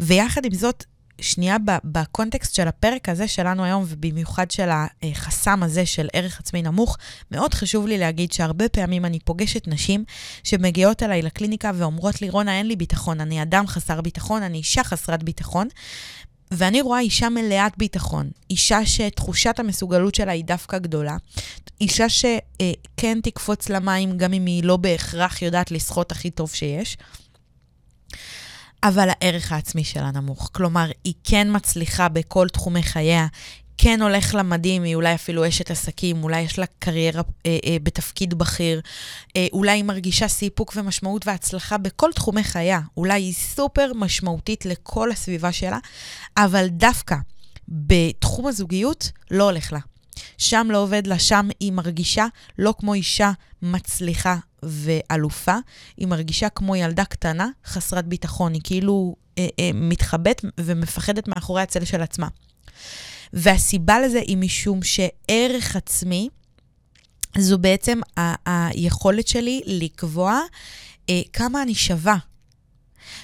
ויחד 0.00 0.44
עם 0.44 0.54
זאת, 0.54 0.84
שנייה 1.20 1.56
בקונטקסט 1.84 2.54
של 2.54 2.68
הפרק 2.68 3.08
הזה 3.08 3.28
שלנו 3.28 3.64
היום, 3.64 3.84
ובמיוחד 3.88 4.50
של 4.50 4.68
החסם 5.02 5.62
הזה 5.62 5.86
של 5.86 6.08
ערך 6.12 6.40
עצמי 6.40 6.62
נמוך, 6.62 6.98
מאוד 7.30 7.54
חשוב 7.54 7.86
לי 7.86 7.98
להגיד 7.98 8.32
שהרבה 8.32 8.68
פעמים 8.68 9.04
אני 9.04 9.18
פוגשת 9.20 9.68
נשים 9.68 10.04
שמגיעות 10.44 11.02
אליי 11.02 11.22
לקליניקה 11.22 11.70
ואומרות 11.74 12.22
לי, 12.22 12.30
רונה, 12.30 12.58
אין 12.58 12.66
לי 12.66 12.76
ביטחון, 12.76 13.20
אני 13.20 13.42
אדם 13.42 13.66
חסר 13.66 14.00
ביטחון, 14.00 14.42
אני 14.42 14.58
אישה 14.58 14.84
חסרת 14.84 15.22
ביטחון. 15.22 15.68
ואני 16.50 16.80
רואה 16.80 17.00
אישה 17.00 17.28
מלאת 17.28 17.72
ביטחון, 17.78 18.30
אישה 18.50 18.86
שתחושת 18.86 19.58
המסוגלות 19.58 20.14
שלה 20.14 20.32
היא 20.32 20.44
דווקא 20.44 20.78
גדולה, 20.78 21.16
אישה 21.80 22.08
שכן 22.08 23.20
תקפוץ 23.22 23.68
למים 23.68 24.18
גם 24.18 24.32
אם 24.32 24.46
היא 24.46 24.64
לא 24.64 24.76
בהכרח 24.76 25.42
יודעת 25.42 25.70
לשחות 25.70 26.12
הכי 26.12 26.30
טוב 26.30 26.50
שיש. 26.50 26.96
אבל 28.84 29.08
הערך 29.10 29.52
העצמי 29.52 29.84
שלה 29.84 30.10
נמוך. 30.10 30.50
כלומר, 30.52 30.90
היא 31.04 31.14
כן 31.24 31.48
מצליחה 31.50 32.08
בכל 32.08 32.48
תחומי 32.48 32.82
חייה, 32.82 33.26
כן 33.78 34.02
הולך 34.02 34.34
למדים, 34.34 34.82
היא 34.82 34.94
אולי 34.94 35.14
אפילו 35.14 35.48
אשת 35.48 35.70
עסקים, 35.70 36.24
אולי 36.24 36.40
יש 36.40 36.58
לה 36.58 36.66
קריירה 36.78 37.22
אה, 37.46 37.58
אה, 37.66 37.76
בתפקיד 37.82 38.34
בכיר, 38.34 38.80
אה, 39.36 39.46
אולי 39.52 39.72
היא 39.72 39.84
מרגישה 39.84 40.28
סיפוק 40.28 40.72
ומשמעות 40.76 41.26
והצלחה 41.26 41.78
בכל 41.78 42.10
תחומי 42.14 42.44
חייה, 42.44 42.80
אולי 42.96 43.22
היא 43.22 43.34
סופר 43.34 43.92
משמעותית 43.94 44.66
לכל 44.66 45.10
הסביבה 45.10 45.52
שלה, 45.52 45.78
אבל 46.36 46.66
דווקא 46.68 47.16
בתחום 47.68 48.46
הזוגיות 48.46 49.10
לא 49.30 49.44
הולך 49.44 49.72
לה. 49.72 49.80
שם 50.38 50.66
לא 50.70 50.78
עובד 50.78 51.06
לה, 51.06 51.18
שם 51.18 51.48
היא 51.60 51.72
מרגישה 51.72 52.26
לא 52.58 52.74
כמו 52.78 52.94
אישה 52.94 53.32
מצליחה 53.62 54.36
ואלופה, 54.66 55.56
היא 55.96 56.06
מרגישה 56.06 56.48
כמו 56.48 56.76
ילדה 56.76 57.04
קטנה, 57.04 57.48
חסרת 57.66 58.06
ביטחון. 58.06 58.52
היא 58.52 58.60
כאילו 58.64 59.16
אה, 59.38 59.46
אה, 59.60 59.70
מתחבאת 59.74 60.44
ומפחדת 60.60 61.28
מאחורי 61.28 61.62
הצל 61.62 61.84
של 61.84 62.02
עצמה. 62.02 62.28
והסיבה 63.32 64.00
לזה 64.00 64.18
היא 64.18 64.36
משום 64.36 64.80
שערך 64.82 65.76
עצמי 65.76 66.28
זו 67.38 67.58
בעצם 67.58 68.00
ה- 68.18 68.34
היכולת 68.70 69.28
שלי 69.28 69.60
לקבוע 69.66 70.40
אה, 71.10 71.20
כמה 71.32 71.62
אני 71.62 71.74
שווה. 71.74 72.16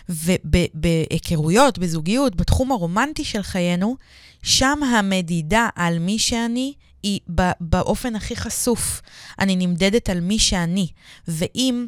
ובהיכרויות, 0.09 1.79
בזוגיות, 1.79 2.37
בתחום 2.37 2.73
הרומנטי 2.73 3.25
של 3.25 3.43
חיינו, 3.43 3.97
שם 4.43 4.79
המדידה 4.83 5.69
על 5.75 5.99
מי 5.99 6.19
שאני 6.19 6.73
היא 7.03 7.21
באופן 7.61 8.17
הכי 8.17 8.37
חשוף. 8.37 9.01
אני 9.39 9.57
נמדדת 9.57 10.11
על 10.11 10.21
מי 10.21 10.39
שאני, 10.39 10.89
ואם 11.29 11.87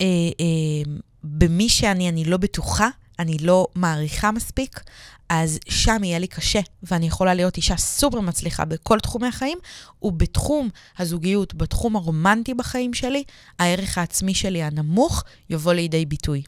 אה, 0.00 0.06
אה, 0.40 0.92
במי 1.24 1.68
שאני 1.68 2.08
אני 2.08 2.24
לא 2.24 2.36
בטוחה, 2.36 2.88
אני 3.18 3.38
לא 3.38 3.66
מעריכה 3.74 4.30
מספיק, 4.30 4.80
אז 5.28 5.58
שם 5.68 6.04
יהיה 6.04 6.18
לי 6.18 6.26
קשה, 6.26 6.60
ואני 6.82 7.06
יכולה 7.06 7.34
להיות 7.34 7.56
אישה 7.56 7.76
סופר 7.76 8.20
מצליחה 8.20 8.64
בכל 8.64 9.00
תחומי 9.00 9.26
החיים, 9.26 9.58
ובתחום 10.02 10.68
הזוגיות, 10.98 11.54
בתחום 11.54 11.96
הרומנטי 11.96 12.54
בחיים 12.54 12.94
שלי, 12.94 13.24
הערך 13.58 13.98
העצמי 13.98 14.34
שלי 14.34 14.62
הנמוך 14.62 15.24
יבוא 15.50 15.72
לידי 15.72 16.06
ביטוי. 16.06 16.42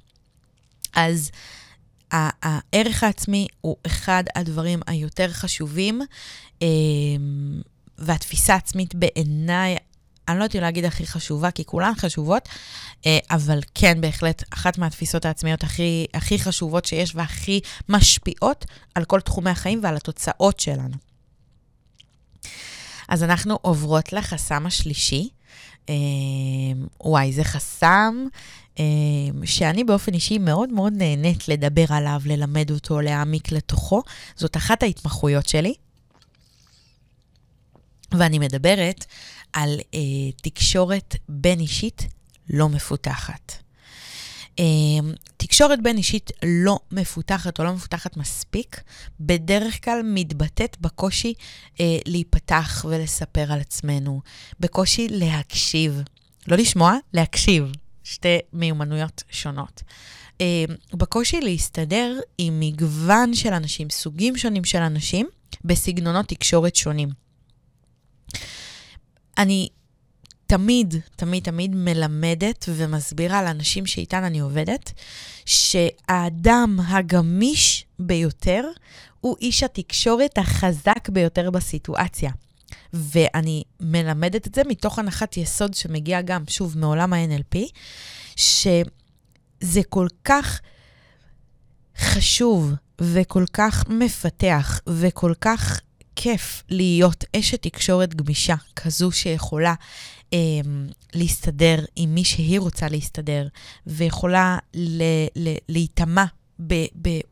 אז 0.95 1.31
הערך 2.11 3.05
העצמי 3.05 3.47
הוא 3.61 3.77
אחד 3.87 4.25
הדברים 4.35 4.81
היותר 4.87 5.29
חשובים, 5.33 6.03
אמ, 6.63 7.61
והתפיסה 7.99 8.55
העצמית 8.55 8.95
בעיניי 8.95 9.77
אני 10.29 10.39
לא 10.39 10.45
יודעת 10.45 10.57
אם 10.57 10.61
להגיד 10.61 10.85
הכי 10.85 11.07
חשובה, 11.07 11.51
כי 11.51 11.65
כולן 11.65 11.93
חשובות, 11.97 12.49
אה, 13.07 13.19
אבל 13.31 13.61
כן, 13.75 14.01
בהחלט, 14.01 14.43
אחת 14.51 14.79
מהתפיסות 14.79 15.25
העצמיות 15.25 15.63
הכי, 15.63 16.07
הכי 16.15 16.39
חשובות 16.39 16.85
שיש 16.85 17.15
והכי 17.15 17.61
משפיעות 17.89 18.65
על 18.95 19.05
כל 19.05 19.21
תחומי 19.21 19.51
החיים 19.51 19.81
ועל 19.83 19.97
התוצאות 19.97 20.61
שלנו. 20.61 20.95
אז 23.09 23.23
אנחנו 23.23 23.59
עוברות 23.63 24.13
לחסם 24.13 24.67
השלישי. 24.67 25.29
אה, 25.89 25.95
וואי, 27.01 27.33
זה 27.33 27.45
חסם 27.45 28.27
אה, 28.79 28.85
שאני 29.45 29.85
באופן 29.85 30.15
אישי 30.15 30.39
מאוד 30.39 30.73
מאוד 30.73 30.93
נהנית 30.97 31.49
לדבר 31.49 31.85
עליו, 31.89 32.21
ללמד 32.27 32.71
אותו, 32.71 33.01
להעמיק 33.01 33.53
לתוכו. 33.53 34.03
זאת 34.37 34.57
אחת 34.57 34.83
ההתמחויות 34.83 35.49
שלי. 35.49 35.75
ואני 38.19 38.39
מדברת 38.39 39.05
על 39.53 39.81
אה, 39.95 40.01
תקשורת 40.43 41.17
בין-אישית 41.29 42.07
לא 42.51 42.69
מפותחת. 42.69 43.53
אה, 44.59 44.65
תקשורת 45.37 45.83
בין-אישית 45.83 46.31
לא 46.45 46.79
מפותחת 46.93 47.59
או 47.59 47.65
לא 47.65 47.73
מפותחת 47.73 48.17
מספיק, 48.17 48.81
בדרך 49.21 49.85
כלל 49.85 50.01
מתבטאת 50.05 50.77
בקושי 50.81 51.35
אה, 51.81 51.99
להיפתח 52.07 52.85
ולספר 52.89 53.53
על 53.53 53.61
עצמנו, 53.61 54.21
בקושי 54.61 55.09
להקשיב. 55.11 56.03
לא 56.49 56.57
לשמוע, 56.57 56.97
להקשיב. 57.13 57.73
שתי 58.05 58.39
מיומנויות 58.53 59.23
שונות. 59.31 59.83
אה, 60.41 60.65
בקושי 60.93 61.41
להסתדר 61.41 62.19
עם 62.39 62.61
מגוון 62.61 63.35
של 63.35 63.53
אנשים, 63.53 63.91
סוגים 63.91 64.37
שונים 64.37 64.65
של 64.65 64.79
אנשים, 64.79 65.27
בסגנונות 65.65 66.27
תקשורת 66.27 66.77
שונים. 66.77 67.09
אני 69.39 69.69
תמיד, 70.47 70.95
תמיד, 71.17 71.45
תמיד 71.45 71.75
מלמדת 71.75 72.65
ומסבירה 72.69 73.43
לאנשים 73.43 73.87
שאיתן 73.87 74.25
אני 74.25 74.41
עובדת, 74.41 74.93
שהאדם 75.47 76.79
הגמיש 76.89 77.87
ביותר 77.99 78.65
הוא 79.21 79.37
איש 79.41 79.63
התקשורת 79.63 80.39
החזק 80.39 81.09
ביותר 81.09 81.51
בסיטואציה. 81.51 82.31
ואני 82.93 83.63
מלמדת 83.81 84.47
את 84.47 84.55
זה 84.55 84.63
מתוך 84.69 84.99
הנחת 84.99 85.37
יסוד 85.37 85.75
שמגיעה 85.75 86.23
גם, 86.23 86.43
שוב, 86.49 86.79
מעולם 86.79 87.13
ה-NLP, 87.13 87.59
שזה 88.37 89.81
כל 89.89 90.07
כך 90.25 90.61
חשוב 91.99 92.73
וכל 93.01 93.45
כך 93.53 93.85
מפתח 93.89 94.81
וכל 94.87 95.33
כך 95.41 95.81
כיף 96.17 96.63
להיות 96.69 97.25
אשת 97.37 97.63
תקשורת 97.63 98.15
גמישה, 98.15 98.55
כזו 98.77 99.13
שיכולה 99.13 99.75
אה, 100.33 100.39
להסתדר 101.15 101.85
עם 101.97 102.15
מי 102.15 102.25
שהיא 102.25 102.61
רוצה 102.61 102.89
להסתדר, 102.89 103.49
ויכולה 103.87 104.59
להיטמע 105.69 106.25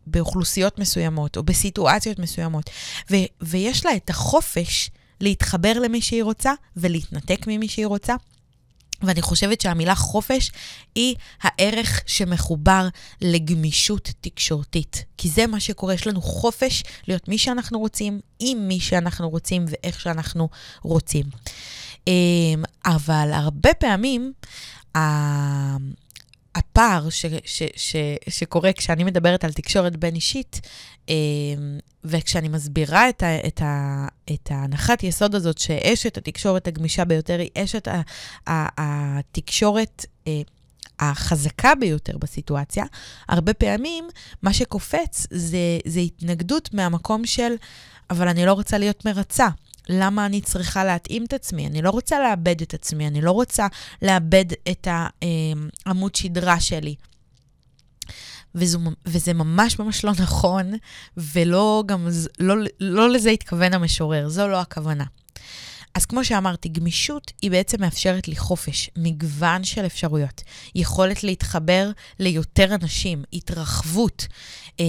באוכלוסיות 0.06 0.78
מסוימות 0.78 1.36
או 1.36 1.42
בסיטואציות 1.42 2.18
מסוימות, 2.18 2.70
ו, 3.10 3.14
ויש 3.40 3.86
לה 3.86 3.96
את 3.96 4.10
החופש 4.10 4.90
להתחבר 5.20 5.72
למי 5.72 6.02
שהיא 6.02 6.22
רוצה 6.22 6.52
ולהתנתק 6.76 7.46
ממי 7.46 7.68
שהיא 7.68 7.86
רוצה, 7.86 8.14
ואני 9.02 9.22
חושבת 9.22 9.60
שהמילה 9.60 9.94
חופש 9.94 10.50
היא 10.94 11.14
הערך 11.42 12.02
שמחובר 12.06 12.88
לגמישות 13.20 14.10
תקשורתית. 14.20 15.04
כי 15.18 15.28
זה 15.28 15.46
מה 15.46 15.60
שקורה, 15.60 15.94
יש 15.94 16.06
לנו 16.06 16.22
חופש 16.22 16.82
להיות 17.08 17.28
מי 17.28 17.38
שאנחנו 17.38 17.78
רוצים, 17.78 18.20
עם 18.40 18.68
מי 18.68 18.80
שאנחנו 18.80 19.30
רוצים 19.30 19.64
ואיך 19.68 20.00
שאנחנו 20.00 20.48
רוצים. 20.82 21.26
אמ, 22.06 22.62
אבל 22.86 23.30
הרבה 23.32 23.74
פעמים, 23.74 24.32
הפער 26.54 27.10
ש, 27.10 27.26
ש, 27.44 27.62
ש, 27.76 27.96
שקורה 28.28 28.72
כשאני 28.72 29.04
מדברת 29.04 29.44
על 29.44 29.52
תקשורת 29.52 29.96
בין-אישית, 29.96 30.60
אמ, 31.08 31.14
וכשאני 32.04 32.48
מסבירה 32.48 33.08
את, 33.08 33.22
ה, 33.22 33.46
את, 33.46 33.62
ה, 33.62 34.06
את 34.34 34.50
ההנחת 34.50 35.02
יסוד 35.02 35.34
הזאת 35.34 35.58
שאשת 35.58 36.16
התקשורת 36.16 36.68
הגמישה 36.68 37.04
ביותר 37.04 37.38
היא 37.38 37.50
אשת 37.54 37.88
התקשורת 38.46 40.06
אה, 40.26 40.40
החזקה 41.00 41.74
ביותר 41.74 42.18
בסיטואציה, 42.18 42.84
הרבה 43.28 43.54
פעמים 43.54 44.08
מה 44.42 44.52
שקופץ 44.52 45.26
זה, 45.30 45.58
זה 45.86 46.00
התנגדות 46.00 46.74
מהמקום 46.74 47.26
של, 47.26 47.54
אבל 48.10 48.28
אני 48.28 48.46
לא 48.46 48.52
רוצה 48.52 48.78
להיות 48.78 49.04
מרצה. 49.04 49.48
למה 49.88 50.26
אני 50.26 50.40
צריכה 50.40 50.84
להתאים 50.84 51.24
את 51.24 51.32
עצמי? 51.32 51.66
אני 51.66 51.82
לא 51.82 51.90
רוצה 51.90 52.20
לאבד 52.20 52.62
את 52.62 52.74
עצמי, 52.74 53.06
אני 53.06 53.20
לא 53.20 53.30
רוצה 53.30 53.66
לאבד 54.02 54.44
את 54.70 54.88
העמוד 55.86 56.14
שדרה 56.14 56.60
שלי. 56.60 56.94
וזו, 58.54 58.78
וזה 59.06 59.32
ממש 59.32 59.78
ממש 59.78 60.04
לא 60.04 60.12
נכון, 60.12 60.72
ולא 61.16 61.84
גם, 61.86 62.08
לא, 62.38 62.54
לא 62.80 63.10
לזה 63.10 63.30
התכוון 63.30 63.74
המשורר, 63.74 64.28
זו 64.28 64.48
לא 64.48 64.60
הכוונה. 64.60 65.04
אז 65.94 66.06
כמו 66.06 66.24
שאמרתי, 66.24 66.68
גמישות 66.68 67.32
היא 67.42 67.50
בעצם 67.50 67.80
מאפשרת 67.80 68.28
לי 68.28 68.36
חופש, 68.36 68.90
מגוון 68.96 69.64
של 69.64 69.86
אפשרויות, 69.86 70.42
יכולת 70.74 71.24
להתחבר 71.24 71.90
ליותר 72.18 72.74
אנשים, 72.74 73.24
התרחבות, 73.32 74.26
אה, 74.80 74.84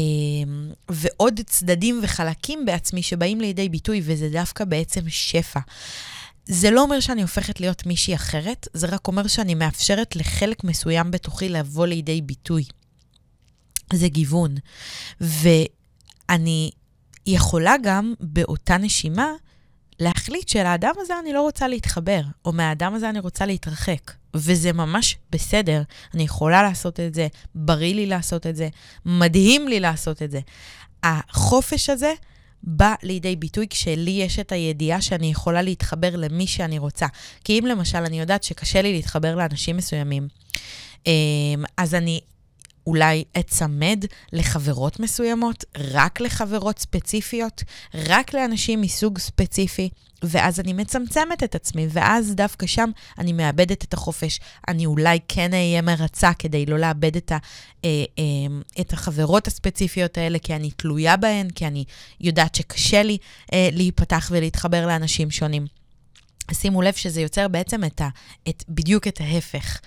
ועוד 0.89 1.39
צדדים 1.45 1.99
וחלקים 2.03 2.65
בעצמי 2.65 3.03
שבאים 3.03 3.41
לידי 3.41 3.69
ביטוי, 3.69 4.01
וזה 4.03 4.29
דווקא 4.29 4.65
בעצם 4.65 5.01
שפע. 5.07 5.59
זה 6.45 6.71
לא 6.71 6.81
אומר 6.81 6.99
שאני 6.99 7.21
הופכת 7.21 7.59
להיות 7.59 7.85
מישהי 7.85 8.15
אחרת, 8.15 8.67
זה 8.73 8.87
רק 8.87 9.07
אומר 9.07 9.27
שאני 9.27 9.55
מאפשרת 9.55 10.15
לחלק 10.15 10.63
מסוים 10.63 11.11
בתוכי 11.11 11.49
לבוא 11.49 11.87
לידי 11.87 12.21
ביטוי. 12.21 12.63
זה 13.93 14.07
גיוון. 14.07 14.55
ואני 15.21 16.71
יכולה 17.27 17.75
גם 17.83 18.13
באותה 18.19 18.77
נשימה 18.77 19.31
להחליט 19.99 20.49
שלאדם 20.49 20.93
הזה 20.97 21.13
אני 21.19 21.33
לא 21.33 21.41
רוצה 21.41 21.67
להתחבר, 21.67 22.21
או 22.45 22.51
מהאדם 22.51 22.93
הזה 22.93 23.09
אני 23.09 23.19
רוצה 23.19 23.45
להתרחק. 23.45 24.11
וזה 24.35 24.73
ממש 24.73 25.17
בסדר, 25.31 25.81
אני 26.13 26.23
יכולה 26.23 26.63
לעשות 26.63 26.99
את 26.99 27.13
זה, 27.13 27.27
בריא 27.55 27.95
לי 27.95 28.05
לעשות 28.05 28.47
את 28.47 28.55
זה, 28.55 28.69
מדהים 29.05 29.67
לי 29.67 29.79
לעשות 29.79 30.21
את 30.21 30.31
זה. 30.31 30.39
החופש 31.03 31.89
הזה 31.89 32.13
בא 32.63 32.93
לידי 33.03 33.35
ביטוי 33.35 33.67
כשלי 33.69 34.11
יש 34.11 34.39
את 34.39 34.51
הידיעה 34.51 35.01
שאני 35.01 35.31
יכולה 35.31 35.61
להתחבר 35.61 36.15
למי 36.15 36.47
שאני 36.47 36.79
רוצה. 36.79 37.07
כי 37.43 37.59
אם 37.59 37.65
למשל 37.65 37.97
אני 37.97 38.19
יודעת 38.19 38.43
שקשה 38.43 38.81
לי 38.81 38.93
להתחבר 38.93 39.35
לאנשים 39.35 39.77
מסוימים, 39.77 40.27
אמ, 41.07 41.63
אז 41.77 41.95
אני 41.95 42.19
אולי 42.87 43.23
אצמד 43.39 44.05
לחברות 44.33 44.99
מסוימות, 44.99 45.63
רק 45.77 46.21
לחברות 46.21 46.79
ספציפיות, 46.79 47.63
רק 47.93 48.33
לאנשים 48.33 48.81
מסוג 48.81 49.17
ספציפי, 49.17 49.89
ואז 50.23 50.59
אני 50.59 50.73
מצמצמת 50.73 51.43
את 51.43 51.55
עצמי, 51.55 51.87
ואז 51.89 52.35
דווקא 52.35 52.67
שם 52.67 52.89
אני 53.17 53.33
מאבדת 53.33 53.83
את 53.83 53.93
החופש. 53.93 54.39
אני 54.67 54.85
אולי 54.85 55.19
כן 55.27 55.53
אהיה 55.53 55.81
מרצה 55.81 56.33
כדי 56.33 56.65
לא 56.65 56.79
לאבד 56.79 57.15
את, 57.15 57.31
ה, 57.31 57.37
אה, 57.85 57.89
אה, 58.19 58.23
את 58.81 58.93
החברות 58.93 59.47
הספציפיות 59.47 60.17
האלה, 60.17 60.39
כי 60.39 60.55
אני 60.55 60.71
תלויה 60.71 61.17
בהן, 61.17 61.49
כי 61.49 61.67
אני 61.67 61.83
יודעת 62.21 62.55
שקשה 62.55 63.03
לי 63.03 63.17
אה, 63.53 63.69
להיפתח 63.71 64.29
ולהתחבר 64.31 64.87
לאנשים 64.87 65.31
שונים. 65.31 65.65
שימו 66.51 66.81
לב 66.81 66.93
שזה 66.93 67.21
יוצר 67.21 67.47
בעצם 67.47 67.83
את 67.83 68.01
ה, 68.01 68.09
את, 68.49 68.63
בדיוק 68.69 69.07
את 69.07 69.21
ההפך. 69.21 69.79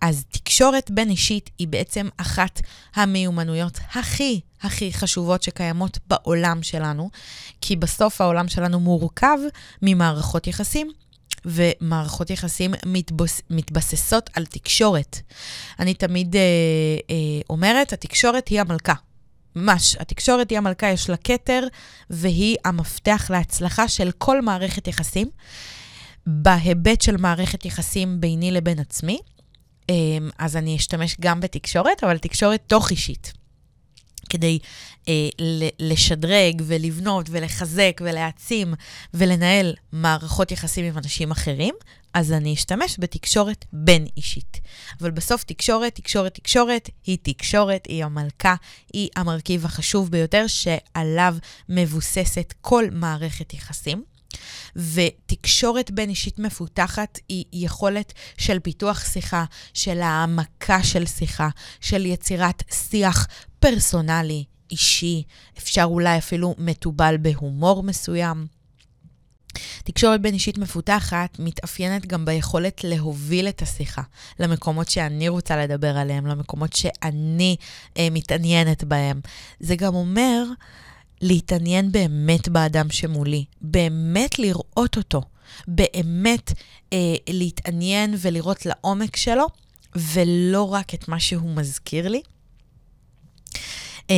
אז 0.00 0.24
תקשורת 0.30 0.90
בין 0.90 1.10
אישית 1.10 1.50
היא 1.58 1.68
בעצם 1.68 2.08
אחת 2.16 2.60
המיומנויות 2.94 3.78
הכי 3.94 4.40
הכי 4.62 4.92
חשובות 4.92 5.42
שקיימות 5.42 5.98
בעולם 6.06 6.62
שלנו, 6.62 7.10
כי 7.60 7.76
בסוף 7.76 8.20
העולם 8.20 8.48
שלנו 8.48 8.80
מורכב 8.80 9.38
ממערכות 9.82 10.46
יחסים, 10.46 10.90
ומערכות 11.44 12.30
יחסים 12.30 12.74
מתבוס, 12.86 13.40
מתבססות 13.50 14.30
על 14.34 14.46
תקשורת. 14.46 15.20
אני 15.78 15.94
תמיד 15.94 16.36
אה, 16.36 16.40
אה, 17.10 17.40
אומרת, 17.50 17.92
התקשורת 17.92 18.48
היא 18.48 18.60
המלכה. 18.60 18.94
ממש, 19.56 19.96
התקשורת 19.96 20.50
היא 20.50 20.58
המלכה, 20.58 20.86
יש 20.86 21.10
לה 21.10 21.16
כתר, 21.16 21.66
והיא 22.10 22.56
המפתח 22.64 23.26
להצלחה 23.30 23.88
של 23.88 24.10
כל 24.18 24.42
מערכת 24.42 24.88
יחסים. 24.88 25.28
בהיבט 26.26 27.00
של 27.00 27.16
מערכת 27.16 27.64
יחסים 27.64 28.20
ביני 28.20 28.50
לבין 28.50 28.78
עצמי, 28.78 29.18
אז 30.38 30.56
אני 30.56 30.76
אשתמש 30.76 31.16
גם 31.20 31.40
בתקשורת, 31.40 32.04
אבל 32.04 32.18
תקשורת 32.18 32.62
תוך 32.66 32.90
אישית. 32.90 33.32
כדי 34.30 34.58
אה, 35.08 35.28
לשדרג 35.80 36.62
ולבנות 36.66 37.26
ולחזק 37.30 38.00
ולהעצים 38.04 38.74
ולנהל 39.14 39.74
מערכות 39.92 40.52
יחסים 40.52 40.84
עם 40.84 40.98
אנשים 40.98 41.30
אחרים, 41.30 41.74
אז 42.14 42.32
אני 42.32 42.54
אשתמש 42.54 42.96
בתקשורת 42.98 43.64
בין 43.72 44.06
אישית. 44.16 44.60
אבל 45.00 45.10
בסוף 45.10 45.44
תקשורת, 45.44 45.94
תקשורת, 45.94 46.34
תקשורת, 46.34 46.90
היא 47.06 47.18
תקשורת, 47.22 47.86
היא 47.88 48.04
המלכה, 48.04 48.54
היא 48.92 49.08
המרכיב 49.16 49.64
החשוב 49.64 50.10
ביותר 50.10 50.46
שעליו 50.46 51.36
מבוססת 51.68 52.54
כל 52.60 52.84
מערכת 52.92 53.54
יחסים. 53.54 54.15
ותקשורת 54.76 55.90
בין 55.90 56.10
אישית 56.10 56.38
מפותחת 56.38 57.18
היא 57.28 57.44
יכולת 57.52 58.12
של 58.38 58.60
פיתוח 58.60 59.04
שיחה, 59.04 59.44
של 59.74 60.00
העמקה 60.00 60.82
של 60.82 61.06
שיחה, 61.06 61.48
של 61.80 62.06
יצירת 62.06 62.62
שיח 62.72 63.26
פרסונלי, 63.58 64.44
אישי, 64.70 65.22
אפשר 65.58 65.84
אולי 65.84 66.18
אפילו 66.18 66.54
מתובל 66.58 67.16
בהומור 67.20 67.82
מסוים. 67.82 68.46
תקשורת 69.84 70.20
בין 70.22 70.34
אישית 70.34 70.58
מפותחת 70.58 71.38
מתאפיינת 71.38 72.06
גם 72.06 72.24
ביכולת 72.24 72.84
להוביל 72.84 73.48
את 73.48 73.62
השיחה 73.62 74.02
למקומות 74.40 74.88
שאני 74.88 75.28
רוצה 75.28 75.56
לדבר 75.56 75.96
עליהם, 75.96 76.26
למקומות 76.26 76.72
שאני 76.72 77.56
אה, 77.98 78.08
מתעניינת 78.10 78.84
בהם. 78.84 79.20
זה 79.60 79.76
גם 79.76 79.94
אומר 79.94 80.44
להתעניין 81.20 81.92
באמת 81.92 82.48
באדם 82.48 82.90
שמולי, 82.90 83.44
באמת 83.60 84.38
לראות 84.38 84.96
אותו, 84.96 85.22
באמת 85.68 86.52
אה, 86.92 87.14
להתעניין 87.28 88.14
ולראות 88.18 88.66
לעומק 88.66 89.16
שלו, 89.16 89.46
ולא 89.96 90.72
רק 90.72 90.94
את 90.94 91.08
מה 91.08 91.20
שהוא 91.20 91.56
מזכיר 91.56 92.08
לי. 92.08 92.22
אה, 94.10 94.16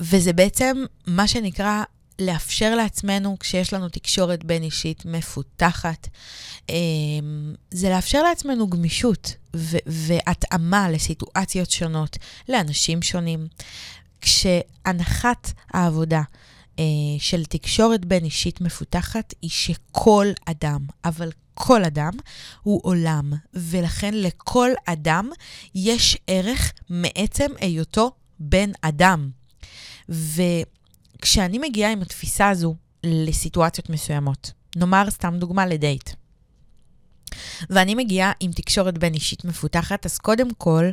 וזה 0.00 0.32
בעצם 0.32 0.84
מה 1.06 1.28
שנקרא 1.28 1.82
לאפשר 2.18 2.74
לעצמנו, 2.74 3.36
כשיש 3.40 3.72
לנו 3.72 3.88
תקשורת 3.88 4.44
בין 4.44 4.62
אישית 4.62 5.04
מפותחת, 5.04 6.08
אה, 6.70 6.74
זה 7.70 7.90
לאפשר 7.90 8.22
לעצמנו 8.22 8.68
גמישות 8.68 9.34
והתאמה 9.86 10.90
לסיטואציות 10.90 11.70
שונות, 11.70 12.16
לאנשים 12.48 13.02
שונים. 13.02 13.46
כשהנחת 14.24 15.52
העבודה 15.72 16.22
אה, 16.78 16.84
של 17.18 17.44
תקשורת 17.44 18.04
בין 18.04 18.24
אישית 18.24 18.60
מפותחת 18.60 19.34
היא 19.42 19.50
שכל 19.50 20.26
אדם, 20.44 20.80
אבל 21.04 21.30
כל 21.54 21.84
אדם 21.84 22.12
הוא 22.62 22.80
עולם, 22.82 23.32
ולכן 23.54 24.14
לכל 24.14 24.70
אדם 24.86 25.30
יש 25.74 26.18
ערך 26.26 26.72
מעצם 26.90 27.50
היותו 27.60 28.10
בן 28.38 28.70
אדם. 28.80 29.30
וכשאני 30.08 31.58
מגיעה 31.58 31.92
עם 31.92 32.02
התפיסה 32.02 32.48
הזו 32.48 32.76
לסיטואציות 33.04 33.90
מסוימות, 33.90 34.52
נאמר 34.76 35.10
סתם 35.10 35.34
דוגמה 35.38 35.66
לדייט, 35.66 36.10
ואני 37.70 37.94
מגיעה 37.94 38.32
עם 38.40 38.52
תקשורת 38.52 38.98
בין 38.98 39.14
אישית 39.14 39.44
מפותחת, 39.44 40.06
אז 40.06 40.18
קודם 40.18 40.54
כל, 40.54 40.90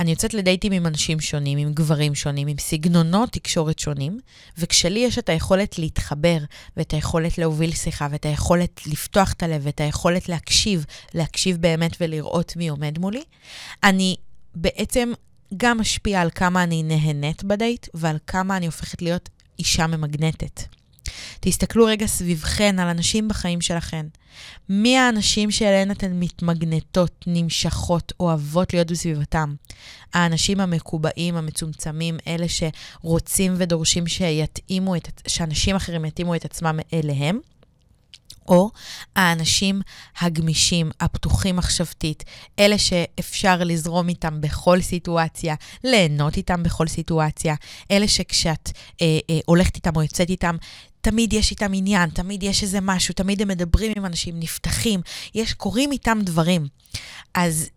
אני 0.00 0.10
יוצאת 0.10 0.34
לדייטים 0.34 0.72
עם 0.72 0.86
אנשים 0.86 1.20
שונים, 1.20 1.58
עם 1.58 1.72
גברים 1.72 2.14
שונים, 2.14 2.48
עם 2.48 2.56
סגנונות 2.58 3.32
תקשורת 3.32 3.78
שונים, 3.78 4.18
וכשלי 4.58 5.00
יש 5.00 5.18
את 5.18 5.28
היכולת 5.28 5.78
להתחבר, 5.78 6.38
ואת 6.76 6.92
היכולת 6.94 7.38
להוביל 7.38 7.72
שיחה, 7.72 8.08
ואת 8.10 8.26
היכולת 8.26 8.86
לפתוח 8.86 9.32
את 9.32 9.42
הלב, 9.42 9.60
ואת 9.64 9.80
היכולת 9.80 10.28
להקשיב, 10.28 10.86
להקשיב 11.14 11.56
באמת 11.56 11.96
ולראות 12.00 12.56
מי 12.56 12.68
עומד 12.68 12.98
מולי, 12.98 13.22
אני 13.82 14.16
בעצם 14.54 15.12
גם 15.56 15.78
משפיעה 15.78 16.22
על 16.22 16.30
כמה 16.34 16.62
אני 16.62 16.82
נהנית 16.82 17.44
בדייט, 17.44 17.86
ועל 17.94 18.16
כמה 18.26 18.56
אני 18.56 18.66
הופכת 18.66 19.02
להיות 19.02 19.28
אישה 19.58 19.86
ממגנטת. 19.86 20.79
תסתכלו 21.40 21.84
רגע 21.84 22.06
סביבכן 22.06 22.78
על 22.78 22.88
אנשים 22.88 23.28
בחיים 23.28 23.60
שלכן. 23.60 24.06
מי 24.68 24.98
האנשים 24.98 25.50
שאליהן 25.50 25.90
אתן 25.90 26.12
מתמגנטות, 26.20 27.24
נמשכות, 27.26 28.12
אוהבות 28.20 28.72
להיות 28.72 28.90
בסביבתם? 28.90 29.54
האנשים 30.14 30.60
המקובעים, 30.60 31.36
המצומצמים, 31.36 32.18
אלה 32.26 32.46
שרוצים 32.48 33.54
ודורשים 33.56 34.06
שיתאימו 34.06 34.96
את, 34.96 35.22
שאנשים 35.26 35.76
אחרים 35.76 36.04
יתאימו 36.04 36.34
את 36.34 36.44
עצמם 36.44 36.78
אליהם? 36.92 37.40
או 38.50 38.70
האנשים 39.16 39.80
הגמישים, 40.20 40.90
הפתוחים 41.00 41.56
מחשבתית, 41.56 42.24
אלה 42.58 42.78
שאפשר 42.78 43.64
לזרום 43.64 44.08
איתם 44.08 44.40
בכל 44.40 44.80
סיטואציה, 44.80 45.54
ליהנות 45.84 46.36
איתם 46.36 46.62
בכל 46.62 46.86
סיטואציה, 46.86 47.54
אלה 47.90 48.08
שכשאת 48.08 48.70
אה, 49.02 49.18
אה, 49.30 49.38
הולכת 49.46 49.76
איתם 49.76 49.96
או 49.96 50.02
יוצאת 50.02 50.30
איתם, 50.30 50.56
תמיד 51.00 51.32
יש 51.32 51.50
איתם 51.50 51.70
עניין, 51.74 52.10
תמיד 52.10 52.42
יש 52.42 52.62
איזה 52.62 52.80
משהו, 52.80 53.14
תמיד 53.14 53.42
הם 53.42 53.48
מדברים 53.48 53.92
עם 53.96 54.06
אנשים, 54.06 54.40
נפתחים, 54.40 55.00
יש, 55.34 55.54
קורים 55.54 55.92
איתם 55.92 56.18
דברים. 56.22 56.66
אז 57.34 57.68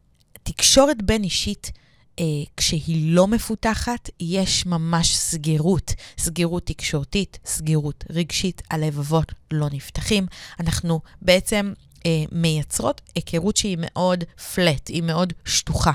תקשורת 0.43 1.01
בין 1.01 1.24
אישית, 1.24 1.71
אה, 2.20 2.26
כשהיא 2.57 3.16
לא 3.16 3.28
מפותחת, 3.28 4.09
יש 4.20 4.66
ממש 4.66 5.16
סגירות. 5.16 5.93
סגירות 6.18 6.66
תקשורתית, 6.66 7.39
סגירות 7.45 8.03
רגשית, 8.09 8.61
הלבבות 8.72 9.32
לא 9.51 9.68
נפתחים. 9.72 10.26
אנחנו 10.59 11.01
בעצם 11.22 11.74
אה, 12.05 12.24
מייצרות 12.32 13.01
היכרות 13.16 13.57
שהיא 13.57 13.78
מאוד 13.80 14.24
פלט, 14.53 14.88
היא 14.88 15.03
מאוד 15.03 15.34
שטוחה. 15.45 15.91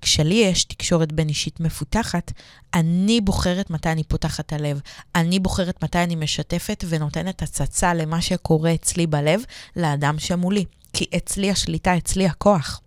כשלי 0.00 0.34
יש 0.34 0.64
תקשורת 0.64 1.12
בין 1.12 1.28
אישית 1.28 1.60
מפותחת, 1.60 2.32
אני 2.74 3.20
בוחרת 3.20 3.70
מתי 3.70 3.88
אני 3.88 4.04
פותחת 4.04 4.46
את 4.46 4.52
הלב. 4.52 4.80
אני 5.14 5.38
בוחרת 5.38 5.84
מתי 5.84 5.98
אני 5.98 6.14
משתפת 6.16 6.84
ונותנת 6.88 7.42
הצצה 7.42 7.94
למה 7.94 8.22
שקורה 8.22 8.74
אצלי 8.74 9.06
בלב 9.06 9.40
לאדם 9.76 10.18
שמולי. 10.18 10.64
כי 10.92 11.06
אצלי 11.16 11.50
השליטה, 11.50 11.96
אצלי 11.96 12.26
הכוח. 12.26 12.80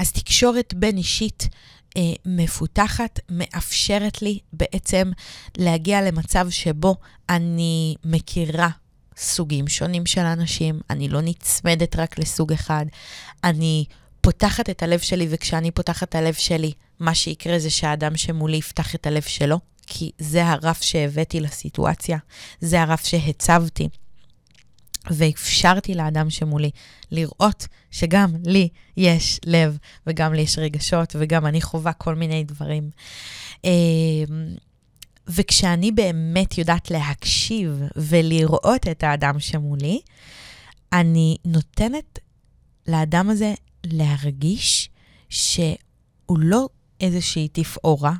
אז 0.00 0.12
תקשורת 0.12 0.74
בין 0.74 0.96
אישית 0.96 1.48
אה, 1.96 2.02
מפותחת 2.26 3.20
מאפשרת 3.30 4.22
לי 4.22 4.38
בעצם 4.52 5.10
להגיע 5.56 6.02
למצב 6.02 6.50
שבו 6.50 6.96
אני 7.28 7.94
מכירה 8.04 8.68
סוגים 9.16 9.68
שונים 9.68 10.06
של 10.06 10.20
אנשים, 10.20 10.80
אני 10.90 11.08
לא 11.08 11.20
נצמדת 11.20 11.96
רק 11.96 12.18
לסוג 12.18 12.52
אחד, 12.52 12.86
אני 13.44 13.84
פותחת 14.20 14.70
את 14.70 14.82
הלב 14.82 14.98
שלי, 14.98 15.26
וכשאני 15.30 15.70
פותחת 15.70 16.08
את 16.08 16.14
הלב 16.14 16.34
שלי, 16.34 16.72
מה 17.00 17.14
שיקרה 17.14 17.58
זה 17.58 17.70
שהאדם 17.70 18.16
שמולי 18.16 18.56
יפתח 18.56 18.94
את 18.94 19.06
הלב 19.06 19.22
שלו, 19.22 19.58
כי 19.86 20.10
זה 20.18 20.46
הרף 20.46 20.82
שהבאתי 20.82 21.40
לסיטואציה, 21.40 22.18
זה 22.60 22.82
הרף 22.82 23.04
שהצבתי. 23.06 23.88
ואפשרתי 25.10 25.94
לאדם 25.94 26.30
שמולי 26.30 26.70
לראות 27.10 27.66
שגם 27.90 28.30
לי 28.44 28.68
יש 28.96 29.40
לב, 29.46 29.78
וגם 30.06 30.34
לי 30.34 30.42
יש 30.42 30.58
רגשות, 30.58 31.16
וגם 31.18 31.46
אני 31.46 31.60
חווה 31.60 31.92
כל 31.92 32.14
מיני 32.14 32.44
דברים. 32.44 32.90
אמ, 33.64 33.70
וכשאני 35.28 35.92
באמת 35.92 36.58
יודעת 36.58 36.90
להקשיב 36.90 37.82
ולראות 37.96 38.88
את 38.90 39.02
האדם 39.04 39.40
שמולי, 39.40 40.00
אני 40.92 41.36
נותנת 41.44 42.18
לאדם 42.88 43.30
הזה 43.30 43.54
להרגיש 43.84 44.90
שהוא 45.28 46.38
לא 46.38 46.68
איזושהי 47.00 47.48
תפאורה, 47.52 48.14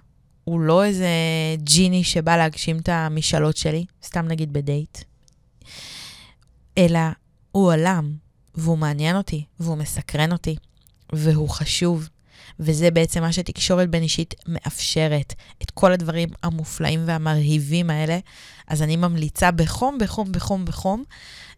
הוא 0.45 0.61
לא 0.61 0.85
איזה 0.85 1.09
ג'יני 1.57 2.05
שבא 2.05 2.37
להגשים 2.37 2.78
את 2.78 2.89
המשאלות 2.89 3.57
שלי, 3.57 3.85
סתם 4.05 4.26
נגיד 4.28 4.53
בדייט, 4.53 4.99
אלא 6.79 7.01
הוא 7.53 7.66
עולם, 7.73 8.14
והוא 8.55 8.79
מעניין 8.79 9.16
אותי, 9.16 9.45
והוא 9.61 9.77
מסקרן 9.77 10.33
אותי, 10.33 10.57
והוא 11.12 11.49
חשוב, 11.49 12.09
וזה 12.61 12.91
בעצם 12.91 13.21
מה 13.21 13.33
שתקשורת 13.33 13.91
בין 13.91 14.03
אישית 14.03 14.35
מאפשרת, 14.47 15.35
את 15.62 15.71
כל 15.71 15.93
הדברים 15.93 16.29
המופלאים 16.43 17.01
והמרהיבים 17.07 17.91
האלה. 17.91 18.18
אז 18.66 18.83
אני 18.83 18.97
ממליצה 18.97 19.51
בחום, 19.51 19.99
בחום, 19.99 20.33
בחום, 20.33 20.64
בחום, 20.64 21.05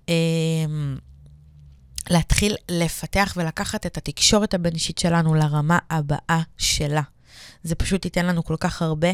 אה, 0.08 0.14
להתחיל 2.10 2.56
לפתח 2.68 3.34
ולקחת 3.36 3.86
את 3.86 3.96
התקשורת 3.96 4.54
הבין 4.54 4.74
אישית 4.74 4.98
שלנו 4.98 5.34
לרמה 5.34 5.78
הבאה 5.90 6.42
שלה. 6.58 7.02
זה 7.64 7.74
פשוט 7.74 8.04
ייתן 8.04 8.26
לנו 8.26 8.44
כל 8.44 8.56
כך 8.60 8.82
הרבה 8.82 9.08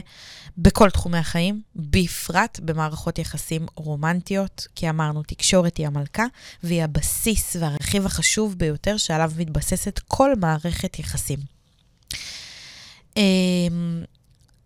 בכל 0.59 0.90
תחומי 0.90 1.18
החיים, 1.18 1.62
בפרט 1.76 2.61
במערכות 2.62 3.18
יחסים 3.18 3.66
רומנטיות, 3.74 4.66
כי 4.74 4.90
אמרנו, 4.90 5.22
תקשורת 5.22 5.76
היא 5.76 5.86
המלכה, 5.86 6.24
והיא 6.62 6.82
הבסיס 6.82 7.57
והרכיב 7.61 8.07
החשוב 8.07 8.55
ביותר 8.59 8.96
שעליו 8.96 9.32
מתבססת 9.38 10.01
כל 10.09 10.34
מערכת 10.36 10.99
יחסים. 10.99 11.38
אמ, 13.16 14.03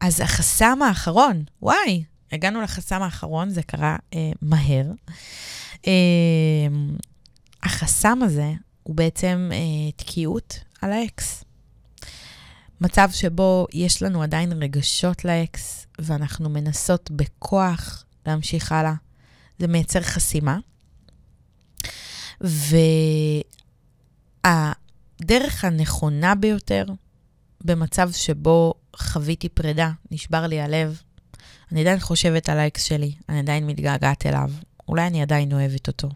אז 0.01 0.21
החסם 0.21 0.83
האחרון, 0.83 1.45
וואי, 1.63 2.05
הגענו 2.33 2.63
לחסם 2.63 3.03
האחרון, 3.03 3.51
זה 3.51 3.63
קרה 3.63 3.97
אה, 4.15 4.31
מהר. 4.43 4.87
אה, 5.87 5.93
החסם 7.63 8.19
הזה 8.23 8.53
הוא 8.83 8.97
בעצם 8.97 9.51
אה, 9.53 9.93
תקיעות 9.97 10.59
על 10.83 10.93
האקס. 10.93 11.45
מצב 12.83 13.09
שבו 13.13 13.67
יש 13.73 14.03
לנו 14.03 14.23
עדיין 14.23 14.53
רגשות 14.63 15.25
לאקס, 15.25 15.87
ואנחנו 15.99 16.51
מנסות 16.51 17.11
בכוח 17.11 18.05
להמשיך 18.27 18.73
הלאה. 18.73 18.95
זה 19.59 19.67
מייצר 19.67 20.01
חסימה. 20.01 20.59
והדרך 25.21 25.65
הנכונה 25.65 26.35
ביותר 26.35 26.87
במצב 27.65 28.11
שבו 28.13 28.75
חוויתי 28.97 29.49
פרידה, 29.49 29.91
נשבר 30.11 30.47
לי 30.47 30.61
הלב, 30.61 31.03
אני 31.73 31.81
עדיין 31.81 32.01
חושבת 32.01 32.49
על 32.49 32.59
האקס 32.59 32.83
שלי, 32.83 33.13
אני 33.29 33.39
עדיין 33.39 33.67
מתגעגעת 33.67 34.27
אליו, 34.27 34.51
אולי 34.89 35.07
אני 35.07 35.23
עדיין 35.23 35.53
אוהבת 35.53 35.89
אותו. 35.89 36.09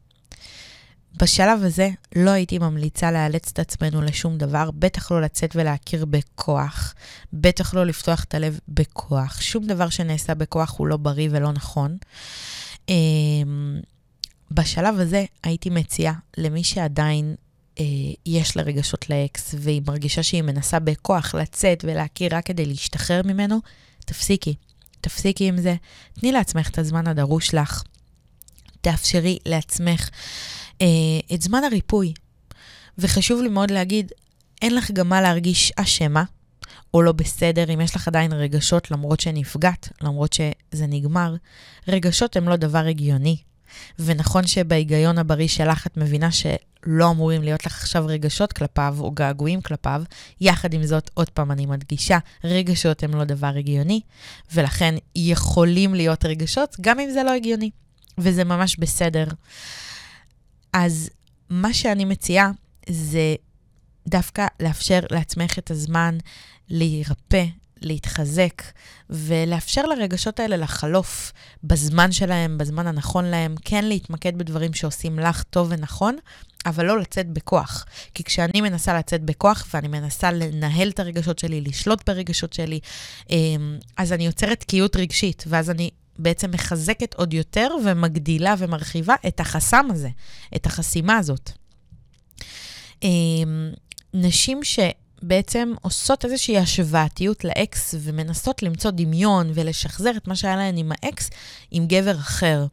בשלב 1.16 1.62
הזה 1.62 1.90
לא 2.16 2.30
הייתי 2.30 2.58
ממליצה 2.58 3.10
לאלץ 3.10 3.50
את 3.52 3.58
עצמנו 3.58 4.02
לשום 4.02 4.38
דבר, 4.38 4.70
בטח 4.70 5.12
לא 5.12 5.22
לצאת 5.22 5.56
ולהכיר 5.56 6.04
בכוח, 6.04 6.94
בטח 7.32 7.74
לא 7.74 7.86
לפתוח 7.86 8.24
את 8.24 8.34
הלב 8.34 8.58
בכוח. 8.68 9.40
שום 9.40 9.66
דבר 9.66 9.88
שנעשה 9.88 10.34
בכוח 10.34 10.74
הוא 10.78 10.86
לא 10.86 10.96
בריא 10.96 11.28
ולא 11.32 11.52
נכון. 11.52 11.96
אמ, 12.88 13.80
בשלב 14.50 15.00
הזה 15.00 15.24
הייתי 15.42 15.70
מציעה 15.70 16.12
למי 16.36 16.64
שעדיין 16.64 17.34
אה, 17.80 17.84
יש 18.26 18.56
לה 18.56 18.62
רגשות 18.62 19.10
לאקס 19.10 19.54
והיא 19.58 19.82
מרגישה 19.86 20.22
שהיא 20.22 20.42
מנסה 20.42 20.78
בכוח 20.78 21.34
לצאת 21.34 21.84
ולהכיר 21.88 22.36
רק 22.36 22.46
כדי 22.46 22.66
להשתחרר 22.66 23.20
ממנו, 23.24 23.60
תפסיקי. 24.04 24.54
תפסיקי 25.00 25.48
עם 25.48 25.56
זה, 25.56 25.74
תני 26.20 26.32
לעצמך 26.32 26.68
את 26.68 26.78
הזמן 26.78 27.06
הדרוש 27.06 27.54
לך. 27.54 27.82
תאפשרי 28.80 29.38
לעצמך 29.46 30.10
את 31.34 31.42
זמן 31.42 31.64
הריפוי. 31.64 32.12
וחשוב 32.98 33.42
לי 33.42 33.48
מאוד 33.48 33.70
להגיד, 33.70 34.12
אין 34.62 34.74
לך 34.74 34.90
גם 34.90 35.08
מה 35.08 35.20
להרגיש 35.20 35.72
אשמה 35.76 36.24
או 36.94 37.02
לא 37.02 37.12
בסדר 37.12 37.74
אם 37.74 37.80
יש 37.80 37.96
לך 37.96 38.08
עדיין 38.08 38.32
רגשות 38.32 38.90
למרות 38.90 39.20
שנפגעת, 39.20 39.88
למרות 40.02 40.32
שזה 40.32 40.86
נגמר. 40.86 41.34
רגשות 41.88 42.36
הם 42.36 42.48
לא 42.48 42.56
דבר 42.56 42.86
הגיוני. 42.86 43.36
ונכון 43.98 44.46
שבהיגיון 44.46 45.18
הבריא 45.18 45.48
שלך 45.48 45.86
את 45.86 45.96
מבינה 45.96 46.28
שלא 46.32 47.10
אמורים 47.10 47.42
להיות 47.42 47.66
לך 47.66 47.80
עכשיו 47.80 48.06
רגשות 48.06 48.52
כלפיו 48.52 48.96
או 49.00 49.10
געגועים 49.10 49.60
כלפיו. 49.60 50.02
יחד 50.40 50.74
עם 50.74 50.86
זאת, 50.86 51.10
עוד 51.14 51.30
פעם 51.30 51.50
אני 51.50 51.66
מדגישה, 51.66 52.18
רגשות 52.44 53.02
הם 53.02 53.14
לא 53.14 53.24
דבר 53.24 53.52
הגיוני, 53.56 54.00
ולכן 54.54 54.94
יכולים 55.16 55.94
להיות 55.94 56.24
רגשות 56.24 56.76
גם 56.80 57.00
אם 57.00 57.10
זה 57.10 57.22
לא 57.22 57.30
הגיוני. 57.30 57.70
וזה 58.18 58.44
ממש 58.44 58.76
בסדר. 58.76 59.24
אז 60.78 61.10
מה 61.50 61.74
שאני 61.74 62.04
מציעה 62.04 62.50
זה 62.88 63.34
דווקא 64.08 64.46
לאפשר 64.60 65.00
לעצמך 65.10 65.58
את 65.58 65.70
הזמן 65.70 66.18
להירפא, 66.68 67.44
להתחזק, 67.80 68.62
ולאפשר 69.10 69.86
לרגשות 69.86 70.40
האלה 70.40 70.56
לחלוף 70.56 71.32
בזמן 71.64 72.12
שלהם, 72.12 72.58
בזמן 72.58 72.86
הנכון 72.86 73.24
להם, 73.24 73.54
כן 73.64 73.84
להתמקד 73.84 74.38
בדברים 74.38 74.74
שעושים 74.74 75.18
לך 75.18 75.42
טוב 75.42 75.68
ונכון, 75.70 76.16
אבל 76.66 76.86
לא 76.86 76.98
לצאת 77.00 77.28
בכוח. 77.28 77.86
כי 78.14 78.24
כשאני 78.24 78.60
מנסה 78.60 78.98
לצאת 78.98 79.22
בכוח 79.22 79.66
ואני 79.74 79.88
מנסה 79.88 80.32
לנהל 80.32 80.88
את 80.88 81.00
הרגשות 81.00 81.38
שלי, 81.38 81.60
לשלוט 81.60 82.10
ברגשות 82.10 82.52
שלי, 82.52 82.80
אמ, 83.30 83.78
אז 83.96 84.12
אני 84.12 84.26
יוצרת 84.26 84.60
תקיעות 84.60 84.96
רגשית, 84.96 85.44
ואז 85.46 85.70
אני 85.70 85.90
בעצם 86.18 86.50
מחזקת 86.50 87.14
עוד 87.14 87.34
יותר 87.34 87.68
ומגדילה 87.84 88.54
ומרחיבה 88.58 89.14
את 89.26 89.40
החסם 89.40 89.86
הזה, 89.90 90.08
את 90.56 90.66
החסימה 90.66 91.16
הזאת. 91.16 91.50
אמ, 93.02 93.70
נשים 94.14 94.60
שבעצם 94.64 95.72
עושות 95.82 96.24
איזושהי 96.24 96.58
השוואתיות 96.58 97.44
לאקס 97.44 97.94
ומנסות 98.00 98.62
למצוא 98.62 98.90
דמיון 98.90 99.50
ולשחזר 99.54 100.12
את 100.16 100.28
מה 100.28 100.36
שהיה 100.36 100.56
להן 100.56 100.76
עם 100.76 100.92
האקס 100.92 101.30
עם 101.70 101.86
גבר 101.86 102.14
אחר. 102.16 102.66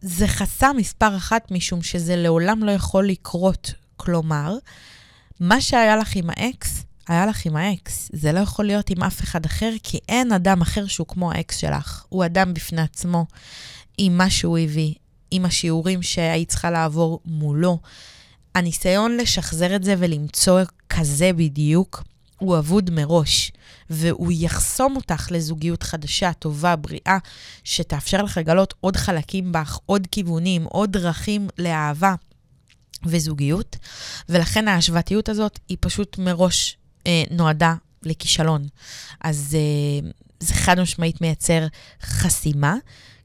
זה 0.00 0.28
חסם 0.28 0.76
מספר 0.76 1.16
אחת 1.16 1.50
משום 1.50 1.82
שזה 1.82 2.16
לעולם 2.16 2.64
לא 2.64 2.70
יכול 2.70 3.08
לקרות. 3.08 3.72
כלומר, 3.96 4.56
מה 5.40 5.60
שהיה 5.60 5.96
לך 5.96 6.16
עם 6.16 6.30
האקס, 6.30 6.77
היה 7.08 7.26
לך 7.26 7.46
עם 7.46 7.56
האקס. 7.56 8.10
זה 8.12 8.32
לא 8.32 8.40
יכול 8.40 8.64
להיות 8.64 8.90
עם 8.90 9.02
אף 9.02 9.20
אחד 9.20 9.44
אחר, 9.44 9.72
כי 9.82 9.98
אין 10.08 10.32
אדם 10.32 10.60
אחר 10.60 10.86
שהוא 10.86 11.06
כמו 11.06 11.32
האקס 11.32 11.56
שלך. 11.56 12.04
הוא 12.08 12.24
אדם 12.24 12.54
בפני 12.54 12.82
עצמו, 12.82 13.26
עם 13.98 14.16
מה 14.16 14.30
שהוא 14.30 14.58
הביא, 14.58 14.94
עם 15.30 15.44
השיעורים 15.44 16.02
שהיית 16.02 16.48
צריכה 16.48 16.70
לעבור 16.70 17.20
מולו. 17.24 17.78
הניסיון 18.54 19.16
לשחזר 19.16 19.76
את 19.76 19.84
זה 19.84 19.94
ולמצוא 19.98 20.60
כזה 20.88 21.32
בדיוק, 21.32 22.02
הוא 22.38 22.58
אבוד 22.58 22.90
מראש, 22.90 23.52
והוא 23.90 24.32
יחסום 24.34 24.96
אותך 24.96 25.28
לזוגיות 25.30 25.82
חדשה, 25.82 26.32
טובה, 26.32 26.76
בריאה, 26.76 27.18
שתאפשר 27.64 28.22
לך 28.22 28.36
לגלות 28.36 28.74
עוד 28.80 28.96
חלקים 28.96 29.52
בך, 29.52 29.78
עוד 29.86 30.06
כיוונים, 30.10 30.64
עוד 30.64 30.92
דרכים 30.92 31.48
לאהבה 31.58 32.14
וזוגיות, 33.06 33.76
ולכן 34.28 34.68
ההשוואתיות 34.68 35.28
הזאת 35.28 35.58
היא 35.68 35.76
פשוט 35.80 36.18
מראש 36.18 36.77
נועדה 37.30 37.74
לכישלון. 38.02 38.66
אז 39.20 39.56
אה, 39.58 40.10
זה 40.40 40.54
חד 40.54 40.80
משמעית 40.80 41.20
מייצר 41.20 41.66
חסימה, 42.02 42.76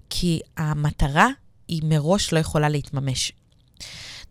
כי 0.09 0.39
המטרה 0.57 1.27
היא 1.67 1.81
מראש 1.85 2.33
לא 2.33 2.39
יכולה 2.39 2.69
להתממש. 2.69 3.31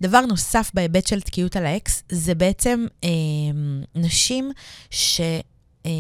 דבר 0.01 0.21
נוסף 0.21 0.71
בהיבט 0.75 1.07
של 1.07 1.21
תקיעות 1.21 1.57
על 1.57 1.67
האקס, 1.67 2.03
זה 2.09 2.35
בעצם 2.35 2.87
אה, 3.05 3.11
נשים 3.95 4.53
ש... 4.91 5.21
אה, 5.87 5.91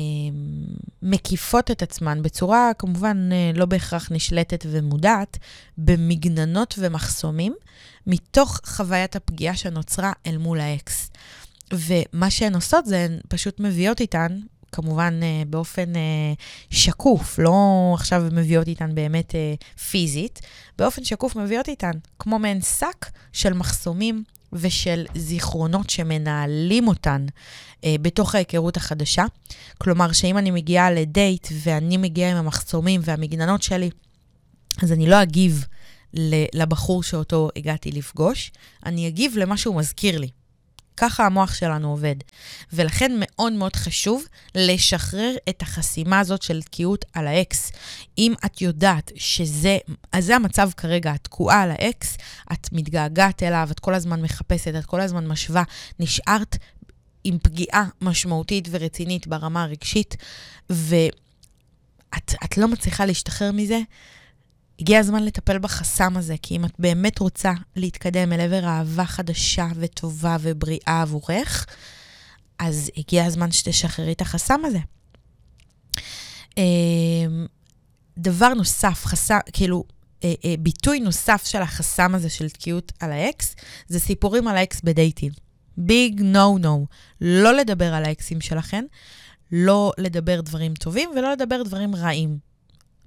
את 1.70 1.82
עצמן 1.82 2.22
בצורה 2.22 2.70
כמובן 2.78 3.28
אה, 3.32 3.50
לא 3.54 3.66
בהכרח 3.66 4.12
נשלטת 4.12 4.66
ומודעת, 4.70 5.38
במגננות 5.78 6.74
ומחסומים, 6.78 7.54
מתוך 8.06 8.60
חוויית 8.64 9.16
הפגיעה 9.16 9.56
שנוצרה 9.56 10.12
אל 10.26 10.38
מול 10.38 10.60
האקס. 10.60 11.10
ומה 11.72 12.30
שהן 12.30 12.54
עושות 12.54 12.86
זה 12.86 13.04
הן 13.04 13.18
פשוט 13.28 13.60
מביאות 13.60 14.00
איתן, 14.00 14.38
כמובן 14.72 15.20
uh, 15.22 15.48
באופן 15.48 15.92
uh, 15.92 16.38
שקוף, 16.70 17.38
לא 17.38 17.90
עכשיו 17.94 18.24
מביאות 18.32 18.68
איתן 18.68 18.94
באמת 18.94 19.30
uh, 19.30 19.80
פיזית, 19.80 20.40
באופן 20.78 21.04
שקוף 21.04 21.36
מביאות 21.36 21.68
איתן, 21.68 21.90
כמו 22.18 22.38
מעין 22.38 22.60
שק 22.60 23.06
של 23.32 23.52
מחסומים 23.52 24.24
ושל 24.52 25.06
זיכרונות 25.14 25.90
שמנהלים 25.90 26.88
אותן 26.88 27.26
uh, 27.26 27.84
בתוך 28.02 28.34
ההיכרות 28.34 28.76
החדשה. 28.76 29.24
כלומר, 29.78 30.12
שאם 30.12 30.38
אני 30.38 30.50
מגיעה 30.50 30.90
לדייט 30.90 31.48
ואני 31.62 31.96
מגיעה 31.96 32.30
עם 32.30 32.36
המחסומים 32.36 33.00
והמגננות 33.04 33.62
שלי, 33.62 33.90
אז 34.82 34.92
אני 34.92 35.06
לא 35.06 35.22
אגיב 35.22 35.66
לבחור 36.54 37.02
שאותו 37.02 37.48
הגעתי 37.56 37.92
לפגוש, 37.92 38.52
אני 38.86 39.08
אגיב 39.08 39.36
למה 39.36 39.56
שהוא 39.56 39.76
מזכיר 39.76 40.18
לי. 40.18 40.28
ככה 40.96 41.26
המוח 41.26 41.54
שלנו 41.54 41.90
עובד. 41.90 42.14
ולכן 42.72 43.12
מאוד 43.18 43.52
מאוד 43.52 43.76
חשוב 43.76 44.24
לשחרר 44.54 45.34
את 45.48 45.62
החסימה 45.62 46.20
הזאת 46.20 46.42
של 46.42 46.62
תקיעות 46.62 47.04
על 47.12 47.26
האקס. 47.26 47.72
אם 48.18 48.34
את 48.44 48.60
יודעת 48.60 49.12
שזה, 49.16 49.78
אז 50.12 50.24
זה 50.24 50.36
המצב 50.36 50.70
כרגע, 50.76 51.14
את 51.14 51.24
תקועה 51.24 51.62
על 51.62 51.70
האקס, 51.70 52.16
את 52.52 52.68
מתגעגעת 52.72 53.42
אליו, 53.42 53.68
את 53.70 53.80
כל 53.80 53.94
הזמן 53.94 54.22
מחפשת, 54.22 54.74
את 54.78 54.86
כל 54.86 55.00
הזמן 55.00 55.26
משווה, 55.26 55.62
נשארת 56.00 56.56
עם 57.24 57.38
פגיעה 57.42 57.84
משמעותית 58.00 58.68
ורצינית 58.70 59.26
ברמה 59.26 59.62
הרגשית, 59.62 60.16
ואת 60.70 62.56
לא 62.56 62.68
מצליחה 62.68 63.04
להשתחרר 63.04 63.52
מזה, 63.52 63.80
הגיע 64.80 64.98
הזמן 64.98 65.24
לטפל 65.24 65.58
בחסם 65.58 66.16
הזה, 66.16 66.34
כי 66.42 66.56
אם 66.56 66.64
את 66.64 66.72
באמת 66.78 67.18
רוצה 67.18 67.52
להתקדם 67.76 68.32
אל 68.32 68.40
עבר 68.40 68.64
אהבה 68.64 69.04
חדשה 69.04 69.66
וטובה 69.76 70.36
ובריאה 70.40 71.02
עבורך, 71.02 71.66
אז 72.58 72.90
הגיע 72.96 73.24
הזמן 73.24 73.52
שתשחררי 73.52 74.12
את 74.12 74.20
החסם 74.20 74.60
הזה. 74.64 74.78
אמ, 76.58 77.46
דבר 78.18 78.54
נוסף, 78.54 79.06
חסם, 79.06 79.38
כאילו, 79.52 79.84
אה, 80.24 80.34
אה, 80.44 80.54
ביטוי 80.58 81.00
נוסף 81.00 81.42
של 81.46 81.62
החסם 81.62 82.14
הזה 82.14 82.30
של 82.30 82.50
תקיעות 82.50 82.92
על 83.00 83.12
האקס, 83.12 83.56
זה 83.88 84.00
סיפורים 84.00 84.48
על 84.48 84.56
האקס 84.56 84.80
בדייטים. 84.84 85.32
ביג 85.76 86.20
נו 86.22 86.58
נו. 86.58 86.86
לא 87.20 87.52
לדבר 87.52 87.94
על 87.94 88.04
האקסים 88.04 88.40
שלכם, 88.40 88.84
לא 89.52 89.92
לדבר 89.98 90.40
דברים 90.40 90.74
טובים 90.74 91.10
ולא 91.16 91.32
לדבר 91.32 91.62
דברים 91.62 91.96
רעים. 91.96 92.38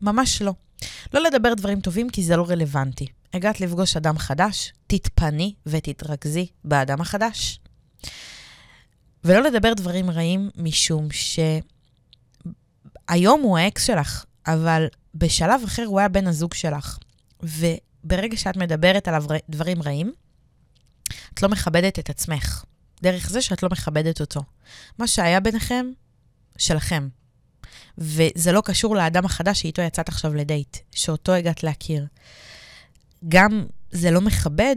ממש 0.01 0.41
לא. 0.41 0.53
לא 1.13 1.23
לדבר 1.23 1.53
דברים 1.53 1.82
טובים 1.82 2.09
כי 2.09 2.23
זה 2.23 2.38
לא 2.38 2.45
רלוונטי. 2.49 3.07
הגעת 3.34 3.61
לפגוש 3.61 3.97
אדם 3.97 4.17
חדש, 4.17 4.73
תתפני 4.88 5.53
ותתרכזי 5.65 6.47
באדם 6.63 7.01
החדש. 7.01 7.59
ולא 9.23 9.41
לדבר 9.41 9.73
דברים 9.73 10.09
רעים 10.09 10.49
משום 10.55 11.07
שהיום 13.11 13.41
הוא 13.41 13.57
האקס 13.57 13.86
שלך, 13.88 14.26
אבל 14.47 14.88
בשלב 15.15 15.61
אחר 15.63 15.84
הוא 15.86 15.99
היה 15.99 16.07
בן 16.07 16.28
הזוג 16.28 16.53
שלך. 16.53 16.97
וברגע 17.43 18.38
שאת 18.38 18.57
מדברת 18.57 19.07
עליו 19.07 19.23
דברים 19.49 19.82
רעים, 19.82 20.13
את 21.34 21.43
לא 21.43 21.49
מכבדת 21.49 21.99
את 21.99 22.09
עצמך. 22.09 22.63
דרך 23.01 23.30
זה 23.30 23.41
שאת 23.41 23.63
לא 23.63 23.69
מכבדת 23.71 24.21
אותו. 24.21 24.41
מה 24.99 25.07
שהיה 25.07 25.39
ביניכם, 25.39 25.86
שלכם. 26.57 27.07
וזה 27.97 28.51
לא 28.51 28.61
קשור 28.65 28.95
לאדם 28.95 29.25
החדש 29.25 29.61
שאיתו 29.61 29.81
יצאת 29.81 30.09
עכשיו 30.09 30.33
לדייט, 30.33 30.77
שאותו 30.91 31.31
הגעת 31.31 31.63
להכיר. 31.63 32.05
גם 33.27 33.65
זה 33.91 34.11
לא 34.11 34.21
מכבד 34.21 34.75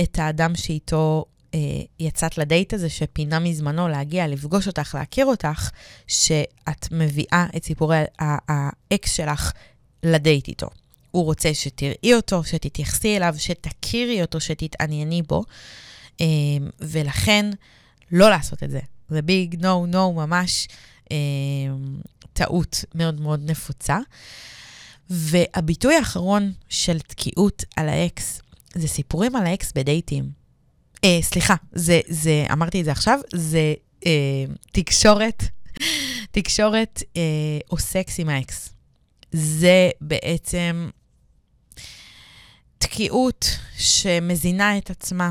את 0.00 0.18
האדם 0.18 0.54
שאיתו 0.54 1.24
אה, 1.54 1.58
יצאת 2.00 2.38
לדייט 2.38 2.74
הזה, 2.74 2.88
שפינה 2.88 3.38
מזמנו 3.38 3.88
להגיע, 3.88 4.26
לפגוש 4.26 4.66
אותך, 4.66 4.94
להכיר 4.98 5.26
אותך, 5.26 5.70
שאת 6.06 6.88
מביאה 6.90 7.46
את 7.56 7.64
סיפורי 7.64 8.02
האקס 8.18 9.12
שלך 9.12 9.52
לדייט 10.02 10.48
איתו. 10.48 10.68
הוא 11.10 11.24
רוצה 11.24 11.54
שתראי 11.54 12.14
אותו, 12.14 12.44
שתתייחסי 12.44 13.16
אליו, 13.16 13.34
שתכירי 13.38 14.22
אותו, 14.22 14.40
שתתענייני 14.40 15.22
בו, 15.22 15.44
אה, 16.20 16.26
ולכן 16.80 17.50
לא 18.12 18.30
לעשות 18.30 18.62
את 18.62 18.70
זה. 18.70 18.80
זה 19.08 19.22
big 19.22 19.56
no 19.66 19.86
no 19.86 20.12
ממש 20.12 20.68
אה, 21.12 21.16
טעות 22.32 22.84
מאוד 22.94 23.20
מאוד 23.20 23.50
נפוצה. 23.50 23.98
והביטוי 25.10 25.94
האחרון 25.94 26.52
של 26.68 27.00
תקיעות 27.00 27.64
על 27.76 27.88
האקס, 27.88 28.40
זה 28.74 28.88
סיפורים 28.88 29.36
על 29.36 29.46
האקס 29.46 29.72
בדייטים. 29.72 30.30
אה, 31.04 31.18
סליחה, 31.22 31.54
זה, 31.72 32.00
זה, 32.08 32.46
אמרתי 32.52 32.80
את 32.80 32.84
זה 32.84 32.92
עכשיו, 32.92 33.18
זה 33.34 33.74
אה, 34.06 34.44
תקשורת, 34.72 35.44
תקשורת 36.30 37.02
אה, 37.16 37.22
או 37.70 37.78
סקס 37.78 38.20
עם 38.20 38.28
האקס. 38.28 38.68
זה 39.32 39.90
בעצם 40.00 40.90
תקיעות 42.78 43.46
שמזינה 43.78 44.78
את 44.78 44.90
עצמה. 44.90 45.30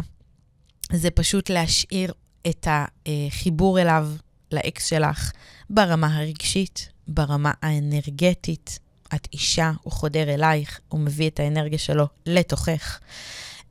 זה 0.93 1.11
פשוט 1.11 1.49
להשאיר 1.49 2.13
את 2.47 2.67
החיבור 2.67 3.81
אליו, 3.81 4.09
לאקס 4.51 4.85
שלך, 4.85 5.31
ברמה 5.69 6.17
הרגשית, 6.17 6.89
ברמה 7.07 7.51
האנרגטית. 7.61 8.79
את 9.15 9.27
אישה, 9.33 9.71
הוא 9.81 9.93
חודר 9.93 10.29
אלייך, 10.33 10.79
הוא 10.89 10.99
מביא 10.99 11.29
את 11.29 11.39
האנרגיה 11.39 11.79
שלו 11.79 12.07
לתוכך. 12.25 12.99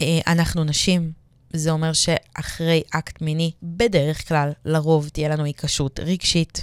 אה, 0.02 0.20
אנחנו 0.26 0.64
נשים, 0.64 1.12
זה 1.52 1.70
אומר 1.70 1.92
שאחרי 1.92 2.82
אקט 2.90 3.22
מיני, 3.22 3.50
בדרך 3.62 4.28
כלל, 4.28 4.52
לרוב 4.64 5.08
תהיה 5.08 5.28
לנו 5.28 5.44
היקשרות 5.44 6.00
רגשית. 6.00 6.62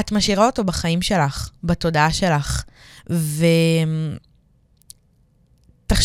את 0.00 0.12
משאירה 0.12 0.46
אותו 0.46 0.64
בחיים 0.64 1.02
שלך, 1.02 1.50
בתודעה 1.64 2.12
שלך, 2.12 2.64
ו... 3.10 3.44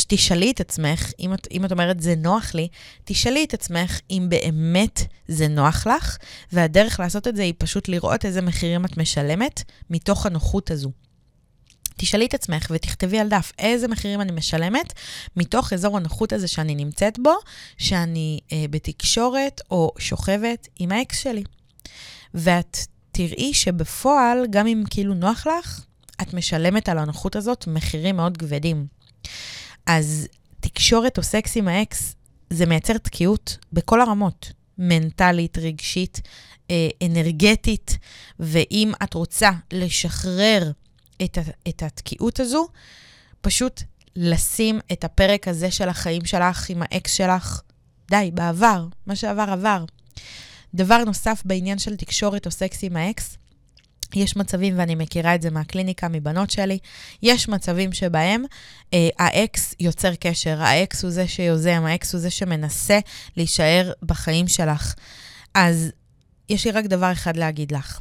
תשאלי 0.07 0.51
את 0.51 0.59
עצמך, 0.59 1.11
אם 1.19 1.33
את, 1.33 1.47
אם 1.51 1.65
את 1.65 1.71
אומרת 1.71 2.01
זה 2.01 2.15
נוח 2.15 2.53
לי, 2.53 2.67
תשאלי 3.03 3.43
את 3.43 3.53
עצמך 3.53 3.99
אם 4.11 4.27
באמת 4.29 5.01
זה 5.27 5.47
נוח 5.47 5.88
לך, 5.88 6.17
והדרך 6.51 6.99
לעשות 6.99 7.27
את 7.27 7.36
זה 7.36 7.41
היא 7.41 7.53
פשוט 7.57 7.88
לראות 7.88 8.25
איזה 8.25 8.41
מחירים 8.41 8.86
את 8.86 8.97
משלמת 8.97 9.63
מתוך 9.89 10.25
הנוחות 10.25 10.71
הזו. 10.71 10.91
תשאלי 11.97 12.25
את 12.25 12.33
עצמך 12.33 12.67
ותכתבי 12.71 13.19
על 13.19 13.29
דף 13.29 13.51
איזה 13.59 13.88
מחירים 13.88 14.21
אני 14.21 14.31
משלמת 14.31 14.93
מתוך 15.36 15.73
אזור 15.73 15.97
הנוחות 15.97 16.33
הזה 16.33 16.47
שאני 16.47 16.75
נמצאת 16.75 17.19
בו, 17.19 17.33
שאני 17.77 18.39
אה, 18.51 18.65
בתקשורת 18.69 19.61
או 19.71 19.91
שוכבת 19.99 20.67
עם 20.79 20.91
האקס 20.91 21.19
שלי. 21.19 21.43
ואת 22.33 22.77
תראי 23.11 23.53
שבפועל, 23.53 24.45
גם 24.49 24.67
אם 24.67 24.83
כאילו 24.89 25.13
נוח 25.13 25.47
לך, 25.47 25.81
את 26.21 26.33
משלמת 26.33 26.89
על 26.89 26.97
הנוחות 26.97 27.36
הזאת 27.36 27.67
מחירים 27.67 28.15
מאוד 28.15 28.38
כבדים. 28.38 28.88
אז 29.86 30.27
תקשורת 30.59 31.17
או 31.17 31.23
סקס 31.23 31.57
עם 31.57 31.67
האקס, 31.67 32.15
זה 32.49 32.65
מייצר 32.65 32.97
תקיעות 32.97 33.57
בכל 33.73 34.01
הרמות, 34.01 34.51
מנטלית, 34.77 35.57
רגשית, 35.57 36.21
אה, 36.71 36.89
אנרגטית, 37.05 37.97
ואם 38.39 38.91
את 39.03 39.13
רוצה 39.13 39.51
לשחרר 39.71 40.71
את, 41.23 41.38
את 41.67 41.83
התקיעות 41.83 42.39
הזו, 42.39 42.67
פשוט 43.41 43.81
לשים 44.15 44.79
את 44.91 45.03
הפרק 45.03 45.47
הזה 45.47 45.71
של 45.71 45.89
החיים 45.89 46.25
שלך 46.25 46.69
עם 46.69 46.81
האקס 46.81 47.13
שלך, 47.13 47.61
די, 48.09 48.31
בעבר, 48.33 48.88
מה 49.07 49.15
שעבר 49.15 49.45
עבר. 49.49 49.86
דבר 50.73 51.03
נוסף 51.03 51.41
בעניין 51.45 51.79
של 51.79 51.95
תקשורת 51.95 52.45
או 52.45 52.51
סקס 52.51 52.83
עם 52.83 52.97
האקס, 52.97 53.38
יש 54.16 54.36
מצבים, 54.36 54.80
ואני 54.80 54.95
מכירה 54.95 55.36
את 55.36 55.41
זה 55.41 55.49
מהקליניקה, 55.49 56.08
מבנות 56.08 56.51
שלי, 56.51 56.78
יש 57.24 57.49
מצבים 57.49 57.93
שבהם 57.93 58.43
אה, 58.93 59.10
האקס 59.20 59.76
יוצר 59.80 60.16
קשר, 60.16 60.62
האקס 60.62 61.03
הוא 61.03 61.12
זה 61.12 61.28
שיוזם, 61.28 61.84
האקס 61.86 62.14
הוא 62.14 62.22
זה 62.22 62.30
שמנסה 62.30 62.99
להישאר 63.38 63.91
בחיים 64.03 64.47
שלך. 64.47 64.93
אז 65.53 65.91
יש 66.49 66.66
לי 66.66 66.72
רק 66.72 66.86
דבר 66.86 67.12
אחד 67.12 67.38
להגיד 67.38 67.72
לך. 67.72 67.99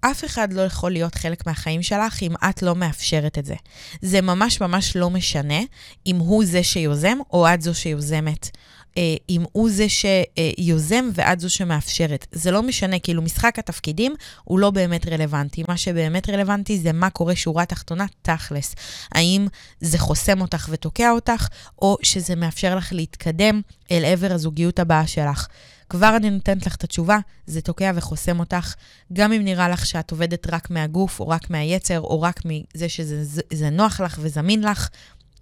אף 0.00 0.24
אחד 0.24 0.52
לא 0.52 0.60
יכול 0.60 0.92
להיות 0.92 1.14
חלק 1.14 1.46
מהחיים 1.46 1.82
שלך 1.82 2.22
אם 2.22 2.34
את 2.50 2.62
לא 2.62 2.74
מאפשרת 2.74 3.38
את 3.38 3.44
זה. 3.44 3.54
זה 4.02 4.20
ממש 4.20 4.60
ממש 4.60 4.96
לא 4.96 5.10
משנה 5.10 5.60
אם 6.06 6.16
הוא 6.16 6.44
זה 6.44 6.62
שיוזם 6.62 7.18
או 7.32 7.54
את 7.54 7.62
זו 7.62 7.74
שיוזמת. 7.74 8.50
אה, 8.96 9.14
אם 9.28 9.44
הוא 9.52 9.70
זה 9.70 9.86
שיוזם 9.88 11.10
ואת 11.14 11.40
זו 11.40 11.50
שמאפשרת. 11.50 12.26
זה 12.32 12.50
לא 12.50 12.62
משנה, 12.62 12.98
כאילו 12.98 13.22
משחק 13.22 13.58
התפקידים 13.58 14.14
הוא 14.44 14.58
לא 14.58 14.70
באמת 14.70 15.08
רלוונטי. 15.08 15.64
מה 15.68 15.76
שבאמת 15.76 16.30
רלוונטי 16.30 16.78
זה 16.78 16.92
מה 16.92 17.10
קורה 17.10 17.36
שורה 17.36 17.64
תחתונה 17.64 18.06
תכלס. 18.22 18.74
האם 19.12 19.46
זה 19.80 19.98
חוסם 19.98 20.40
אותך 20.40 20.68
ותוקע 20.70 21.10
אותך, 21.10 21.48
או 21.82 21.96
שזה 22.02 22.34
מאפשר 22.34 22.76
לך 22.76 22.92
להתקדם 22.92 23.60
אל 23.90 24.04
עבר 24.04 24.32
הזוגיות 24.32 24.78
הבאה 24.78 25.06
שלך. 25.06 25.46
כבר 25.88 26.16
אני 26.16 26.30
נותנת 26.30 26.66
לך 26.66 26.74
את 26.74 26.84
התשובה, 26.84 27.18
זה 27.46 27.60
תוקע 27.60 27.92
וחוסם 27.94 28.40
אותך, 28.40 28.74
גם 29.12 29.32
אם 29.32 29.44
נראה 29.44 29.68
לך 29.68 29.86
שאת 29.86 30.10
עובדת 30.10 30.46
רק 30.52 30.70
מהגוף, 30.70 31.20
או 31.20 31.28
רק 31.28 31.50
מהיצר, 31.50 32.00
או 32.00 32.22
רק 32.22 32.40
מזה 32.44 32.88
שזה 32.88 33.70
נוח 33.70 34.00
לך 34.00 34.18
וזמין 34.20 34.62
לך, 34.64 34.88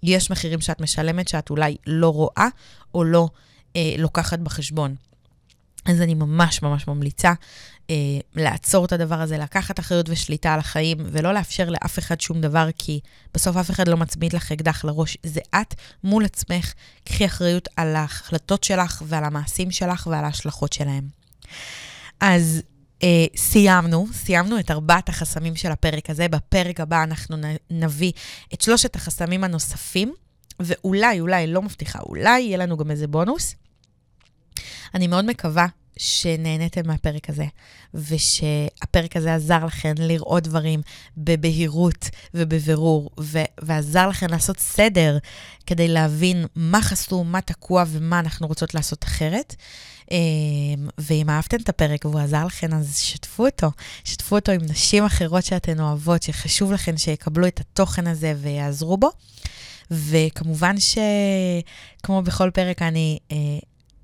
יש 0.05 0.31
מחירים 0.31 0.61
שאת 0.61 0.81
משלמת 0.81 1.27
שאת 1.27 1.49
אולי 1.49 1.75
לא 1.87 2.09
רואה 2.09 2.47
או 2.93 3.03
לא 3.03 3.27
אה, 3.75 3.95
לוקחת 3.97 4.39
בחשבון. 4.39 4.95
אז 5.85 6.01
אני 6.01 6.13
ממש 6.13 6.61
ממש 6.61 6.87
ממליצה 6.87 7.33
אה, 7.89 7.95
לעצור 8.35 8.85
את 8.85 8.91
הדבר 8.91 9.21
הזה, 9.21 9.37
לקחת 9.37 9.79
אחריות 9.79 10.09
ושליטה 10.09 10.53
על 10.53 10.59
החיים, 10.59 10.97
ולא 11.11 11.33
לאפשר 11.33 11.69
לאף 11.69 11.99
אחד 11.99 12.21
שום 12.21 12.41
דבר, 12.41 12.69
כי 12.77 12.99
בסוף 13.33 13.57
אף 13.57 13.71
אחד 13.71 13.87
לא 13.87 13.97
מצמיד 13.97 14.33
לך 14.33 14.51
אקדח 14.51 14.85
לראש. 14.85 15.17
זה 15.23 15.41
את 15.55 15.75
מול 16.03 16.25
עצמך. 16.25 16.73
קחי 17.03 17.25
אחריות 17.25 17.67
על 17.75 17.95
ההחלטות 17.95 18.63
שלך 18.63 19.03
ועל 19.05 19.23
המעשים 19.23 19.71
שלך 19.71 20.07
ועל 20.07 20.25
ההשלכות 20.25 20.73
שלהם. 20.73 21.07
אז 22.19 22.61
אה, 23.03 23.25
סיימנו, 23.35 24.07
סיימנו 24.13 24.59
את 24.59 24.71
ארבעת 24.71 25.09
החסמים 25.09 25.55
של 25.55 25.71
הפרק 25.71 26.09
הזה. 26.09 26.27
בפרק 26.27 26.79
הבא 26.79 27.03
אנחנו 27.03 27.37
נביא 27.69 28.11
את 28.53 28.61
שלושת 28.61 28.95
החסמים 28.95 29.43
הנוספים, 29.43 30.13
ואולי, 30.59 31.19
אולי, 31.19 31.47
לא 31.47 31.61
מבטיחה, 31.61 31.99
אולי 31.99 32.39
יהיה 32.41 32.57
לנו 32.57 32.77
גם 32.77 32.91
איזה 32.91 33.07
בונוס. 33.07 33.55
אני 34.93 35.07
מאוד 35.07 35.25
מקווה 35.25 35.67
שנהניתם 35.97 36.87
מהפרק 36.87 37.29
הזה, 37.29 37.45
ושהפרק 37.93 39.15
הזה 39.15 39.35
עזר 39.35 39.65
לכם 39.65 39.93
לראות 39.97 40.43
דברים 40.43 40.81
בבהירות 41.17 42.09
ובבירור, 42.33 43.09
ו- 43.19 43.39
ועזר 43.61 44.07
לכם 44.07 44.27
לעשות 44.29 44.59
סדר 44.59 45.17
כדי 45.65 45.87
להבין 45.87 46.45
מה 46.55 46.81
חסום, 46.81 47.31
מה 47.31 47.41
תקוע 47.41 47.83
ומה 47.87 48.19
אנחנו 48.19 48.47
רוצות 48.47 48.73
לעשות 48.73 49.03
אחרת. 49.03 49.55
אמ, 50.11 50.87
ואם 50.97 51.29
אהבתם 51.29 51.57
את 51.57 51.69
הפרק 51.69 52.05
והוא 52.05 52.19
עזר 52.19 52.45
לכם, 52.45 52.73
אז 52.73 52.97
שתפו 52.97 53.45
אותו. 53.45 53.71
שתפו 54.03 54.35
אותו 54.35 54.51
עם 54.51 54.61
נשים 54.61 55.05
אחרות 55.05 55.45
שאתן 55.45 55.79
אוהבות, 55.79 56.23
שחשוב 56.23 56.71
לכם 56.71 56.97
שיקבלו 56.97 57.47
את 57.47 57.59
התוכן 57.59 58.07
הזה 58.07 58.33
ויעזרו 58.41 58.97
בו. 58.97 59.09
וכמובן 59.91 60.75
שכמו 60.79 62.21
בכל 62.21 62.49
פרק, 62.49 62.81
אני 62.81 63.19
אה, 63.31 63.37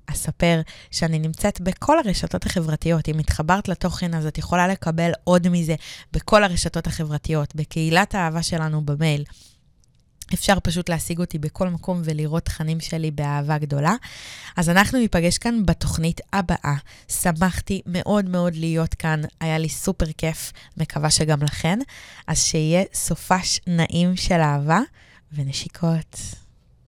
אספר 0.06 0.60
שאני 0.90 1.18
נמצאת 1.18 1.60
בכל 1.60 1.98
הרשתות 1.98 2.46
החברתיות. 2.46 3.08
אם 3.08 3.18
התחברת 3.18 3.68
לתוכן, 3.68 4.14
אז 4.14 4.26
את 4.26 4.38
יכולה 4.38 4.68
לקבל 4.68 5.10
עוד 5.24 5.48
מזה 5.48 5.74
בכל 6.12 6.44
הרשתות 6.44 6.86
החברתיות, 6.86 7.54
בקהילת 7.54 8.14
האהבה 8.14 8.42
שלנו 8.42 8.80
במייל. 8.84 9.24
אפשר 10.34 10.60
פשוט 10.62 10.88
להשיג 10.88 11.18
אותי 11.18 11.38
בכל 11.38 11.68
מקום 11.68 12.02
ולראות 12.04 12.44
תכנים 12.44 12.80
שלי 12.80 13.10
באהבה 13.10 13.58
גדולה. 13.58 13.94
אז 14.56 14.68
אנחנו 14.68 14.98
ניפגש 14.98 15.38
כאן 15.38 15.66
בתוכנית 15.66 16.20
הבאה. 16.32 16.74
שמחתי 17.08 17.82
מאוד 17.86 18.28
מאוד 18.28 18.54
להיות 18.54 18.94
כאן, 18.94 19.20
היה 19.40 19.58
לי 19.58 19.68
סופר 19.68 20.12
כיף, 20.18 20.52
מקווה 20.76 21.10
שגם 21.10 21.42
לכן. 21.42 21.78
אז 22.26 22.38
שיהיה 22.38 22.82
סופש 22.94 23.60
נעים 23.66 24.16
של 24.16 24.40
אהבה 24.40 24.80
ונשיקות. 25.32 26.41